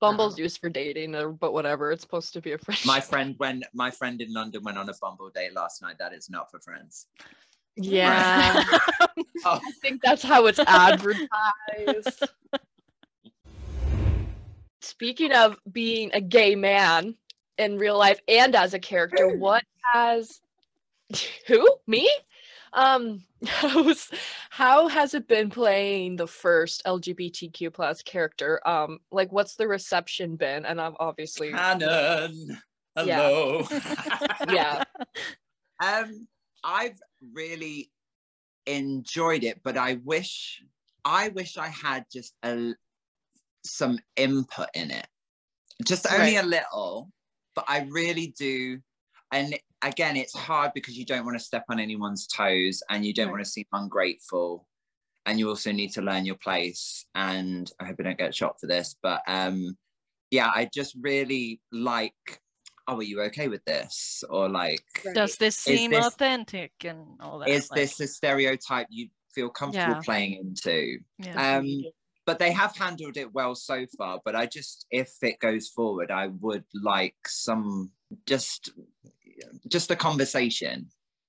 Bumble's 0.00 0.36
used 0.36 0.58
for 0.60 0.68
dating, 0.68 1.12
but 1.40 1.52
whatever. 1.52 1.92
It's 1.92 2.02
supposed 2.02 2.32
to 2.32 2.40
be 2.40 2.52
a 2.52 2.58
friendship. 2.58 2.86
My 2.86 2.98
friend, 2.98 3.36
when 3.38 3.62
my 3.72 3.92
friend 3.92 4.20
in 4.20 4.32
London 4.32 4.64
went 4.64 4.76
on 4.76 4.88
a 4.88 4.94
Bumble 5.00 5.30
date 5.30 5.54
last 5.54 5.80
night, 5.80 5.96
that 6.00 6.12
is 6.12 6.28
not 6.28 6.50
for 6.50 6.58
friends. 6.58 7.06
Yeah, 7.76 8.58
Oh, 9.44 9.60
I 9.64 9.70
think 9.82 10.02
that's 10.02 10.22
how 10.22 10.46
it's 10.46 10.60
advertised. 10.60 12.28
Speaking 14.80 15.32
of 15.32 15.56
being 15.70 16.10
a 16.12 16.20
gay 16.20 16.54
man 16.54 17.16
in 17.58 17.78
real 17.78 17.98
life 17.98 18.20
and 18.28 18.54
as 18.54 18.74
a 18.74 18.78
character, 18.78 19.28
what 19.36 19.64
has 19.92 20.40
who 21.46 21.68
me? 21.86 22.08
Um, 22.74 23.24
how's, 23.46 24.10
how 24.50 24.88
has 24.88 25.12
it 25.14 25.28
been 25.28 25.50
playing 25.50 26.16
the 26.16 26.26
first 26.26 26.82
LGBTQ 26.86 27.72
plus 27.72 28.02
character? 28.02 28.66
Um, 28.66 29.00
like 29.10 29.30
what's 29.32 29.56
the 29.56 29.68
reception 29.68 30.36
been? 30.36 30.64
And 30.64 30.80
I'm 30.80 30.94
obviously 30.98 31.50
Hannon, 31.50 32.58
Yeah. 32.96 33.28
hello. 33.28 33.66
yeah, 34.48 34.84
Um, 35.82 36.28
I've 36.64 36.98
really 37.32 37.90
enjoyed 38.66 39.44
it, 39.44 39.60
but 39.62 39.76
I 39.76 39.94
wish 40.04 40.62
I 41.04 41.28
wish 41.28 41.56
I 41.56 41.68
had 41.68 42.06
just 42.12 42.34
a 42.44 42.74
some 43.64 43.98
input 44.16 44.68
in 44.74 44.90
it. 44.90 45.06
Just 45.84 46.06
only 46.12 46.36
a 46.36 46.42
little, 46.42 47.10
but 47.54 47.64
I 47.68 47.88
really 47.90 48.34
do. 48.38 48.80
And 49.32 49.58
again, 49.82 50.16
it's 50.16 50.36
hard 50.36 50.72
because 50.74 50.96
you 50.96 51.04
don't 51.04 51.24
want 51.24 51.38
to 51.38 51.44
step 51.44 51.64
on 51.68 51.80
anyone's 51.80 52.26
toes 52.26 52.82
and 52.90 53.04
you 53.04 53.12
don't 53.12 53.28
Right. 53.28 53.32
want 53.32 53.44
to 53.44 53.50
seem 53.50 53.64
ungrateful. 53.72 54.68
And 55.24 55.38
you 55.38 55.48
also 55.48 55.72
need 55.72 55.92
to 55.92 56.02
learn 56.02 56.26
your 56.26 56.36
place. 56.36 57.06
And 57.14 57.70
I 57.80 57.86
hope 57.86 57.96
I 58.00 58.02
don't 58.02 58.18
get 58.18 58.34
shot 58.34 58.60
for 58.60 58.66
this, 58.66 58.96
but 59.02 59.22
um 59.26 59.76
yeah, 60.30 60.50
I 60.54 60.68
just 60.72 60.96
really 61.00 61.60
like, 61.72 62.41
oh, 62.88 62.96
are 62.96 63.02
you 63.02 63.20
okay 63.22 63.48
with 63.48 63.64
this? 63.64 64.22
Or 64.28 64.48
like 64.48 64.80
Does 65.14 65.36
this 65.36 65.56
seem 65.56 65.90
this- 65.92 66.06
authentic 66.06 66.72
and 66.84 67.06
all 67.20 67.38
that? 67.40 67.48
is 67.48 67.70
like- 67.70 67.80
this 67.80 68.00
a 68.00 68.06
stereotype 68.06 68.86
you 68.90 69.08
feel 69.34 69.48
comfortable 69.50 69.94
Yeah. 69.94 70.00
playing 70.04 70.34
into? 70.34 70.98
Yeah. 71.18 71.58
Um, 71.58 71.68
but 72.26 72.38
they 72.38 72.52
have 72.52 72.76
handled 72.76 73.16
it 73.16 73.32
well 73.32 73.54
so 73.54 73.86
far. 73.98 74.20
But 74.24 74.36
I 74.36 74.46
just, 74.46 74.86
if 74.90 75.10
it 75.22 75.38
goes 75.40 75.68
forward, 75.68 76.10
I 76.10 76.28
would 76.28 76.64
like 76.74 77.16
some 77.26 77.90
just, 78.26 78.70
just 79.68 79.90
a 79.90 79.96
conversation 79.96 80.88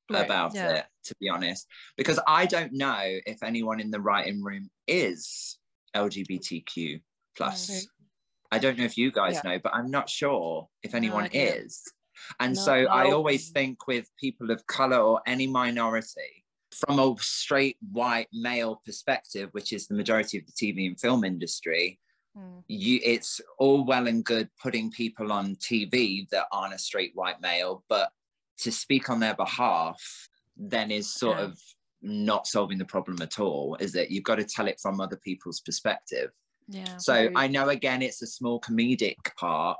Right. 0.09 0.25
about 0.25 0.53
Yeah. 0.53 0.69
it. 0.79 0.85
To 1.05 1.15
be 1.19 1.29
honest, 1.29 1.67
because 1.97 2.19
I 2.27 2.45
don't 2.45 2.73
know 2.73 3.01
if 3.25 3.41
anyone 3.43 3.79
in 3.79 3.89
the 3.91 3.99
writing 3.99 4.41
room 4.43 4.69
is 4.87 5.57
LGBTQ 5.95 7.01
plus. 7.35 7.69
Right. 7.69 7.83
I 8.53 8.59
don't 8.59 8.77
know 8.77 8.83
if 8.85 8.97
you 8.97 9.11
guys 9.11 9.35
Yeah. 9.43 9.51
know, 9.51 9.59
but 9.63 9.73
I'm 9.73 9.89
not 9.89 10.07
sure 10.09 10.69
if 10.83 10.93
anyone 10.93 11.27
is. 11.33 11.81
And 12.39 12.53
No, 12.55 12.61
so 12.61 12.73
I 12.85 13.11
always 13.11 13.49
think 13.49 13.87
with 13.87 14.07
people 14.19 14.51
of 14.51 14.65
color 14.67 14.99
or 14.99 15.21
any 15.25 15.47
minority, 15.47 16.45
from 16.71 16.99
a 16.99 17.15
straight 17.19 17.77
white 17.91 18.29
male 18.31 18.81
perspective, 18.85 19.49
which 19.53 19.73
is 19.73 19.87
the 19.87 19.95
majority 19.95 20.37
of 20.37 20.45
the 20.45 20.51
TV 20.53 20.87
and 20.87 20.99
film 20.99 21.23
industry, 21.23 21.99
Mm. 22.35 22.63
you 22.67 22.99
it's 23.03 23.39
all 23.59 23.85
well 23.85 24.07
and 24.07 24.25
good 24.25 24.49
putting 24.59 24.89
people 24.89 25.31
on 25.31 25.55
TV 25.57 26.27
that 26.31 26.47
aren't 26.51 26.73
a 26.73 26.79
straight 26.79 27.11
white 27.13 27.39
male, 27.41 27.83
but 27.89 28.11
to 28.57 28.71
speak 28.71 29.07
on 29.11 29.19
their 29.19 29.35
behalf 29.35 30.01
then 30.57 30.89
is 30.89 31.13
sort 31.13 31.37
Yeah. 31.37 31.45
of 31.45 31.59
not 32.01 32.47
solving 32.47 32.79
the 32.79 32.85
problem 32.85 33.21
at 33.21 33.39
all 33.39 33.75
is 33.75 33.91
that 33.93 34.09
you've 34.11 34.23
got 34.23 34.35
to 34.37 34.43
tell 34.43 34.67
it 34.67 34.79
from 34.81 34.99
other 34.99 35.17
people's 35.17 35.59
perspective 35.61 36.31
Yeah. 36.67 36.97
so 36.97 37.13
Right. 37.13 37.31
i 37.35 37.47
know 37.47 37.69
again 37.69 38.01
it's 38.01 38.21
a 38.21 38.27
small 38.27 38.59
comedic 38.61 39.15
part 39.37 39.77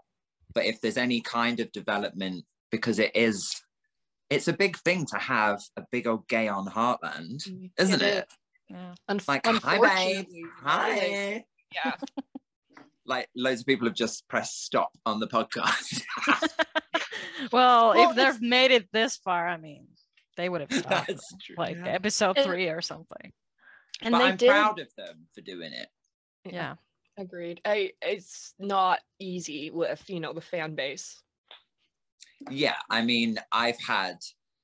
but 0.53 0.65
if 0.65 0.81
there's 0.81 0.97
any 0.97 1.21
kind 1.21 1.59
of 1.59 1.71
development 1.71 2.45
because 2.71 2.99
it 2.99 3.11
is 3.15 3.61
it's 4.29 4.47
a 4.47 4.53
big 4.53 4.77
thing 4.77 5.05
to 5.07 5.17
have 5.17 5.61
a 5.77 5.83
big 5.91 6.07
old 6.07 6.27
gay 6.27 6.47
on 6.47 6.65
heartland 6.67 7.47
mm, 7.49 7.69
isn't 7.77 8.01
It 8.01 8.17
it, 8.17 8.33
Yeah. 8.69 8.93
Unf- 9.09 9.27
like 9.27 9.45
hi 9.45 9.79
babe 9.79 10.27
hi 10.61 11.45
Yeah. 11.73 11.95
like 13.05 13.27
loads 13.35 13.61
of 13.61 13.67
people 13.67 13.87
have 13.87 13.95
just 13.95 14.27
pressed 14.27 14.63
stop 14.65 14.91
on 15.05 15.19
the 15.19 15.27
podcast 15.27 16.01
well, 17.51 17.93
Well, 17.93 18.09
if 18.11 18.15
they've 18.15 18.41
made 18.41 18.71
it 18.71 18.87
this 18.93 19.17
far, 19.17 19.47
I 19.47 19.57
mean, 19.57 19.87
they 20.37 20.47
would 20.47 20.61
have 20.61 20.71
stopped 20.79 21.07
That's 21.07 21.33
true. 21.43 21.55
like 21.57 21.75
yeah. 21.77 21.87
episode 21.87 22.37
And- 22.37 22.45
three 22.45 22.67
or 22.69 22.81
something. 22.81 23.31
And 24.01 24.11
but 24.13 24.19
they 24.19 24.25
i'm 24.25 24.37
did. 24.37 24.49
proud 24.49 24.79
of 24.79 24.87
them 24.97 25.27
for 25.35 25.41
doing 25.41 25.71
it 25.73 25.87
Yeah. 26.45 26.75
Agreed. 27.17 27.61
I, 27.63 27.91
it's 28.01 28.55
not 28.57 28.99
easy 29.19 29.69
with 29.69 30.03
you 30.07 30.19
know 30.19 30.33
the 30.33 30.41
fan 30.41 30.73
base. 30.75 31.21
yeah 32.49 32.75
i 32.89 33.01
mean 33.01 33.37
i've 33.51 33.79
had 33.79 34.17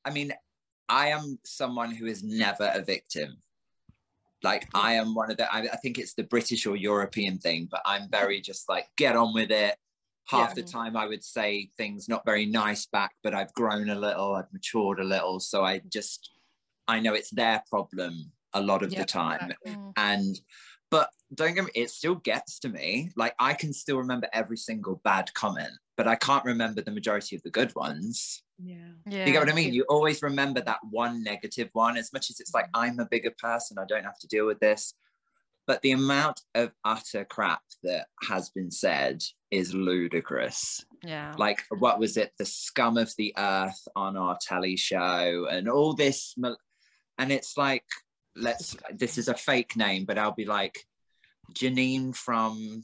i 0.03 0.09
mean 0.09 0.33
i 0.89 1.07
am 1.07 1.39
someone 1.45 1.91
who 1.91 2.05
is 2.05 2.23
never 2.23 2.71
a 2.73 2.83
victim 2.83 3.37
like 4.43 4.67
i 4.73 4.93
am 4.93 5.13
one 5.15 5.31
of 5.31 5.37
the 5.37 5.53
I, 5.53 5.59
I 5.59 5.77
think 5.77 5.97
it's 5.97 6.13
the 6.13 6.23
british 6.23 6.65
or 6.65 6.75
european 6.75 7.37
thing 7.37 7.67
but 7.71 7.81
i'm 7.85 8.09
very 8.09 8.41
just 8.41 8.67
like 8.67 8.87
get 8.97 9.15
on 9.15 9.33
with 9.33 9.51
it 9.51 9.77
half 10.27 10.55
the 10.55 10.63
time 10.63 10.97
i 10.97 11.07
would 11.07 11.23
say 11.23 11.69
things 11.77 12.09
not 12.09 12.25
very 12.25 12.45
nice 12.45 12.85
back 12.85 13.11
but 13.23 13.33
i've 13.33 13.53
grown 13.53 13.89
a 13.89 13.95
little 13.95 14.35
i've 14.35 14.51
matured 14.51 14.99
a 14.99 15.03
little 15.03 15.39
so 15.39 15.63
i 15.63 15.81
just 15.89 16.31
i 16.87 16.99
know 16.99 17.13
it's 17.13 17.31
their 17.31 17.63
problem 17.69 18.31
a 18.53 18.61
lot 18.61 18.83
of 18.83 18.91
Yeah, 18.91 18.99
the 18.99 19.05
time 19.05 19.39
exactly. 19.41 19.77
And 19.95 20.39
but 20.91 21.09
don't 21.35 21.53
get 21.55 21.65
me 21.65 21.71
it 21.75 21.89
still 21.89 22.15
gets 22.15 22.59
to 22.59 22.69
me 22.69 23.11
like 23.15 23.33
i 23.39 23.53
can 23.53 23.71
still 23.73 23.97
remember 23.97 24.27
every 24.33 24.57
single 24.57 24.99
bad 25.03 25.31
comment 25.33 25.71
but 25.97 26.07
i 26.07 26.15
can't 26.15 26.43
remember 26.45 26.81
the 26.81 26.91
majority 26.91 27.35
of 27.35 27.43
the 27.43 27.49
good 27.51 27.73
ones 27.75 28.41
Yeah. 28.57 28.75
Yeah. 29.07 29.25
you 29.25 29.31
get 29.33 29.39
what 29.41 29.49
i 29.49 29.53
mean 29.53 29.73
you 29.73 29.85
always 29.89 30.21
remember 30.23 30.61
that 30.61 30.79
one 30.89 31.23
negative 31.23 31.69
one 31.73 31.97
as 31.97 32.11
much 32.13 32.29
as 32.29 32.39
it's 32.39 32.53
like 32.53 32.67
i'm 32.73 32.99
a 32.99 33.05
bigger 33.05 33.33
person 33.37 33.77
i 33.77 33.85
don't 33.87 34.03
have 34.03 34.19
to 34.19 34.27
deal 34.27 34.45
with 34.47 34.59
this 34.59 34.93
but 35.67 35.81
the 35.83 35.91
amount 35.91 36.41
of 36.55 36.71
utter 36.83 37.25
crap 37.25 37.61
that 37.83 38.07
has 38.27 38.49
been 38.49 38.71
said 38.71 39.21
is 39.51 39.73
ludicrous 39.75 40.83
Yeah. 41.03 41.33
like 41.37 41.63
what 41.77 41.99
was 41.99 42.17
it 42.17 42.31
the 42.39 42.45
scum 42.45 42.97
of 42.97 43.13
the 43.17 43.33
earth 43.37 43.87
on 43.95 44.17
our 44.17 44.37
telly 44.41 44.77
show 44.77 45.47
and 45.51 45.69
all 45.69 45.93
this 45.93 46.33
mal- 46.37 46.57
and 47.19 47.31
it's 47.31 47.55
like 47.55 47.85
let's 48.39 48.75
this 48.95 49.17
is 49.17 49.27
a 49.27 49.33
fake 49.33 49.75
name 49.75 50.05
but 50.05 50.17
i'll 50.17 50.31
be 50.35 50.45
like 50.45 50.77
janine 51.53 52.15
from 52.15 52.83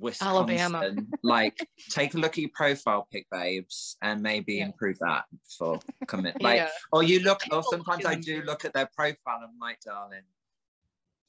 Wisconsin. 0.00 0.56
Alabama. 0.58 0.90
like 1.22 1.58
take 1.90 2.14
a 2.14 2.18
look 2.18 2.32
at 2.32 2.38
your 2.38 2.50
profile 2.54 3.06
pic 3.12 3.26
babes 3.30 3.96
and 4.02 4.22
maybe 4.22 4.54
Yeah. 4.54 4.66
improve 4.66 4.98
that 5.00 5.24
for 5.58 5.78
coming 6.08 6.32
like 6.40 6.56
yeah. 6.56 6.68
or 6.90 7.02
you 7.02 7.20
look 7.20 7.40
or 7.52 7.62
sometimes 7.62 8.06
i 8.06 8.14
do. 8.14 8.42
look 8.42 8.64
at 8.64 8.72
their 8.72 8.88
profile 8.96 9.36
and 9.36 9.44
i'm 9.44 9.58
like 9.60 9.78
darling 9.84 10.22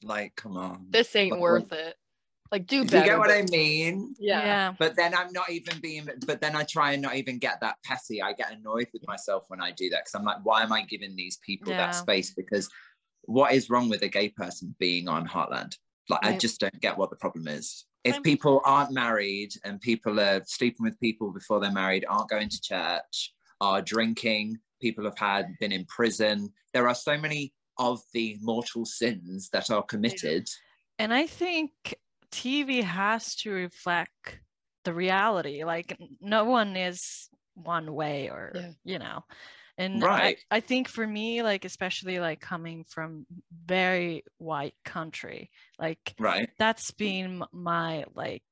like 0.02 0.34
come 0.36 0.56
on 0.56 0.86
This 0.90 1.14
ain't 1.16 1.38
worth 1.38 1.72
it. 1.72 1.96
Like 2.52 2.66
do 2.66 2.84
do 2.84 2.98
you 2.98 3.04
get 3.04 3.18
what 3.18 3.28
but- 3.28 3.36
i 3.36 3.42
mean 3.50 4.14
Yeah. 4.18 4.40
Yeah. 4.44 4.74
but 4.78 4.96
then 4.96 5.14
I'm 5.14 5.32
not 5.32 5.50
even 5.50 5.80
being, 5.80 6.08
but 6.26 6.40
then 6.40 6.54
I 6.54 6.64
try 6.64 6.92
and 6.92 7.02
not 7.02 7.16
even 7.16 7.38
get 7.38 7.60
that 7.60 7.76
petty. 7.84 8.22
I 8.22 8.32
get 8.32 8.52
annoyed 8.52 8.88
with 8.92 9.06
myself 9.06 9.44
when 9.48 9.60
I 9.60 9.70
do 9.72 9.88
that 9.90 10.02
because 10.04 10.14
I'm 10.14 10.24
like, 10.24 10.44
why 10.44 10.62
am 10.62 10.72
I 10.72 10.82
giving 10.82 11.16
these 11.16 11.38
people 11.38 11.70
Yeah. 11.72 11.78
that 11.78 11.94
space? 11.94 12.32
Because 12.34 12.68
what 13.22 13.52
is 13.52 13.70
wrong 13.70 13.88
with 13.88 14.02
a 14.02 14.08
gay 14.08 14.28
person 14.28 14.74
being 14.78 15.08
on 15.08 15.26
Heartland? 15.26 15.76
Like, 16.10 16.20
I 16.24 16.36
just 16.36 16.60
don't 16.60 16.80
get 16.80 16.98
what 16.98 17.08
the 17.10 17.16
problem 17.16 17.48
is. 17.48 17.86
If 18.04 18.14
I'm- 18.14 18.22
people 18.22 18.60
aren't 18.66 18.92
married 18.92 19.52
and 19.64 19.80
people 19.80 20.20
are 20.20 20.42
sleeping 20.44 20.84
with 20.84 21.00
people 21.00 21.32
before 21.32 21.58
they're 21.60 21.72
married, 21.72 22.04
aren't 22.06 22.28
going 22.28 22.50
to 22.50 22.60
church, 22.60 23.32
are 23.62 23.80
drinking, 23.80 24.58
people 24.82 25.04
have 25.04 25.16
had 25.18 25.46
been 25.60 25.72
in 25.72 25.86
prison, 25.86 26.52
there 26.74 26.86
are 26.86 26.94
so 26.94 27.16
many 27.16 27.54
of 27.78 28.02
the 28.12 28.36
mortal 28.42 28.84
sins 28.84 29.48
that 29.50 29.70
are 29.70 29.82
committed. 29.82 30.46
And 30.98 31.12
I 31.14 31.26
think 31.26 31.72
TV 32.34 32.82
has 32.82 33.34
to 33.36 33.50
reflect 33.50 34.40
the 34.84 34.92
reality. 34.92 35.64
Like 35.64 35.96
no 36.20 36.44
one 36.44 36.76
is 36.76 37.28
one 37.54 37.94
way 37.94 38.28
or 38.28 38.52
Yeah. 38.54 38.70
you 38.84 38.98
know. 38.98 39.24
And 39.78 40.02
Right. 40.02 40.36
I, 40.50 40.56
I 40.56 40.60
think 40.60 40.88
for 40.88 41.06
me, 41.06 41.42
like 41.42 41.64
especially 41.64 42.20
like 42.20 42.40
coming 42.40 42.84
from 42.88 43.26
very 43.66 44.24
white 44.38 44.74
country, 44.84 45.50
like 45.78 46.14
Right. 46.18 46.48
that's 46.58 46.90
been 46.92 47.42
my 47.52 48.04
like 48.14 48.42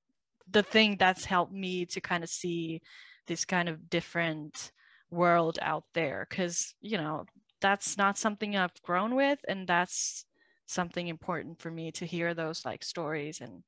the 0.51 0.63
thing 0.63 0.97
that's 0.99 1.25
helped 1.25 1.53
me 1.53 1.87
to 1.87 2.01
kind 2.01 2.25
of 2.25 2.31
see 2.31 2.81
this 3.27 3.45
kind 3.45 3.69
of 3.69 3.89
different 3.89 4.73
world 5.11 5.59
out 5.63 5.85
there 5.95 6.27
because 6.29 6.75
you 6.81 6.97
know 6.97 7.25
that's 7.61 7.97
not 7.99 8.17
something 8.19 8.57
i've 8.57 8.81
grown 8.83 9.15
with 9.15 9.39
and 9.47 9.69
that's 9.69 10.25
something 10.67 11.09
important 11.09 11.61
for 11.61 11.71
me 11.71 11.91
to 11.93 12.07
hear 12.07 12.35
those 12.35 12.65
like 12.65 12.83
stories 12.85 13.41
and 13.41 13.63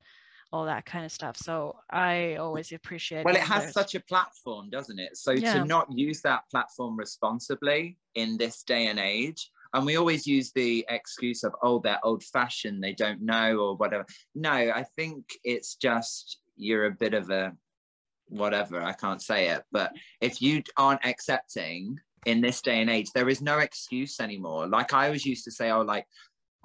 all 0.51 0.65
that 0.65 0.85
kind 0.85 1.03
of 1.05 1.11
stuff 1.11 1.35
so 1.35 1.75
i 1.89 2.35
always 2.35 2.71
appreciate 2.71 3.25
Well, 3.25 3.35
it 3.35 3.41
has 3.41 3.73
such 3.73 3.95
a 3.95 3.99
platform, 3.99 4.69
doesn't 4.69 4.99
it? 4.99 5.17
So 5.17 5.33
Yeah. 5.33 5.53
to 5.53 5.65
not 5.65 5.87
use 5.91 6.21
that 6.21 6.49
platform 6.49 6.95
responsibly 6.97 7.97
in 8.13 8.37
this 8.37 8.63
day 8.63 8.87
and 8.87 8.99
age, 8.99 9.51
and 9.73 9.85
we 9.85 9.97
always 9.97 10.25
use 10.25 10.51
the 10.53 10.85
excuse 10.87 11.43
of, 11.43 11.53
oh, 11.61 11.79
they're 11.79 11.99
old 12.05 12.23
fashioned, 12.23 12.81
they 12.81 12.93
don't 12.93 13.21
know, 13.21 13.57
or 13.57 13.75
whatever. 13.75 14.05
No, 14.33 14.51
I 14.51 14.85
think 14.95 15.25
it's 15.43 15.75
just 15.75 16.39
you're 16.55 16.85
a 16.85 16.91
bit 16.91 17.13
of 17.13 17.29
a 17.29 17.53
whatever, 18.27 18.81
I 18.81 18.93
can't 18.93 19.21
say 19.21 19.49
it. 19.49 19.63
But 19.71 19.91
if 20.21 20.41
you 20.41 20.63
aren't 20.77 21.05
accepting 21.05 21.99
in 22.25 22.41
this 22.41 22.61
day 22.61 22.81
and 22.81 22.89
age, 22.89 23.11
there 23.13 23.29
is 23.29 23.41
no 23.41 23.59
excuse 23.59 24.19
anymore. 24.19 24.67
Like 24.67 24.93
I 24.93 25.07
always 25.07 25.25
used 25.25 25.43
to 25.45 25.51
say, 25.51 25.71
oh, 25.71 25.81
like, 25.81 26.07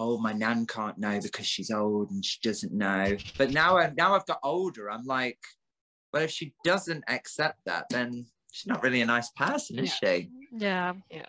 oh, 0.00 0.18
my 0.18 0.32
nan 0.32 0.66
can't 0.66 0.98
know 0.98 1.20
because 1.20 1.46
she's 1.46 1.70
old 1.70 2.10
and 2.10 2.24
she 2.24 2.38
doesn't 2.42 2.72
know. 2.72 3.16
But 3.36 3.50
now, 3.50 3.76
I, 3.78 3.92
now 3.96 4.14
I've 4.14 4.26
got 4.26 4.40
older, 4.42 4.90
I'm 4.90 5.04
like, 5.04 5.38
well, 6.12 6.22
if 6.22 6.30
she 6.30 6.54
doesn't 6.64 7.04
accept 7.06 7.60
that, 7.66 7.84
then 7.90 8.26
she's 8.50 8.66
not 8.66 8.82
really 8.82 9.02
a 9.02 9.06
nice 9.06 9.30
person, 9.30 9.78
is 9.78 9.92
she? 9.92 10.30
yeah 10.52 10.94
yeah 11.10 11.26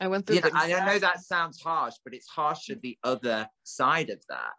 I 0.00 0.08
went 0.08 0.26
through 0.26 0.36
You 0.36 0.42
know, 0.42 0.50
I, 0.52 0.74
I 0.74 0.84
know 0.84 0.98
that 0.98 1.20
sounds 1.20 1.62
harsh, 1.62 1.94
but 2.04 2.12
it's 2.12 2.28
harsher 2.28 2.74
the 2.74 2.98
other 3.04 3.46
side 3.62 4.10
of 4.10 4.20
that. 4.28 4.52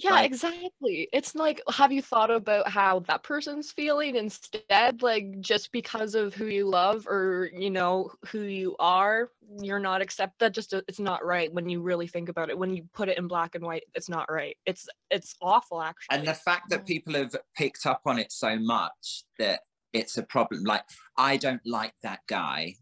Yeah, 0.00 0.12
like- 0.12 0.26
exactly. 0.26 1.08
It's 1.12 1.34
like, 1.34 1.60
have 1.72 1.90
you 1.90 2.02
thought 2.02 2.30
about 2.30 2.68
how 2.68 3.00
that 3.00 3.24
person's 3.24 3.72
feeling 3.72 4.14
instead? 4.14 5.02
Like, 5.02 5.40
just 5.40 5.72
because 5.72 6.14
of 6.14 6.34
who 6.34 6.46
you 6.46 6.66
love 6.68 7.06
or, 7.08 7.50
you 7.52 7.70
know, 7.70 8.12
who 8.28 8.42
you 8.42 8.76
are, 8.78 9.30
you're 9.60 9.80
not 9.80 10.00
accept 10.00 10.38
that 10.38 10.54
just 10.54 10.72
uh, 10.72 10.82
it's 10.86 11.00
not 11.00 11.24
right 11.24 11.52
when 11.52 11.68
you 11.68 11.80
really 11.80 12.06
think 12.06 12.28
about 12.28 12.48
it. 12.48 12.58
When 12.58 12.74
you 12.74 12.84
put 12.94 13.08
it 13.08 13.18
in 13.18 13.26
black 13.26 13.54
and 13.56 13.64
white, 13.64 13.84
it's 13.94 14.08
not 14.08 14.30
right. 14.30 14.56
It's 14.66 14.88
it's 15.10 15.34
awful 15.40 15.82
actually. 15.82 16.18
And 16.18 16.28
the 16.28 16.34
fact 16.34 16.70
that 16.70 16.86
people 16.86 17.14
have 17.14 17.34
picked 17.56 17.86
up 17.86 18.02
on 18.06 18.18
it 18.18 18.30
so 18.30 18.56
much 18.56 19.24
that 19.38 19.60
it's 19.92 20.18
a 20.18 20.22
problem. 20.22 20.64
Like, 20.64 20.84
I 21.16 21.38
don't 21.38 21.64
like 21.64 21.94
that 22.02 22.20
guy 22.28 22.74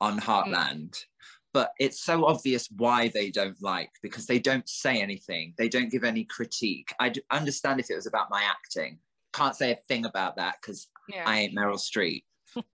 on 0.00 0.18
Heartland, 0.18 1.04
but 1.56 1.72
it's 1.78 2.02
so 2.02 2.26
obvious 2.26 2.68
why 2.76 3.08
they 3.08 3.30
don't 3.30 3.56
like 3.62 3.88
because 4.02 4.26
they 4.26 4.38
don't 4.38 4.68
say 4.68 5.00
anything. 5.00 5.54
They 5.56 5.70
don't 5.70 5.90
give 5.90 6.04
any 6.04 6.24
critique. 6.24 6.92
i 7.00 7.10
understand 7.30 7.80
if 7.80 7.90
it 7.90 7.94
was 7.94 8.06
about 8.06 8.28
my 8.28 8.42
acting. 8.42 8.98
Can't 9.32 9.56
say 9.56 9.72
a 9.72 9.76
thing 9.88 10.04
about 10.04 10.36
that 10.36 10.56
because 10.60 10.88
yeah. 11.08 11.22
I 11.24 11.38
ain't 11.38 11.56
Meryl 11.56 11.78
Streep. 11.78 12.24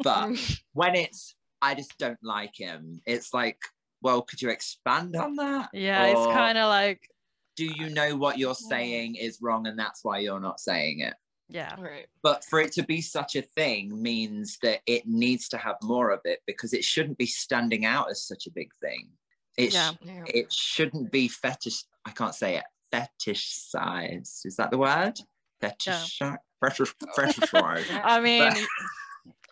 But 0.03 0.31
when 0.73 0.97
it's, 0.97 1.37
I 1.61 1.77
just 1.77 1.97
don't 1.97 2.19
like 2.25 2.59
him, 2.59 3.01
it's 3.07 3.33
like, 3.33 3.59
well, 4.03 4.23
could 4.23 4.43
you 4.43 4.51
expand 4.51 5.15
on 5.15 5.37
that? 5.37 5.69
yeah 5.73 6.07
it's 6.07 6.27
kind 6.35 6.59
of 6.59 6.69
like 6.69 7.09
Do 7.57 7.67
you 7.67 7.89
know 7.89 8.17
what 8.17 8.37
you're 8.37 8.57
saying 8.57 9.15
is 9.15 9.39
wrong 9.41 9.69
and 9.69 9.79
that's 9.79 10.01
why 10.03 10.19
you're 10.19 10.41
not 10.41 10.59
saying 10.59 11.03
it? 11.03 11.15
Yeah 11.53 11.75
right. 11.81 12.07
But 12.23 12.45
for 12.45 12.61
it 12.61 12.73
to 12.73 12.83
be 12.83 13.01
such 13.01 13.37
a 13.37 13.43
thing 13.43 14.01
means 14.03 14.59
that 14.63 14.81
it 14.87 15.07
needs 15.07 15.49
to 15.51 15.59
have 15.59 15.77
more 15.83 16.11
of 16.11 16.21
it 16.25 16.41
because 16.47 16.73
it 16.73 16.85
shouldn't 16.85 17.19
be 17.19 17.27
standing 17.27 17.85
out 17.85 18.11
as 18.11 18.23
such 18.27 18.47
a 18.47 18.51
big 18.51 18.71
thing. 18.81 19.09
It, 19.57 19.71
sh- 19.73 19.75
Yeah. 19.75 19.93
Yeah. 20.05 20.25
it 20.27 20.53
shouldn't 20.53 21.13
be 21.13 21.29
fetish. 21.29 21.85
I 22.05 22.11
can't 22.13 22.35
say 22.35 22.57
it. 22.57 22.65
Fetish 22.91 23.47
size. 23.53 24.43
Is 24.45 24.57
that 24.57 24.71
the 24.71 24.79
word? 24.79 25.15
Fetish. 25.61 26.19
Fetish. 26.61 26.95
Fetish. 27.15 27.91
i 28.05 28.21
mean 28.21 28.53
We 28.55 28.63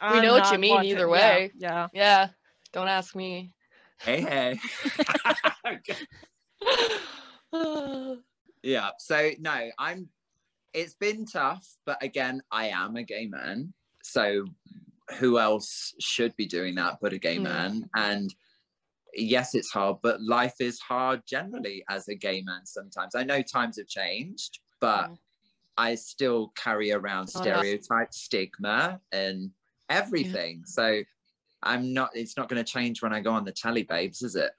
I'm 0.00 0.22
know 0.22 0.32
what 0.32 0.46
you 0.46 0.52
not 0.52 0.60
mean 0.60 0.74
one 0.74 0.82
to- 0.84 0.88
either 0.90 1.06
yeah, 1.06 1.12
way. 1.12 1.52
yeah 1.58 1.86
Yeah. 1.92 2.28
Don't 2.72 2.88
ask 2.88 3.14
me. 3.14 3.52
hey, 4.00 4.20
hey. 4.22 4.58
yeah. 8.62 8.90
So 8.98 9.30
no, 9.40 9.70
I'm. 9.78 10.08
It's 10.72 10.94
been 10.94 11.26
tough, 11.26 11.66
but 11.84 12.02
again, 12.02 12.42
I 12.50 12.68
am 12.68 12.96
a 12.96 13.02
gay 13.02 13.26
man. 13.26 13.72
So 14.02 14.44
who 15.18 15.38
else 15.38 15.94
should 16.00 16.34
be 16.36 16.46
doing 16.46 16.74
that 16.76 16.98
but 17.00 17.12
a 17.12 17.18
gay 17.18 17.38
Mm. 17.38 17.42
man? 17.42 17.90
And 17.96 18.34
yes, 19.14 19.54
it's 19.54 19.70
hard, 19.70 19.96
but 20.02 20.22
life 20.22 20.54
is 20.60 20.78
hard 20.78 21.22
generally 21.26 21.84
as 21.88 22.08
a 22.08 22.14
gay 22.14 22.42
man 22.42 22.64
sometimes. 22.66 23.14
I 23.14 23.24
know 23.24 23.42
times 23.42 23.78
have 23.78 23.88
changed, 23.88 24.60
but 24.80 25.10
Mm. 25.10 25.18
I 25.76 25.94
still 25.96 26.48
carry 26.56 26.92
around 26.92 27.30
Oh, 27.34 27.40
yeah. 27.44 27.60
stereotype, 27.60 28.12
stigma, 28.12 29.00
and 29.12 29.50
everything. 29.88 30.64
So 30.66 31.02
I'm 31.62 31.92
not, 31.92 32.10
it's 32.14 32.36
not 32.36 32.48
going 32.48 32.64
to 32.64 32.70
change 32.72 33.02
when 33.02 33.12
I 33.12 33.20
go 33.20 33.32
on 33.32 33.44
the 33.44 33.52
telly, 33.52 33.82
babes, 33.82 34.22
is 34.22 34.36
it? 34.36 34.52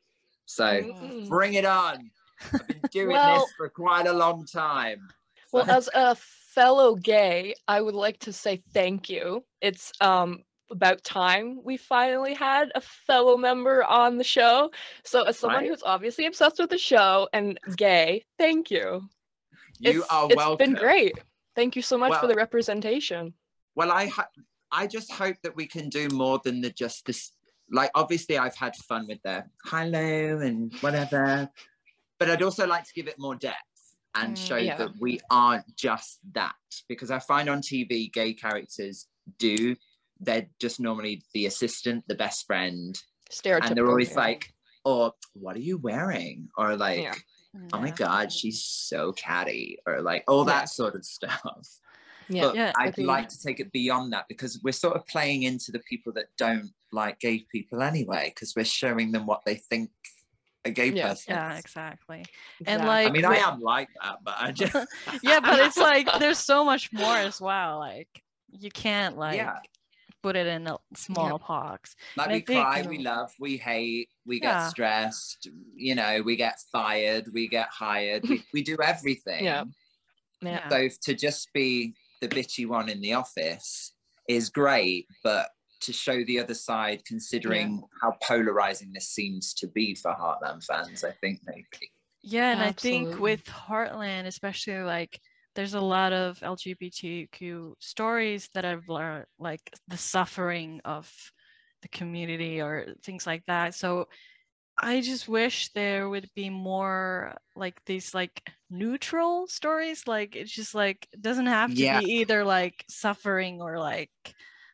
So 0.46 0.66
Mm-mm. 0.66 1.28
bring 1.30 1.54
it 1.54 1.66
on. 1.66 2.12
I've 2.54 2.68
been 2.68 2.82
doing 2.92 3.12
Well- 3.14 3.40
this 3.46 3.54
for 3.56 3.70
quite 3.70 4.08
a 4.08 4.14
long 4.14 4.46
time. 4.46 5.08
Well, 5.52 5.70
as 5.70 5.90
a 5.94 6.16
fellow 6.16 6.96
gay, 6.96 7.54
I 7.68 7.82
would 7.82 7.96
like 7.96 8.20
to 8.20 8.34
say 8.34 8.62
thank 8.74 9.10
you. 9.10 9.44
It's 9.62 9.92
um 10.02 10.44
about 10.70 11.04
time 11.04 11.60
we 11.66 11.76
finally 11.76 12.34
had 12.34 12.72
a 12.76 12.82
fellow 12.82 13.36
member 13.36 13.84
on 13.84 14.18
the 14.18 14.24
show. 14.24 14.72
So, 15.04 15.24
as 15.24 15.38
someone 15.38 15.62
Right. 15.64 15.70
who's 15.70 15.84
obviously 15.84 16.26
obsessed 16.28 16.60
with 16.60 16.70
the 16.70 16.78
show 16.78 17.28
and 17.34 17.60
gay, 17.76 18.24
thank 18.38 18.72
you. 18.72 19.10
you 19.80 19.90
It's- 19.90 20.08
are 20.10 20.28
It's 20.28 20.36
welcome. 20.38 20.54
It's 20.54 20.80
been 20.80 20.80
great. 20.80 21.18
Thank 21.56 21.76
you 21.76 21.82
so 21.82 21.98
much 21.98 22.18
for 22.20 22.28
the 22.28 22.36
representation. 22.36 23.34
Well, 23.76 23.92
I 23.92 24.06
ha- 24.08 24.30
I 24.72 24.88
just 24.88 25.12
hope 25.12 25.36
that 25.44 25.56
we 25.56 25.66
can 25.68 25.90
do 25.90 26.08
more 26.10 26.40
than 26.44 26.62
the 26.62 26.70
just 26.70 27.06
this. 27.06 27.32
Like, 27.70 27.90
obviously, 27.96 28.38
I've 28.38 28.56
had 28.56 28.76
fun 28.76 29.08
with 29.08 29.22
the 29.24 29.44
hello 29.66 30.40
and 30.40 30.74
whatever, 30.82 31.50
but 32.20 32.30
I'd 32.30 32.42
also 32.44 32.66
like 32.68 32.84
to 32.86 32.94
give 32.94 33.08
it 33.08 33.18
more 33.20 33.36
depth 33.36 33.71
and 34.16 34.36
Mm, 34.36 34.48
show 34.48 34.58
yeah. 34.58 34.78
that 34.78 34.92
we 35.00 35.20
aren't 35.30 35.76
just 35.76 36.20
that. 36.34 36.56
Because 36.88 37.12
I 37.12 37.20
find 37.20 37.50
on 37.50 37.62
TV, 37.62 38.12
gay 38.12 38.34
characters 38.34 39.08
do. 39.38 39.76
They're 40.20 40.48
just 40.60 40.80
normally 40.80 41.24
the 41.34 41.46
assistant, 41.46 42.04
the 42.08 42.16
best 42.16 42.46
friend, 42.46 43.00
and 43.46 43.76
they're 43.76 43.88
always 43.88 44.12
yeah. 44.12 44.20
like, 44.20 44.54
"Or 44.86 45.14
what 45.34 45.56
are 45.56 45.60
you 45.60 45.78
wearing?" 45.78 46.50
Or 46.58 46.76
like, 46.76 47.02
Yeah. 47.02 47.16
"Oh 47.74 47.80
my 47.80 47.92
god, 47.92 48.32
she's 48.32 48.64
so 48.64 49.14
catty," 49.14 49.78
or 49.88 50.02
like 50.02 50.24
all 50.28 50.46
that 50.46 50.70
sort 50.70 50.96
of 50.96 51.06
stuff 51.06 51.82
yeah. 52.32 52.42
but 52.44 52.56
Yeah, 52.56 52.72
I'd 52.78 52.98
like 52.98 53.30
to 53.30 53.42
take 53.42 53.60
it 53.60 53.72
beyond 53.72 54.14
that 54.14 54.28
because 54.28 54.60
we're 54.64 54.72
sort 54.72 54.96
of 54.96 55.06
playing 55.08 55.44
into 55.44 55.72
the 55.72 55.80
people 55.80 56.14
that 56.14 56.28
don't 56.38 56.70
like 56.92 57.20
gay 57.20 57.46
people 57.52 57.82
anyway, 57.82 58.32
because 58.34 58.54
we're 58.56 58.66
showing 58.66 59.12
them 59.12 59.26
what 59.26 59.42
they 59.46 59.56
think 59.56 59.90
a 60.66 60.72
gay 60.72 60.90
Yeah. 60.92 61.10
person 61.10 61.34
Yeah, 61.34 61.58
exactly. 61.58 62.26
exactly. 62.60 62.88
like- 62.88 63.08
I 63.08 63.12
mean, 63.12 63.26
I 63.26 63.38
am 63.38 63.60
like 63.62 63.90
that, 64.02 64.18
but 64.24 64.36
I 64.38 64.52
just 64.52 64.74
yeah, 65.24 65.40
but 65.40 65.60
it's 65.60 65.78
like 65.92 66.08
there's 66.20 66.38
so 66.40 66.64
much 66.64 66.92
more 66.94 67.16
as 67.16 67.42
well. 67.42 67.80
Like 67.80 68.10
you 68.52 68.70
can't 68.70 69.18
like 69.18 69.38
Yeah. 69.38 69.58
put 70.22 70.36
it 70.36 70.46
in 70.46 70.68
a 70.68 70.78
small 70.96 71.40
box. 71.40 71.96
like 72.16 72.28
And 72.28 72.34
we 72.36 72.42
think, 72.42 72.66
cry, 72.66 72.82
we 72.88 73.00
love, 73.00 73.32
we 73.40 73.58
hate, 73.58 74.10
we 74.26 74.40
get 74.40 74.68
stressed, 74.70 75.48
you 75.76 75.96
know, 75.96 76.22
we 76.22 76.36
get 76.36 76.60
fired, 76.72 77.26
we 77.34 77.48
get 77.48 77.70
hired, 77.70 78.28
we, 78.30 78.44
we 78.54 78.62
do 78.62 78.78
everything. 78.84 79.46
Yeah. 79.46 79.64
Yeah. 80.44 80.70
So 80.70 80.88
to 81.06 81.14
just 81.16 81.52
be 81.54 81.94
the 82.22 82.28
bitchy 82.28 82.68
one 82.68 82.88
in 82.90 83.02
the 83.02 83.14
office 83.14 83.94
is 84.28 84.50
great, 84.50 85.08
but 85.24 85.50
to 85.82 85.94
show 85.94 86.24
the 86.24 86.40
other 86.40 86.54
side, 86.54 87.04
considering 87.06 87.84
how 88.02 88.16
polarizing 88.24 88.92
this 88.94 89.10
seems 89.10 89.54
to 89.56 89.68
be 89.68 89.96
for 89.96 90.12
Heartland 90.14 90.64
fans, 90.66 91.04
I 91.04 91.12
think 91.12 91.40
maybe. 91.46 91.92
Yeah, 92.22 92.52
and 92.52 92.62
I 92.62 92.72
think 92.72 93.20
with 93.20 93.44
Heartland, 93.46 94.28
especially 94.28 94.82
like 94.84 95.20
there's 95.56 95.74
a 95.74 95.82
lot 95.82 96.14
of 96.14 96.40
LGBTQ 96.40 97.74
stories 97.80 98.48
that 98.54 98.64
I've 98.64 98.88
learned, 98.88 99.26
like 99.40 99.62
the 99.88 99.98
suffering 99.98 100.82
of 100.86 101.12
the 101.82 101.90
community 101.90 102.62
or 102.62 102.94
things 103.04 103.26
like 103.26 103.44
that. 103.48 103.74
So 103.76 104.08
I 104.80 105.02
just 105.02 105.28
wish 105.28 105.74
there 105.74 106.10
would 106.10 106.30
be 106.36 106.50
more 106.50 107.36
like 107.56 107.84
these 107.86 108.14
like 108.14 108.42
neutral 108.70 109.48
stories. 109.48 110.08
Like 110.08 110.36
it's 110.36 110.52
just 110.52 110.74
like 110.74 111.08
it 111.12 111.22
doesn't 111.22 111.48
have 111.48 111.74
to 111.76 111.82
Yeah. 111.82 112.00
be 112.00 112.06
either 112.22 112.46
like 112.46 112.86
suffering 112.90 113.62
or 113.62 113.80
like 113.80 114.12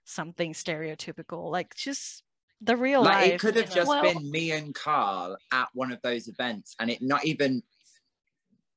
something 0.08 0.54
stereotypical. 0.54 1.52
Like 1.52 1.76
just 1.76 2.24
the 2.62 2.76
real 2.76 3.04
like 3.04 3.16
life. 3.16 3.34
it 3.34 3.40
could 3.40 3.56
have 3.56 3.72
just 3.74 3.88
Well- 3.88 4.02
been 4.02 4.32
me 4.32 4.52
and 4.52 4.74
Carl 4.74 5.38
at 5.52 5.68
one 5.74 5.92
of 5.92 6.02
those 6.02 6.28
events 6.28 6.76
and 6.80 6.90
it 6.90 7.02
not 7.02 7.26
even 7.26 7.62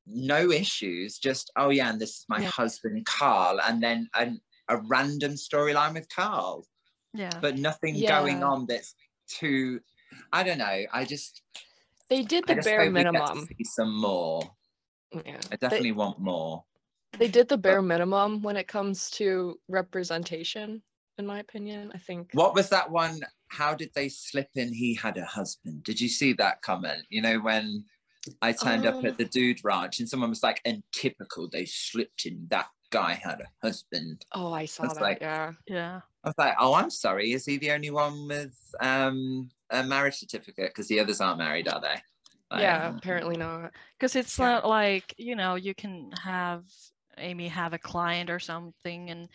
no 0.07 0.51
issues 0.51 1.19
just 1.19 1.51
oh 1.57 1.71
yeah 1.71 1.89
and 1.91 2.01
this 2.01 2.11
is 2.11 2.25
my 2.29 2.41
Yeah. 2.41 2.49
husband 2.49 3.07
Carl 3.07 3.61
and 3.63 3.81
then 3.83 4.09
an, 4.15 4.41
a 4.69 4.77
random 4.79 5.33
storyline 5.33 5.95
with 5.95 6.09
Carl 6.09 6.67
yeah. 7.15 7.31
but 7.41 7.59
nothing 7.59 7.99
going 8.01 8.43
on 8.43 8.67
that's 8.67 8.95
too 9.29 9.81
I 10.33 10.43
don't 10.43 10.59
know 10.59 10.81
I 10.93 11.05
just 11.05 11.41
They 12.09 12.23
did 12.23 12.45
I 12.51 12.55
the 12.55 12.55
just 12.57 12.67
bare 12.67 12.85
hope 12.85 12.93
we 12.95 13.03
get 13.03 13.05
to 13.05 13.13
minimum. 13.13 13.47
see 13.47 13.65
some 13.65 13.99
more 14.01 14.43
Yeah. 15.15 15.21
I 15.37 15.49
They- 15.51 15.57
definitely 15.59 15.93
want 15.93 16.19
more 16.19 16.65
they 17.19 17.29
did 17.29 17.49
the 17.49 17.59
bare 17.59 17.83
minimum 17.83 18.43
when 18.43 18.57
it 18.57 18.69
comes 18.69 19.11
to 19.13 19.59
representation 19.69 20.83
in 21.21 21.27
my 21.27 21.39
opinion 21.39 21.93
i 21.95 21.99
think 21.99 22.31
what 22.33 22.55
was 22.55 22.69
that 22.71 22.91
one? 22.91 23.21
How 23.49 23.75
did 23.75 23.91
they 23.95 24.09
slip 24.09 24.49
in 24.55 24.73
he 24.73 24.95
had 24.95 25.17
a 25.19 25.25
husband 25.25 25.83
did 25.85 26.01
you 26.01 26.09
see 26.09 26.33
that 26.35 26.63
comment? 26.63 27.03
You 27.11 27.21
know 27.23 27.39
when 27.39 27.85
I 28.43 28.53
turned 28.53 28.87
up 28.87 29.03
at 29.05 29.17
the 29.19 29.25
dude 29.25 29.61
ranch 29.65 29.99
and 29.99 30.09
someone 30.09 30.31
was 30.31 30.43
like 30.43 30.61
and 30.65 30.83
typical 30.93 31.49
they 31.49 31.65
slipped 31.67 32.27
in 32.27 32.47
that 32.51 32.69
guy 32.91 33.13
had 33.15 33.41
a 33.41 33.49
husband. 33.67 34.25
Oh 34.33 34.53
i 34.53 34.67
saw 34.67 34.83
That's 34.85 34.95
that 34.95 35.03
like- 35.03 35.21
yeah. 35.21 35.53
Yeah. 35.67 36.01
I 36.25 36.29
was 36.29 36.39
like 36.39 36.55
oh 36.61 36.75
I'm 36.75 36.91
sorry 36.91 37.33
is 37.33 37.45
he 37.47 37.57
the 37.59 37.73
only 37.73 37.91
one 37.91 38.29
with 38.29 38.57
um 38.81 39.51
a 39.71 39.83
marriage 39.83 40.19
certificate? 40.23 40.71
Because 40.71 40.89
the 40.89 41.01
others 41.01 41.21
aren't 41.21 41.39
married 41.39 41.67
are 41.69 41.81
they? 41.81 41.97
Like, 42.53 42.63
yeah 42.63 42.97
apparently 42.97 43.37
not. 43.37 43.73
Because 43.99 44.15
it's 44.17 44.39
Yeah. 44.39 44.47
not 44.51 44.69
like 44.69 45.13
you 45.19 45.35
know 45.35 45.57
you 45.57 45.75
can 45.75 46.13
have 46.23 46.63
amy 47.19 47.49
have 47.49 47.73
a 47.73 47.79
client 47.93 48.31
or 48.31 48.39
something 48.39 49.11
and 49.11 49.29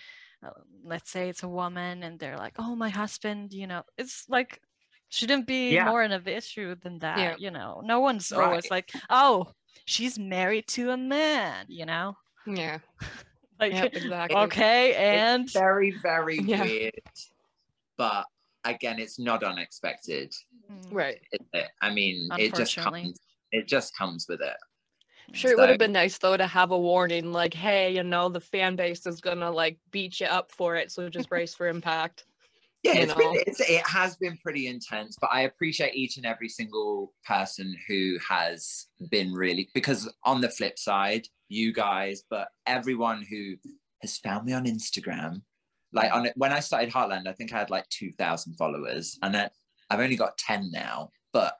let's 0.83 1.09
say 1.11 1.29
it's 1.29 1.43
a 1.43 1.47
woman 1.47 2.03
and 2.03 2.19
they're 2.19 2.37
like 2.37 2.53
oh 2.59 2.75
my 2.75 2.89
husband 2.89 3.53
you 3.53 3.67
know 3.67 3.83
it's 3.97 4.25
like 4.29 4.61
shouldn't 5.09 5.47
be 5.47 5.73
Yeah. 5.73 5.85
more 5.85 6.03
of 6.03 6.11
an 6.11 6.27
issue 6.27 6.75
than 6.75 6.99
that 6.99 7.17
Yeah. 7.17 7.35
you 7.37 7.51
know 7.51 7.81
no 7.85 7.99
one's 7.99 8.31
always 8.31 8.69
like 8.71 8.91
oh 9.09 9.51
she's 9.85 10.17
married 10.17 10.67
to 10.67 10.91
a 10.91 10.97
man 10.97 11.65
you 11.69 11.85
know 11.85 12.15
yeah 12.47 12.79
like 13.59 13.73
yep, 13.73 13.95
exactly 13.95 14.35
okay 14.35 14.93
and 14.95 15.43
it's 15.45 15.53
very 15.53 15.91
very 16.01 16.39
Yeah. 16.39 16.61
weird 16.63 16.91
but 17.97 18.25
again 18.63 18.99
it's 18.99 19.19
not 19.19 19.43
unexpected 19.43 20.33
Mm, 20.69 20.93
right 20.93 21.19
it? 21.31 21.69
I 21.81 21.93
mean 21.93 22.29
it 22.37 22.53
just 22.55 22.75
comes 22.77 23.19
it 23.51 23.67
just 23.67 23.95
comes 23.95 24.25
with 24.27 24.41
it 24.41 24.57
sure 25.33 25.51
it 25.51 25.57
would 25.57 25.69
have 25.69 25.79
been 25.79 25.91
nice 25.91 26.17
though 26.17 26.37
to 26.37 26.47
have 26.47 26.71
a 26.71 26.77
warning 26.77 27.31
like 27.31 27.53
hey 27.53 27.93
you 27.93 28.03
know 28.03 28.29
the 28.29 28.39
fan 28.39 28.75
base 28.75 29.05
is 29.05 29.21
gonna 29.21 29.49
like 29.49 29.77
beat 29.91 30.19
you 30.19 30.27
up 30.27 30.51
for 30.51 30.75
it 30.75 30.91
so 30.91 31.09
just 31.09 31.29
brace 31.29 31.53
for 31.53 31.67
impact 31.67 32.25
Yeah, 32.83 32.97
it's 32.97 33.13
been, 33.15 33.33
it's, 33.47 33.59
it 33.61 33.87
has 33.87 34.15
been 34.15 34.37
pretty 34.43 34.67
intense, 34.67 35.17
but 35.19 35.31
I 35.33 35.41
appreciate 35.41 35.95
each 35.95 36.17
and 36.17 36.25
every 36.25 36.49
single 36.49 37.13
person 37.25 37.75
who 37.87 38.19
has 38.29 38.85
been 39.09 39.33
really 39.33 39.69
because 39.73 40.07
on 40.23 40.39
the 40.39 40.49
flip 40.49 40.77
side, 40.77 41.27
you 41.49 41.73
guys, 41.73 42.23
but 42.29 42.49
everyone 42.67 43.23
who 43.27 43.55
has 44.03 44.19
found 44.19 44.45
me 44.45 44.53
on 44.53 44.65
Instagram, 44.65 45.41
like 45.93 46.13
on 46.13 46.27
it 46.27 46.33
when 46.35 46.53
I 46.53 46.59
started 46.59 46.91
Heartland, 46.91 47.27
I 47.27 47.33
think 47.33 47.51
I 47.51 47.57
had 47.57 47.71
like 47.71 47.89
two 47.89 48.11
thousand 48.11 48.53
followers, 48.53 49.17
and 49.23 49.33
then 49.33 49.49
I've 49.89 49.99
only 49.99 50.15
got 50.15 50.37
ten 50.37 50.69
now, 50.71 51.09
but 51.33 51.55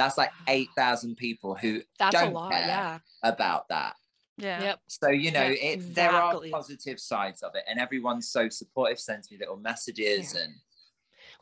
that's 0.00 0.18
like 0.18 0.32
eight 0.48 0.68
thousand 0.76 1.16
people 1.16 1.54
who 1.54 1.82
that's 1.98 2.14
Don't 2.14 2.32
lot 2.32 2.50
care. 2.52 2.60
yeah 2.66 2.98
about 3.22 3.68
that. 3.68 3.94
yeah 4.38 4.62
yep 4.62 4.78
So 4.88 5.10
you 5.10 5.30
know, 5.30 5.42
Yeah, 5.42 5.70
it, 5.72 5.94
there 5.94 6.10
are 6.10 6.40
positive 6.50 6.98
sides 6.98 7.42
of 7.42 7.54
it, 7.54 7.64
and 7.68 7.78
everyone's 7.78 8.28
so 8.28 8.48
supportive, 8.48 8.98
sends 8.98 9.30
me 9.30 9.36
little 9.38 9.56
messages, 9.58 10.34
and 10.34 10.54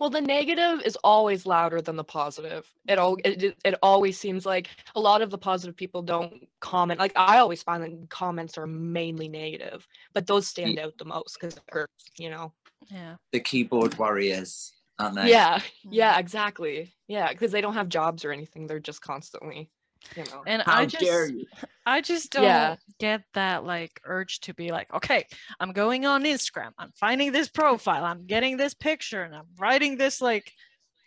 Well, 0.00 0.10
the 0.10 0.20
negative 0.20 0.82
is 0.84 0.96
always 1.04 1.46
louder 1.46 1.80
than 1.80 1.96
the 1.96 2.04
positive. 2.04 2.66
It 2.88 2.98
all 2.98 3.16
it, 3.24 3.42
it- 3.42 3.58
it 3.64 3.74
always 3.82 4.18
seems 4.18 4.44
like 4.44 4.68
a 4.94 5.00
lot 5.00 5.22
of 5.22 5.30
the 5.30 5.38
positive 5.38 5.76
people 5.76 6.02
don't 6.02 6.48
comment. 6.60 6.98
Like 7.00 7.12
I 7.16 7.38
always 7.38 7.62
find 7.62 7.82
that 7.82 8.10
comments 8.10 8.58
are 8.58 8.66
mainly 8.66 9.28
negative, 9.28 9.86
but 10.14 10.26
those 10.26 10.46
stand 10.48 10.78
out 10.78 10.94
the 10.98 11.04
most 11.04 11.34
because 11.34 11.56
it 11.56 11.62
hurts, 11.70 12.04
you 12.18 12.30
know. 12.30 12.52
yeah 12.90 13.16
the 13.32 13.40
keyboard 13.40 13.96
warriors, 13.98 14.72
aren't 14.98 15.16
they? 15.16 15.30
Yeah, 15.30 15.58
Mm. 15.58 15.88
yeah, 15.92 16.18
exactly. 16.18 16.94
Yeah, 17.06 17.28
because 17.30 17.52
they 17.52 17.60
don't 17.60 17.74
have 17.74 17.88
jobs 17.88 18.24
or 18.24 18.32
anything. 18.32 18.66
They're 18.66 18.80
just 18.80 19.00
constantly, 19.00 19.70
you 20.16 20.24
know. 20.24 20.42
and 20.46 20.62
How 20.62 20.80
i 20.80 20.86
just 20.86 21.04
dare 21.04 21.28
you? 21.28 21.46
I 21.86 22.00
just 22.02 22.30
don't 22.32 22.44
Yeah. 22.44 22.76
get 22.98 23.22
that 23.34 23.64
like 23.64 24.00
urge 24.04 24.40
to 24.40 24.54
be 24.54 24.70
like, 24.70 24.92
okay, 24.92 25.24
I'm 25.58 25.72
going 25.72 26.04
on 26.04 26.24
Instagram, 26.24 26.72
I'm 26.78 26.92
finding 26.96 27.32
this 27.32 27.48
profile, 27.48 28.04
I'm 28.04 28.26
getting 28.26 28.56
this 28.58 28.74
picture, 28.74 29.22
and 29.22 29.34
I'm 29.34 29.46
writing 29.58 29.96
this 29.96 30.20
like, 30.20 30.52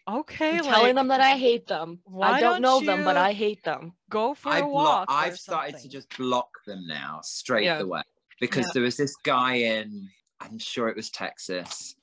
okay, 0.09 0.57
I'm 0.57 0.65
like 0.65 0.73
telling 0.73 0.95
them 0.95 1.07
that 1.09 1.21
I 1.21 1.37
hate 1.37 1.67
them. 1.67 1.99
why 2.05 2.31
I 2.31 2.39
don't 2.41 2.53
don't 2.53 2.61
know 2.61 2.79
them, 2.79 3.03
but 3.03 3.17
I 3.17 3.33
hate 3.33 3.63
them. 3.63 3.93
go 4.09 4.33
for 4.33 4.51
I 4.51 4.59
a 4.61 4.67
walk. 4.67 5.09
or 5.09 5.13
I've 5.15 5.37
started 5.39 5.77
to 5.77 5.87
just 5.89 6.17
block 6.17 6.49
them 6.65 6.87
now 6.87 7.19
straight 7.21 7.65
Yeah. 7.65 7.81
away 7.81 8.01
because 8.39 8.65
Yeah. 8.65 8.71
there 8.73 8.83
was 8.83 8.97
this 8.97 9.15
guy 9.17 9.53
in, 9.55 10.09
I'm 10.39 10.57
sure 10.57 10.87
it 10.89 10.95
was 10.95 11.11
Texas, 11.11 11.95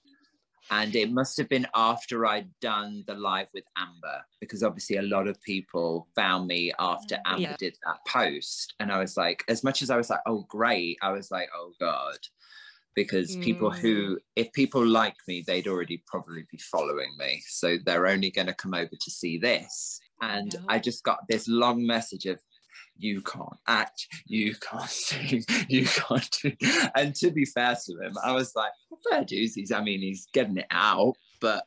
and 0.71 0.95
it 0.95 1.11
must 1.11 1.37
have 1.39 1.49
been 1.49 1.67
after 1.75 2.27
I'd 2.27 2.51
done 2.61 3.05
the 3.07 3.15
live 3.15 3.49
with 3.55 3.65
Amber 3.77 4.23
because 4.41 4.63
obviously 4.63 4.97
a 4.97 5.03
lot 5.03 5.27
of 5.29 5.41
people 5.43 6.09
found 6.15 6.47
me 6.47 6.73
after 6.79 7.17
Mm, 7.17 7.23
Amber 7.27 7.41
Yeah. 7.51 7.57
did 7.59 7.77
that 7.85 7.99
post, 8.07 8.75
and 8.81 8.93
I 8.93 8.99
was 8.99 9.17
like, 9.17 9.45
as 9.49 9.65
much 9.65 9.83
as 9.83 9.91
I 9.91 9.97
was 9.97 10.11
like, 10.11 10.21
oh 10.27 10.47
great, 10.49 10.99
I 11.03 11.11
was 11.13 11.31
like, 11.31 11.49
oh 11.55 11.73
god, 11.81 12.19
because 12.95 13.37
people 13.37 13.71
who, 13.71 14.19
if 14.37 14.53
people 14.53 14.85
like 14.87 15.17
me, 15.27 15.45
they'd 15.47 15.69
already 15.69 16.03
probably 16.07 16.45
be 16.51 16.59
following 16.59 17.17
me, 17.19 17.43
so 17.47 17.77
they're 17.85 18.07
only 18.07 18.31
going 18.31 18.49
to 18.49 18.55
come 18.55 18.75
over 18.75 18.91
to 19.01 19.11
see 19.11 19.39
this, 19.39 20.01
and. 20.21 20.55
I 20.69 20.79
just 20.79 21.03
got 21.05 21.27
this 21.29 21.49
long 21.49 21.87
message 21.87 22.27
of. 22.27 22.39
You 22.99 23.21
can't 23.23 23.59
act, 23.67 24.07
you 24.27 24.55
can't 24.55 24.91
sing, 24.91 25.45
you 25.69 25.87
can't 25.87 26.37
do. 26.43 26.53
And 26.95 27.15
to 27.17 27.31
be 27.31 27.45
fair 27.45 27.77
to 27.87 28.01
him, 28.01 28.17
I 28.23 28.33
was 28.33 28.55
like, 28.57 28.73
fair. 29.11 29.25
He's, 29.29 29.73
I 29.73 29.81
mean, 29.83 30.01
he's 30.01 30.27
getting 30.33 30.59
it 30.59 30.67
out, 30.71 31.15
but 31.41 31.65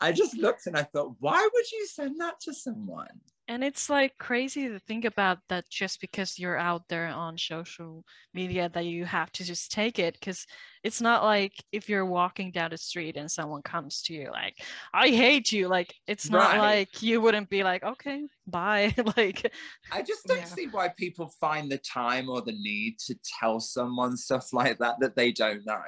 I 0.00 0.12
just 0.12 0.36
looked 0.36 0.66
and 0.66 0.76
I 0.76 0.82
thought, 0.82 1.14
why 1.20 1.48
would 1.52 1.72
you 1.72 1.86
send 1.86 2.20
that 2.20 2.40
to 2.40 2.54
someone? 2.54 3.20
And 3.52 3.62
it's 3.62 3.90
like 3.90 4.16
crazy 4.16 4.66
to 4.66 4.78
think 4.78 5.04
about 5.04 5.36
that 5.50 5.68
just 5.68 6.00
because 6.00 6.38
you're 6.38 6.56
out 6.56 6.88
there 6.88 7.08
on 7.08 7.36
social 7.36 8.02
media 8.32 8.70
that 8.70 8.86
you 8.86 9.04
have 9.04 9.30
to 9.32 9.44
just 9.44 9.70
take 9.70 9.98
it 9.98 10.14
because 10.14 10.46
it's 10.82 11.02
not 11.02 11.22
like 11.22 11.62
if 11.70 11.86
you're 11.86 12.06
walking 12.06 12.50
down 12.50 12.70
the 12.70 12.78
street 12.78 13.18
and 13.18 13.30
someone 13.30 13.60
comes 13.60 14.00
to 14.04 14.14
you 14.14 14.30
like 14.30 14.64
I 14.94 15.08
hate 15.08 15.52
you 15.52 15.68
like 15.68 15.94
it's 16.06 16.30
not 16.30 16.56
Right. 16.56 16.58
like 16.60 17.02
you 17.02 17.20
wouldn't 17.20 17.50
be 17.50 17.62
like 17.62 17.84
okay 17.84 18.22
bye 18.46 18.94
like 19.18 19.52
I 19.92 20.00
just 20.00 20.26
don't 20.26 20.38
Yeah. 20.38 20.46
see 20.46 20.68
why 20.68 20.88
people 20.88 21.28
find 21.38 21.70
the 21.70 21.76
time 21.76 22.30
or 22.30 22.40
the 22.40 22.52
need 22.52 22.98
to 23.00 23.14
tell 23.38 23.60
someone 23.60 24.16
stuff 24.16 24.54
like 24.54 24.78
that 24.78 24.96
that 25.00 25.14
they 25.14 25.30
don't 25.30 25.66
know. 25.66 25.82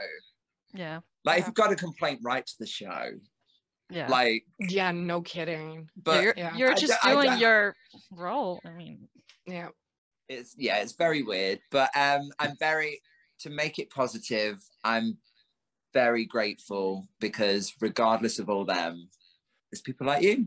yeah 0.74 1.00
Like, 1.24 1.40
if 1.40 1.46
you've 1.46 1.54
got 1.54 1.72
a 1.72 1.76
complaint, 1.76 2.20
write 2.22 2.44
to 2.46 2.54
the 2.60 2.66
show. 2.66 3.12
Yeah 3.90 4.08
Like, 4.08 4.44
Yeah, 4.58 4.92
no 4.92 5.20
kidding. 5.22 5.88
But 5.96 6.22
you're, 6.22 6.34
yeah. 6.36 6.56
you're 6.56 6.72
I 6.72 6.74
just 6.74 6.92
d- 6.92 6.98
I 7.02 7.12
doing 7.14 7.34
d- 7.36 7.40
your 7.42 7.74
role 8.10 8.60
I 8.64 8.70
mean 8.70 9.08
Yeah. 9.46 9.68
it's 10.28 10.54
yeah, 10.58 10.78
it's 10.78 10.92
very 10.92 11.22
weird. 11.22 11.60
But 11.70 11.90
um, 11.96 12.30
I'm 12.38 12.56
very 12.58 13.00
to 13.40 13.50
make 13.50 13.78
it 13.78 13.90
positive. 13.90 14.56
I'm 14.84 15.18
very 15.92 16.24
grateful 16.24 17.06
because 17.20 17.74
regardless 17.80 18.38
of 18.38 18.48
all 18.48 18.64
them, 18.64 19.08
there's 19.70 19.82
people 19.82 20.06
like 20.06 20.22
you, 20.22 20.46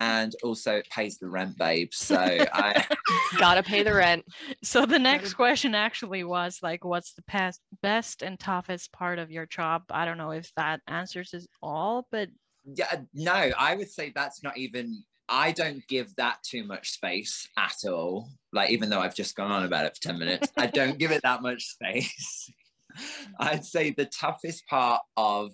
and 0.00 0.34
also 0.42 0.76
it 0.76 0.88
pays 0.90 1.18
the 1.18 1.28
rent, 1.28 1.56
babe. 1.58 1.90
So 1.92 2.16
I 2.16 2.86
Gotta 3.38 3.62
pay 3.62 3.82
the 3.82 3.94
rent. 3.94 4.24
So 4.62 4.86
the 4.86 4.98
next 4.98 5.34
question 5.34 5.74
actually 5.74 6.24
was 6.24 6.58
like, 6.62 6.84
what's 6.84 7.14
the 7.14 7.22
past, 7.22 7.60
best 7.82 8.22
and 8.22 8.38
toughest 8.38 8.92
part 8.92 9.18
of 9.18 9.30
your 9.30 9.46
job? 9.46 9.84
I 9.90 10.04
don't 10.04 10.18
know 10.18 10.30
if 10.30 10.52
that 10.56 10.80
answers 10.86 11.34
it 11.34 11.46
all, 11.62 12.06
but 12.10 12.28
yeah, 12.74 12.86
uh, 12.92 12.96
no, 13.14 13.50
I 13.58 13.74
would 13.76 13.90
say 13.90 14.12
that's 14.14 14.42
not 14.42 14.56
even. 14.56 15.02
I 15.30 15.52
don't 15.52 15.86
give 15.88 16.14
that 16.16 16.42
too 16.42 16.64
much 16.64 16.92
space 16.92 17.46
at 17.58 17.76
all. 17.86 18.30
Like, 18.50 18.70
even 18.70 18.88
though 18.88 19.00
I've 19.00 19.14
just 19.14 19.36
gone 19.36 19.50
on 19.50 19.64
about 19.64 19.84
it 19.84 19.94
for 19.94 20.08
10 20.08 20.18
minutes, 20.18 20.50
I 20.56 20.68
don't 20.68 20.98
give 20.98 21.10
it 21.10 21.20
that 21.22 21.42
much 21.42 21.66
space. 21.66 22.50
I'd 23.38 23.64
say 23.64 23.90
the 23.90 24.06
toughest 24.06 24.66
part 24.66 25.02
of 25.18 25.52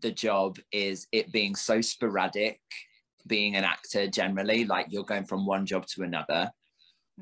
the 0.00 0.12
job 0.12 0.58
is 0.70 1.08
it 1.10 1.32
being 1.32 1.56
so 1.56 1.80
sporadic, 1.80 2.60
being 3.26 3.56
an 3.56 3.64
actor 3.64 4.06
generally, 4.06 4.64
like 4.64 4.86
you're 4.90 5.04
going 5.04 5.24
from 5.24 5.46
one 5.46 5.66
job 5.66 5.86
to 5.86 6.02
another. 6.02 6.50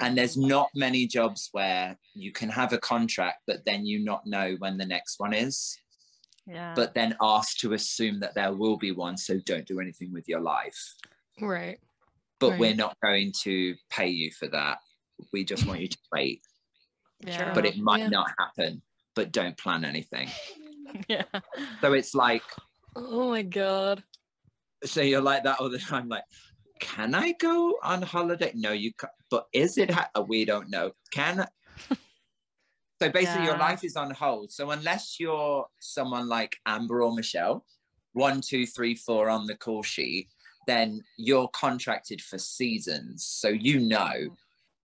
Mm. 0.01 0.07
And 0.07 0.19
there's 0.19 0.37
not 0.37 0.69
many 0.75 1.07
jobs 1.07 1.49
where 1.53 1.99
you 2.15 2.33
can 2.33 2.49
have 2.49 2.73
a 2.73 2.79
contract, 2.79 3.43
but 3.47 3.65
then 3.65 3.87
you 3.87 4.05
not 4.05 4.27
know 4.27 4.57
when 4.59 4.79
the 4.79 4.87
next 4.87 5.19
one 5.19 5.33
is 5.33 5.77
yeah. 6.47 6.73
but 6.75 6.95
then 6.95 7.17
asked 7.21 7.61
to 7.61 7.73
assume 7.73 8.21
that 8.21 8.35
there 8.35 8.53
will 8.53 8.77
be 8.77 8.93
one, 8.93 9.17
so 9.17 9.39
don't 9.45 9.67
do 9.67 9.81
anything 9.81 10.13
with 10.13 10.29
your 10.29 10.41
life. 10.41 10.95
Right. 11.41 11.79
But 12.41 12.59
we're 12.59 12.75
not 12.75 12.97
going 13.03 13.33
to 13.43 13.77
pay 13.89 14.09
you 14.09 14.33
for 14.33 14.49
that. 14.49 14.79
We 15.33 15.45
just 15.45 15.67
want 15.67 15.81
you 15.81 15.89
to 15.89 15.99
wait. 16.13 16.43
yeah. 17.25 17.55
But 17.55 17.67
it 17.67 17.79
might 17.79 18.01
Yeah. 18.01 18.09
not 18.09 18.31
happen. 18.39 18.83
But 19.15 19.31
don't 19.31 19.57
plan 19.57 19.85
anything. 19.85 20.29
yeah. 21.09 21.25
So 21.81 21.93
it's 21.93 22.15
like, 22.15 22.43
Oh 22.97 23.31
my 23.31 23.43
god. 23.43 24.03
So 24.85 25.01
you're 25.01 25.21
like 25.21 25.45
that 25.45 25.61
all 25.61 25.71
the 25.71 25.79
time, 25.79 26.09
like, 26.09 26.25
can 26.81 27.15
I 27.15 27.33
go 27.33 27.79
on 27.83 28.03
holiday? 28.03 28.53
No, 28.55 28.73
you 28.73 28.93
can't. 28.95 29.13
But 29.31 29.47
is 29.53 29.79
it? 29.79 29.91
Ha- 29.91 30.11
we 30.27 30.45
don't 30.45 30.71
know. 30.71 30.93
Can. 31.13 31.47
So 33.01 33.11
basically, 33.11 33.47
your 33.47 33.59
life 33.59 33.83
is 33.83 33.97
on 33.97 34.13
hold. 34.13 34.53
So 34.53 34.71
unless 34.71 35.19
you're 35.19 35.67
someone 35.81 36.29
like 36.29 36.55
Amber 36.67 37.03
or 37.03 37.13
Michelle, 37.13 37.67
one, 38.13 38.41
two, 38.41 38.65
three, 38.65 38.95
four 38.95 39.29
on 39.29 39.49
the 39.49 39.57
call 39.57 39.83
sheet, 39.83 40.29
then 40.69 41.03
you're 41.17 41.49
contracted 41.49 42.21
for 42.21 42.39
seasons. 42.39 43.25
So 43.25 43.49
you 43.49 43.81
know, 43.81 44.37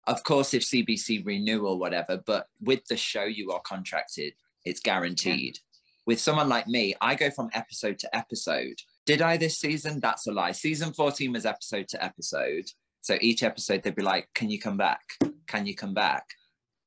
of 0.06 0.22
course, 0.24 0.52
if 0.52 0.62
CBC 0.62 1.24
renew 1.24 1.64
or 1.64 1.78
whatever, 1.78 2.20
but 2.26 2.48
with 2.60 2.84
the 2.84 2.98
show, 2.98 3.24
you 3.24 3.50
are 3.52 3.60
contracted. 3.60 4.34
It's 4.66 4.80
guaranteed. 4.80 5.58
With 6.04 6.20
someone 6.20 6.50
like 6.50 6.68
me, 6.68 6.94
I 7.00 7.14
go 7.14 7.30
from 7.30 7.48
episode 7.54 7.98
to 8.00 8.14
episode. 8.14 8.80
Did 9.06 9.22
I 9.22 9.36
this 9.36 9.58
season? 9.58 10.00
That's 10.00 10.26
a 10.26 10.32
lie. 10.32 10.52
Season 10.52 10.92
14 10.92 11.32
was 11.32 11.46
episode 11.46 11.88
to 11.88 12.04
episode. 12.04 12.64
So 13.00 13.18
each 13.20 13.42
episode, 13.42 13.82
they'd 13.82 13.94
be 13.94 14.02
like, 14.02 14.28
Can 14.34 14.48
you 14.50 14.60
come 14.60 14.76
back? 14.76 15.00
Can 15.46 15.66
you 15.66 15.74
come 15.74 15.92
back? 15.94 16.24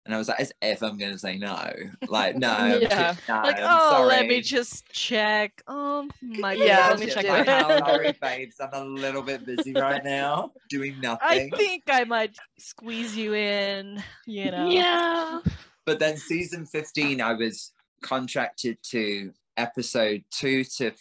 And 0.05 0.13
I 0.13 0.17
was 0.17 0.27
like, 0.29 0.39
As 0.39 0.53
if 0.61 0.81
I'm 0.81 0.97
going 0.97 1.11
to 1.11 1.19
say 1.19 1.37
no. 1.37 1.69
Like, 2.07 2.37
no. 2.37 2.79
Yeah. 2.81 3.15
no, 3.27 3.33
Like, 3.41 3.57
I'm 3.59 3.65
oh, 3.67 4.05
let 4.07 4.27
me 4.27 4.39
just 4.39 4.87
check. 4.93 5.61
Oh 5.67 6.07
my 6.21 6.53
Yeah, 6.53 6.87
let 6.91 6.99
me 6.99 7.07
check 7.07 7.25
my 7.27 7.39
my 7.39 7.43
calendar. 7.43 7.83
calendar. 7.83 8.13
Sorry, 8.21 8.37
babes. 8.37 8.55
I'm 8.61 8.69
a 8.73 8.85
little 8.85 9.21
bit 9.21 9.45
busy 9.45 9.73
right 9.73 10.03
now, 10.03 10.51
doing 10.69 10.99
nothing. 11.01 11.51
I 11.53 11.57
think 11.57 11.83
I 11.89 12.05
might 12.05 12.37
squeeze 12.59 13.17
you 13.17 13.33
in, 13.33 14.01
you 14.25 14.51
know. 14.51 14.69
Yeah. 14.69 15.39
But 15.85 15.99
then 15.99 16.17
season 16.17 16.65
15, 16.65 17.21
I 17.21 17.33
was 17.33 17.71
contracted 18.01 18.79
to 18.89 19.31
episode 19.55 20.23
two 20.31 20.63
to 20.77 20.91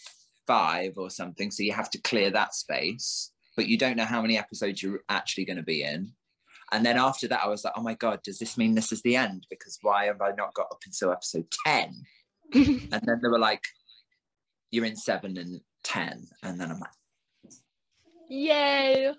five 0.47 0.93
or 0.97 1.09
something. 1.09 1.51
So 1.51 1.63
you 1.63 1.73
have 1.73 1.89
to 1.91 2.01
clear 2.01 2.31
that 2.31 2.53
space, 2.53 3.31
but 3.55 3.67
you 3.67 3.77
don't 3.77 3.97
know 3.97 4.05
how 4.05 4.21
many 4.21 4.37
episodes 4.37 4.81
you're 4.81 5.03
actually 5.09 5.45
going 5.45 5.57
to 5.57 5.63
be 5.63 5.83
in. 5.83 6.11
And 6.71 6.85
then 6.85 6.97
after 6.97 7.27
that, 7.27 7.41
I 7.43 7.47
was 7.47 7.63
like, 7.63 7.73
oh 7.77 7.81
my 7.83 7.93
God, 7.93 8.21
does 8.23 8.39
this 8.39 8.57
mean 8.57 8.73
this 8.73 8.91
is 8.91 9.01
the 9.03 9.15
end? 9.15 9.45
Because 9.49 9.77
why 9.81 10.05
have 10.05 10.21
I 10.21 10.31
not 10.31 10.53
got 10.53 10.67
up 10.71 10.79
until 10.85 11.11
episode 11.11 11.45
10? 11.65 11.93
And 12.53 12.91
then 12.91 13.19
they 13.21 13.27
were 13.27 13.39
like, 13.39 13.63
you're 14.71 14.85
in 14.85 14.95
seven 14.95 15.37
and 15.37 15.61
10. 15.83 16.27
And 16.43 16.59
then 16.59 16.71
I'm 16.71 16.79
like, 16.79 16.89
Yay. 18.29 19.13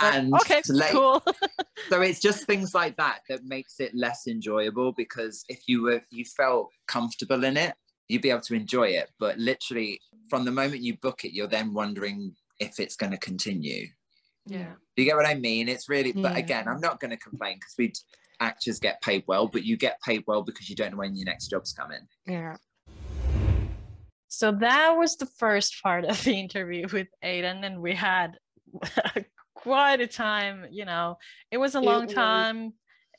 and 0.00 0.34
okay, 0.34 0.62
let- 0.68 0.92
cool. 0.92 1.22
so 1.88 2.00
it's 2.00 2.20
just 2.20 2.44
things 2.44 2.74
like 2.74 2.96
that 2.96 3.20
that 3.28 3.44
makes 3.44 3.80
it 3.80 3.92
less 3.94 4.26
enjoyable 4.26 4.92
because 4.92 5.44
if 5.48 5.62
you 5.66 5.82
were 5.82 6.02
you 6.10 6.24
felt 6.24 6.70
comfortable 6.86 7.44
in 7.44 7.56
it 7.56 7.74
you'd 8.08 8.22
be 8.22 8.30
able 8.30 8.40
to 8.40 8.54
enjoy 8.54 8.88
it 8.88 9.10
but 9.18 9.38
literally 9.38 10.00
from 10.28 10.44
the 10.44 10.50
moment 10.50 10.82
you 10.82 10.96
book 10.98 11.24
it 11.24 11.32
you're 11.32 11.46
then 11.46 11.72
wondering 11.72 12.34
if 12.60 12.78
it's 12.80 12.96
going 12.96 13.12
to 13.12 13.18
continue 13.18 13.86
yeah. 14.46 14.72
you 14.96 15.04
get 15.04 15.16
what 15.16 15.26
i 15.26 15.34
mean 15.34 15.68
it's 15.68 15.88
really 15.88 16.12
but 16.12 16.36
again 16.36 16.68
i'm 16.68 16.80
not 16.80 17.00
going 17.00 17.10
to 17.10 17.16
complain 17.16 17.56
because 17.56 17.74
we 17.78 17.92
actors 18.40 18.78
get 18.78 19.00
paid 19.00 19.22
well 19.26 19.46
but 19.46 19.64
you 19.64 19.76
get 19.76 19.98
paid 20.02 20.22
well 20.26 20.42
because 20.42 20.68
you 20.68 20.76
don't 20.76 20.90
know 20.92 20.98
when 20.98 21.16
your 21.16 21.24
next 21.24 21.48
job's 21.48 21.72
coming 21.72 22.06
Yeah. 22.26 22.56
So 24.28 24.50
that 24.50 24.96
was 24.96 25.16
the 25.16 25.26
first 25.26 25.80
part 25.80 26.04
of 26.04 26.22
the 26.24 26.32
interview 26.38 26.88
with 26.92 27.06
Aiden, 27.24 27.64
and 27.64 27.80
we 27.80 27.94
had 27.94 28.36
quite 29.54 30.00
a 30.00 30.08
time. 30.08 30.66
You 30.72 30.86
know, 30.86 31.18
it 31.52 31.58
was 31.58 31.76
a 31.76 31.78
It 31.78 31.84
long 31.84 32.06
was- 32.06 32.14
time. 32.14 32.72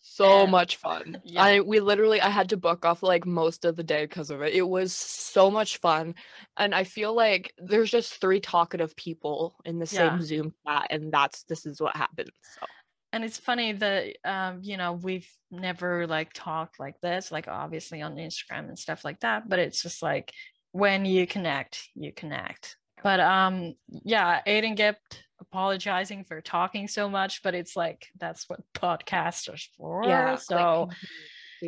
So 0.08 0.46
much 0.46 0.76
fun. 0.78 1.20
Yeah. 1.24 1.42
I 1.44 1.60
we 1.62 1.80
literally 1.80 2.22
I 2.22 2.30
had 2.30 2.50
to 2.50 2.58
book 2.58 2.86
off 2.86 3.02
like 3.02 3.26
most 3.26 3.66
of 3.66 3.76
the 3.76 3.84
day 3.84 4.06
because 4.06 4.30
of 4.30 4.42
it. 4.44 4.54
It 4.54 4.62
was 4.62 4.94
so 4.94 5.50
much 5.50 5.78
fun. 5.78 6.14
And 6.58 6.76
I 6.76 6.84
feel 6.84 7.14
like 7.16 7.54
there's 7.58 7.90
just 7.90 8.14
three 8.22 8.40
talkative 8.40 8.96
people 8.96 9.56
in 9.66 9.80
the 9.80 9.88
Yeah. 9.90 10.18
same 10.18 10.22
Zoom 10.22 10.54
chat 10.66 10.88
and 10.92 11.12
that's 11.12 11.44
this 11.46 11.66
is 11.66 11.82
what 11.82 11.96
happens. 11.96 12.30
So 12.44 12.68
And 13.14 13.24
it's 13.24 13.40
funny 13.40 13.74
that 13.74 14.16
um, 14.24 14.60
you 14.62 14.78
know 14.78 14.94
we've 14.94 15.28
never 15.50 16.06
like 16.06 16.32
talked 16.34 16.80
like 16.80 17.02
this, 17.02 17.32
like 17.32 17.48
obviously 17.48 18.02
on 18.04 18.16
Instagram 18.16 18.68
and 18.70 18.78
stuff 18.78 19.04
like 19.04 19.22
that. 19.22 19.50
But 19.50 19.60
it's 19.60 19.82
just 19.82 20.04
like 20.04 20.32
when 20.72 21.06
you 21.06 21.26
connect, 21.26 21.90
you 21.96 22.14
connect. 22.14 22.78
But 23.04 23.20
um, 23.20 23.74
yeah, 23.88 24.42
Aiden 24.46 24.78
kept 24.78 25.25
apologizing 25.40 26.24
for 26.24 26.42
talking 26.42 26.88
so 26.88 27.10
much, 27.10 27.44
but 27.44 27.54
it's 27.54 27.76
like 27.76 28.08
that's 28.20 28.50
what 28.50 28.62
podcasters 28.74 29.68
for. 29.78 30.04
yeah. 30.06 30.36
so. 30.36 30.90
like, 30.90 30.98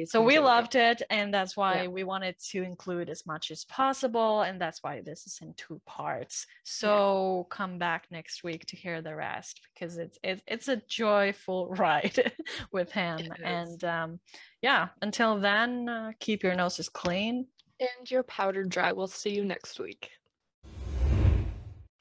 so 0.05 0.21
we 0.23 0.37
loved 0.37 0.75
it 0.75 1.01
and 1.09 1.33
that's 1.33 1.55
why 1.55 1.87
we 1.87 2.03
wanted 2.03 2.35
to 2.49 2.61
include 2.61 3.09
as 3.09 3.25
much 3.25 3.51
as 3.51 3.63
possible 3.65 4.41
and 4.41 4.59
that's 4.59 4.83
why 4.83 5.01
this 5.01 5.25
is 5.25 5.39
in 5.41 5.53
two 5.55 5.81
parts 5.85 6.45
so 6.63 7.47
come 7.49 7.79
back 7.79 8.05
next 8.11 8.43
week 8.43 8.65
to 8.65 8.75
hear 8.75 9.01
the 9.01 9.15
rest 9.15 9.61
because 9.73 9.97
it's 9.97 10.19
it's, 10.23 10.41
it's 10.45 10.67
a 10.67 10.81
joyful 10.89 11.69
ride 11.77 12.33
with 12.73 12.91
him 12.91 13.31
and 13.43 13.83
um, 13.85 14.19
yeah 14.61 14.89
until 15.01 15.39
then 15.39 15.87
uh, 15.87 16.11
keep 16.19 16.43
your 16.43 16.53
noses 16.53 16.89
clean 16.89 17.47
And 17.79 18.09
your 18.09 18.23
powder 18.23 18.63
dry. 18.63 18.91
We'll 18.91 19.07
see 19.07 19.29
you 19.29 19.45
next 19.45 19.79
week. 19.79 20.09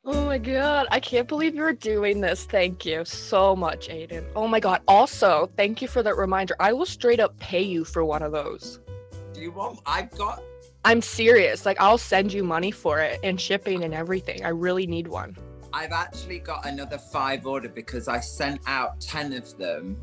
Oh 0.09 0.25
my 0.25 0.39
god, 0.39 0.87
I 0.93 1.01
can't 1.01 1.27
believe 1.27 1.57
you're 1.57 1.73
doing 1.73 2.21
this. 2.21 2.45
Thank 2.45 2.87
you 2.87 3.05
so 3.05 3.57
much, 3.57 3.89
Aiden. 3.89 4.25
Oh 4.37 4.47
my 4.47 4.61
god. 4.61 4.81
Also, 4.87 5.51
thank 5.57 5.83
you 5.83 5.89
for 5.89 6.01
that 6.05 6.17
reminder. 6.17 6.55
I 6.61 6.73
will 6.75 6.87
straight 6.87 7.19
up 7.19 7.37
pay 7.41 7.63
you 7.63 7.85
for 7.85 8.05
one 8.05 8.23
of 8.23 8.31
those. 8.31 8.79
Do 9.35 9.41
you 9.41 9.51
want? 9.51 9.81
I've 9.85 10.13
got. 10.13 10.45
I'm 10.85 11.03
serious. 11.03 11.67
Like, 11.67 11.81
I'll 11.81 11.99
send 11.99 12.33
you 12.33 12.45
money 12.45 12.71
for 12.71 13.01
it 13.01 13.19
and 13.25 13.41
shipping 13.41 13.83
and 13.83 13.93
everything. 13.93 14.45
I 14.45 14.51
really 14.51 14.87
need 14.87 15.09
one. 15.09 15.37
I've 15.73 15.91
actually 15.91 16.39
got 16.39 16.65
another 16.67 16.99
five 16.99 17.45
order 17.45 17.69
because 17.69 18.07
I 18.07 18.21
sent 18.21 18.61
out 18.69 19.01
ten 19.01 19.33
of 19.33 19.59
them, 19.59 20.01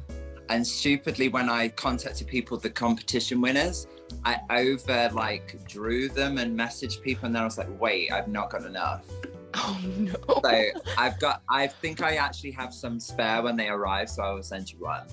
and 0.50 0.68
stupidly, 0.68 1.30
when 1.30 1.48
I 1.48 1.70
contacted 1.70 2.28
people, 2.28 2.58
the 2.58 2.70
competition 2.70 3.40
winners, 3.40 3.88
I 4.26 4.42
over 4.50 5.10
like 5.14 5.66
drew 5.66 6.10
them 6.10 6.40
and 6.40 6.60
messaged 6.60 7.02
people, 7.02 7.28
and 7.28 7.36
then 7.36 7.44
I 7.44 7.46
was 7.46 7.58
like, 7.58 7.70
wait, 7.80 8.12
I've 8.12 8.28
not 8.28 8.50
got 8.50 8.66
enough. 8.66 9.06
Oh 9.66 9.80
no. 9.98 10.14
So 10.44 10.64
I've 10.98 11.20
got. 11.20 11.44
I 11.50 11.68
think 11.68 12.02
I 12.02 12.16
actually 12.16 12.52
have 12.52 12.74
some 12.74 13.00
spare 13.00 13.42
when 13.44 13.56
they 13.56 13.70
arrive, 13.70 14.10
so 14.10 14.24
I 14.24 14.32
will 14.32 14.44
send 14.44 14.72
you 14.72 14.80
one. 14.80 15.06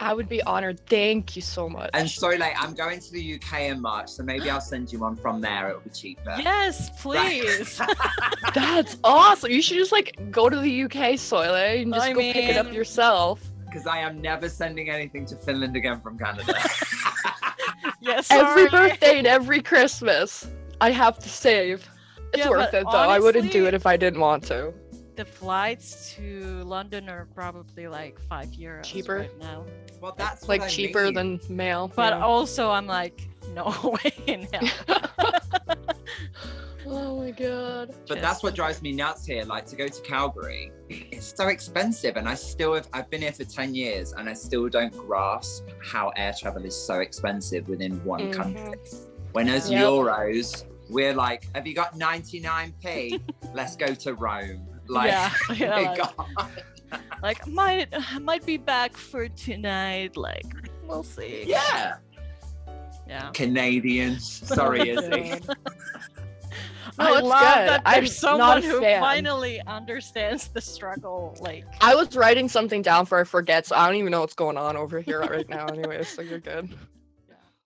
I 0.00 0.12
would 0.12 0.28
be 0.28 0.42
honored. 0.42 0.80
Thank 0.86 1.36
you 1.36 1.42
so 1.42 1.68
much. 1.68 1.90
And 1.94 2.08
sorry, 2.08 2.38
like 2.38 2.54
I'm 2.58 2.74
going 2.74 3.00
to 3.00 3.12
the 3.12 3.34
UK 3.34 3.62
in 3.62 3.80
March, 3.80 4.10
so 4.10 4.22
maybe 4.22 4.50
I'll 4.50 4.60
send 4.60 4.92
you 4.92 4.98
one 4.98 5.16
from 5.16 5.40
there. 5.40 5.70
It'll 5.70 5.80
be 5.80 5.90
cheaper. 5.90 6.36
Yes, 6.38 6.90
please. 7.00 7.80
That's 8.54 8.96
awesome. 9.04 9.50
You 9.50 9.62
should 9.62 9.76
just 9.76 9.92
like 9.92 10.16
go 10.30 10.48
to 10.48 10.58
the 10.58 10.82
UK, 10.84 11.16
Soile, 11.16 11.82
and 11.82 11.92
just 11.92 12.06
I 12.06 12.12
go 12.12 12.20
pick 12.20 12.36
it 12.36 12.56
up 12.56 12.72
yourself. 12.72 13.40
Because 13.64 13.86
I 13.86 13.98
am 13.98 14.20
never 14.20 14.48
sending 14.48 14.90
anything 14.90 15.26
to 15.26 15.36
Finland 15.36 15.76
again 15.76 16.00
from 16.00 16.18
Canada. 16.18 16.58
yes. 18.00 18.30
Every 18.30 18.68
birthday 18.68 19.18
and 19.18 19.26
every 19.26 19.60
Christmas, 19.60 20.48
I 20.80 20.90
have 20.90 21.18
to 21.20 21.28
save. 21.28 21.88
It's 22.32 22.38
Yeah, 22.44 22.50
worth 22.50 22.74
it 22.74 22.84
though. 22.90 22.98
I 22.98 23.18
wouldn't 23.18 23.50
do 23.52 23.66
it 23.66 23.74
if 23.74 23.86
I 23.86 23.96
didn't 23.96 24.20
want 24.20 24.44
to. 24.44 24.72
The 25.16 25.24
flights 25.24 26.14
to 26.16 26.62
London 26.64 27.08
are 27.08 27.26
probably 27.34 27.88
like 27.88 28.18
five 28.28 28.48
euros 28.48 28.82
Cheaper? 28.84 29.16
right 29.20 29.38
now. 29.40 29.64
well, 30.00 30.14
that's 30.16 30.42
what 30.42 30.48
Like 30.48 30.62
I 30.62 30.68
cheaper 30.68 31.04
mean. 31.04 31.14
than 31.14 31.40
mail. 31.48 31.90
But 31.94 32.12
yeah. 32.12 32.24
also, 32.24 32.70
I'm 32.70 32.86
like, 32.86 33.22
no 33.54 33.64
way 34.04 34.12
in 34.26 34.46
hell. 34.52 34.98
oh 36.86 37.18
my 37.18 37.30
god. 37.30 37.94
But 38.06 38.20
that's 38.20 38.42
what 38.42 38.54
drives 38.54 38.82
me 38.82 38.92
nuts 38.92 39.24
here. 39.24 39.44
Like 39.44 39.64
to 39.66 39.76
go 39.76 39.88
to 39.88 40.02
Calgary, 40.02 40.70
it's 40.90 41.32
so 41.34 41.48
expensive, 41.48 42.16
and 42.16 42.28
I 42.28 42.34
still 42.34 42.74
have. 42.74 42.88
I've 42.92 43.08
been 43.08 43.22
here 43.22 43.32
for 43.32 43.44
ten 43.44 43.74
years, 43.74 44.12
and 44.12 44.28
I 44.28 44.34
still 44.34 44.68
don't 44.68 44.92
grasp 44.96 45.64
how 45.82 46.10
air 46.16 46.34
travel 46.38 46.64
is 46.64 46.76
so 46.76 47.00
expensive 47.00 47.68
within 47.68 48.04
one 48.04 48.20
Mhm. 48.20 48.32
country. 48.34 48.74
When 49.32 49.48
as 49.48 49.70
Yep. 49.70 49.82
euros, 49.82 50.64
we're 50.88 51.14
like, 51.14 51.48
have 51.54 51.66
you 51.66 51.74
got 51.74 51.96
ninety 51.96 52.40
nine 52.40 52.74
p? 52.82 53.20
Let's 53.54 53.76
go 53.76 53.94
to 53.94 54.14
Rome. 54.14 54.66
Like, 54.88 55.10
yeah, 55.10 55.32
yeah, 55.54 55.76
like, 55.76 55.98
God. 55.98 56.50
like 57.22 57.46
might 57.46 57.88
might 58.20 58.46
be 58.46 58.56
back 58.56 58.96
for 58.96 59.28
tonight. 59.28 60.16
Like 60.16 60.46
we'll 60.84 61.02
see. 61.02 61.44
yeah. 61.46 61.96
yeah. 63.08 63.30
Canadians. 63.32 64.28
Sorry, 64.46 64.90
Izzy. 64.90 65.40
No, 66.98 67.04
I 67.04 67.18
it's 67.18 67.26
love 67.26 67.40
good. 67.40 67.68
that 67.68 67.82
I'm 67.84 68.00
there's 68.00 68.16
someone 68.16 68.62
who 68.62 68.80
fan. 68.80 69.00
finally 69.00 69.60
understands 69.66 70.48
the 70.48 70.62
struggle. 70.62 71.36
Like, 71.40 71.64
I 71.82 71.94
was 71.94 72.16
writing 72.16 72.48
something 72.48 72.80
down 72.80 73.04
for 73.04 73.18
I 73.18 73.24
forget, 73.24 73.66
so 73.66 73.76
I 73.76 73.86
don't 73.86 73.96
even 73.96 74.10
know 74.10 74.20
what's 74.20 74.34
going 74.34 74.56
on 74.56 74.76
over 74.76 75.00
here 75.00 75.20
right 75.20 75.48
now. 75.48 75.66
Anyway, 75.66 76.02
so 76.04 76.22
you're 76.22 76.38
good. 76.38 76.74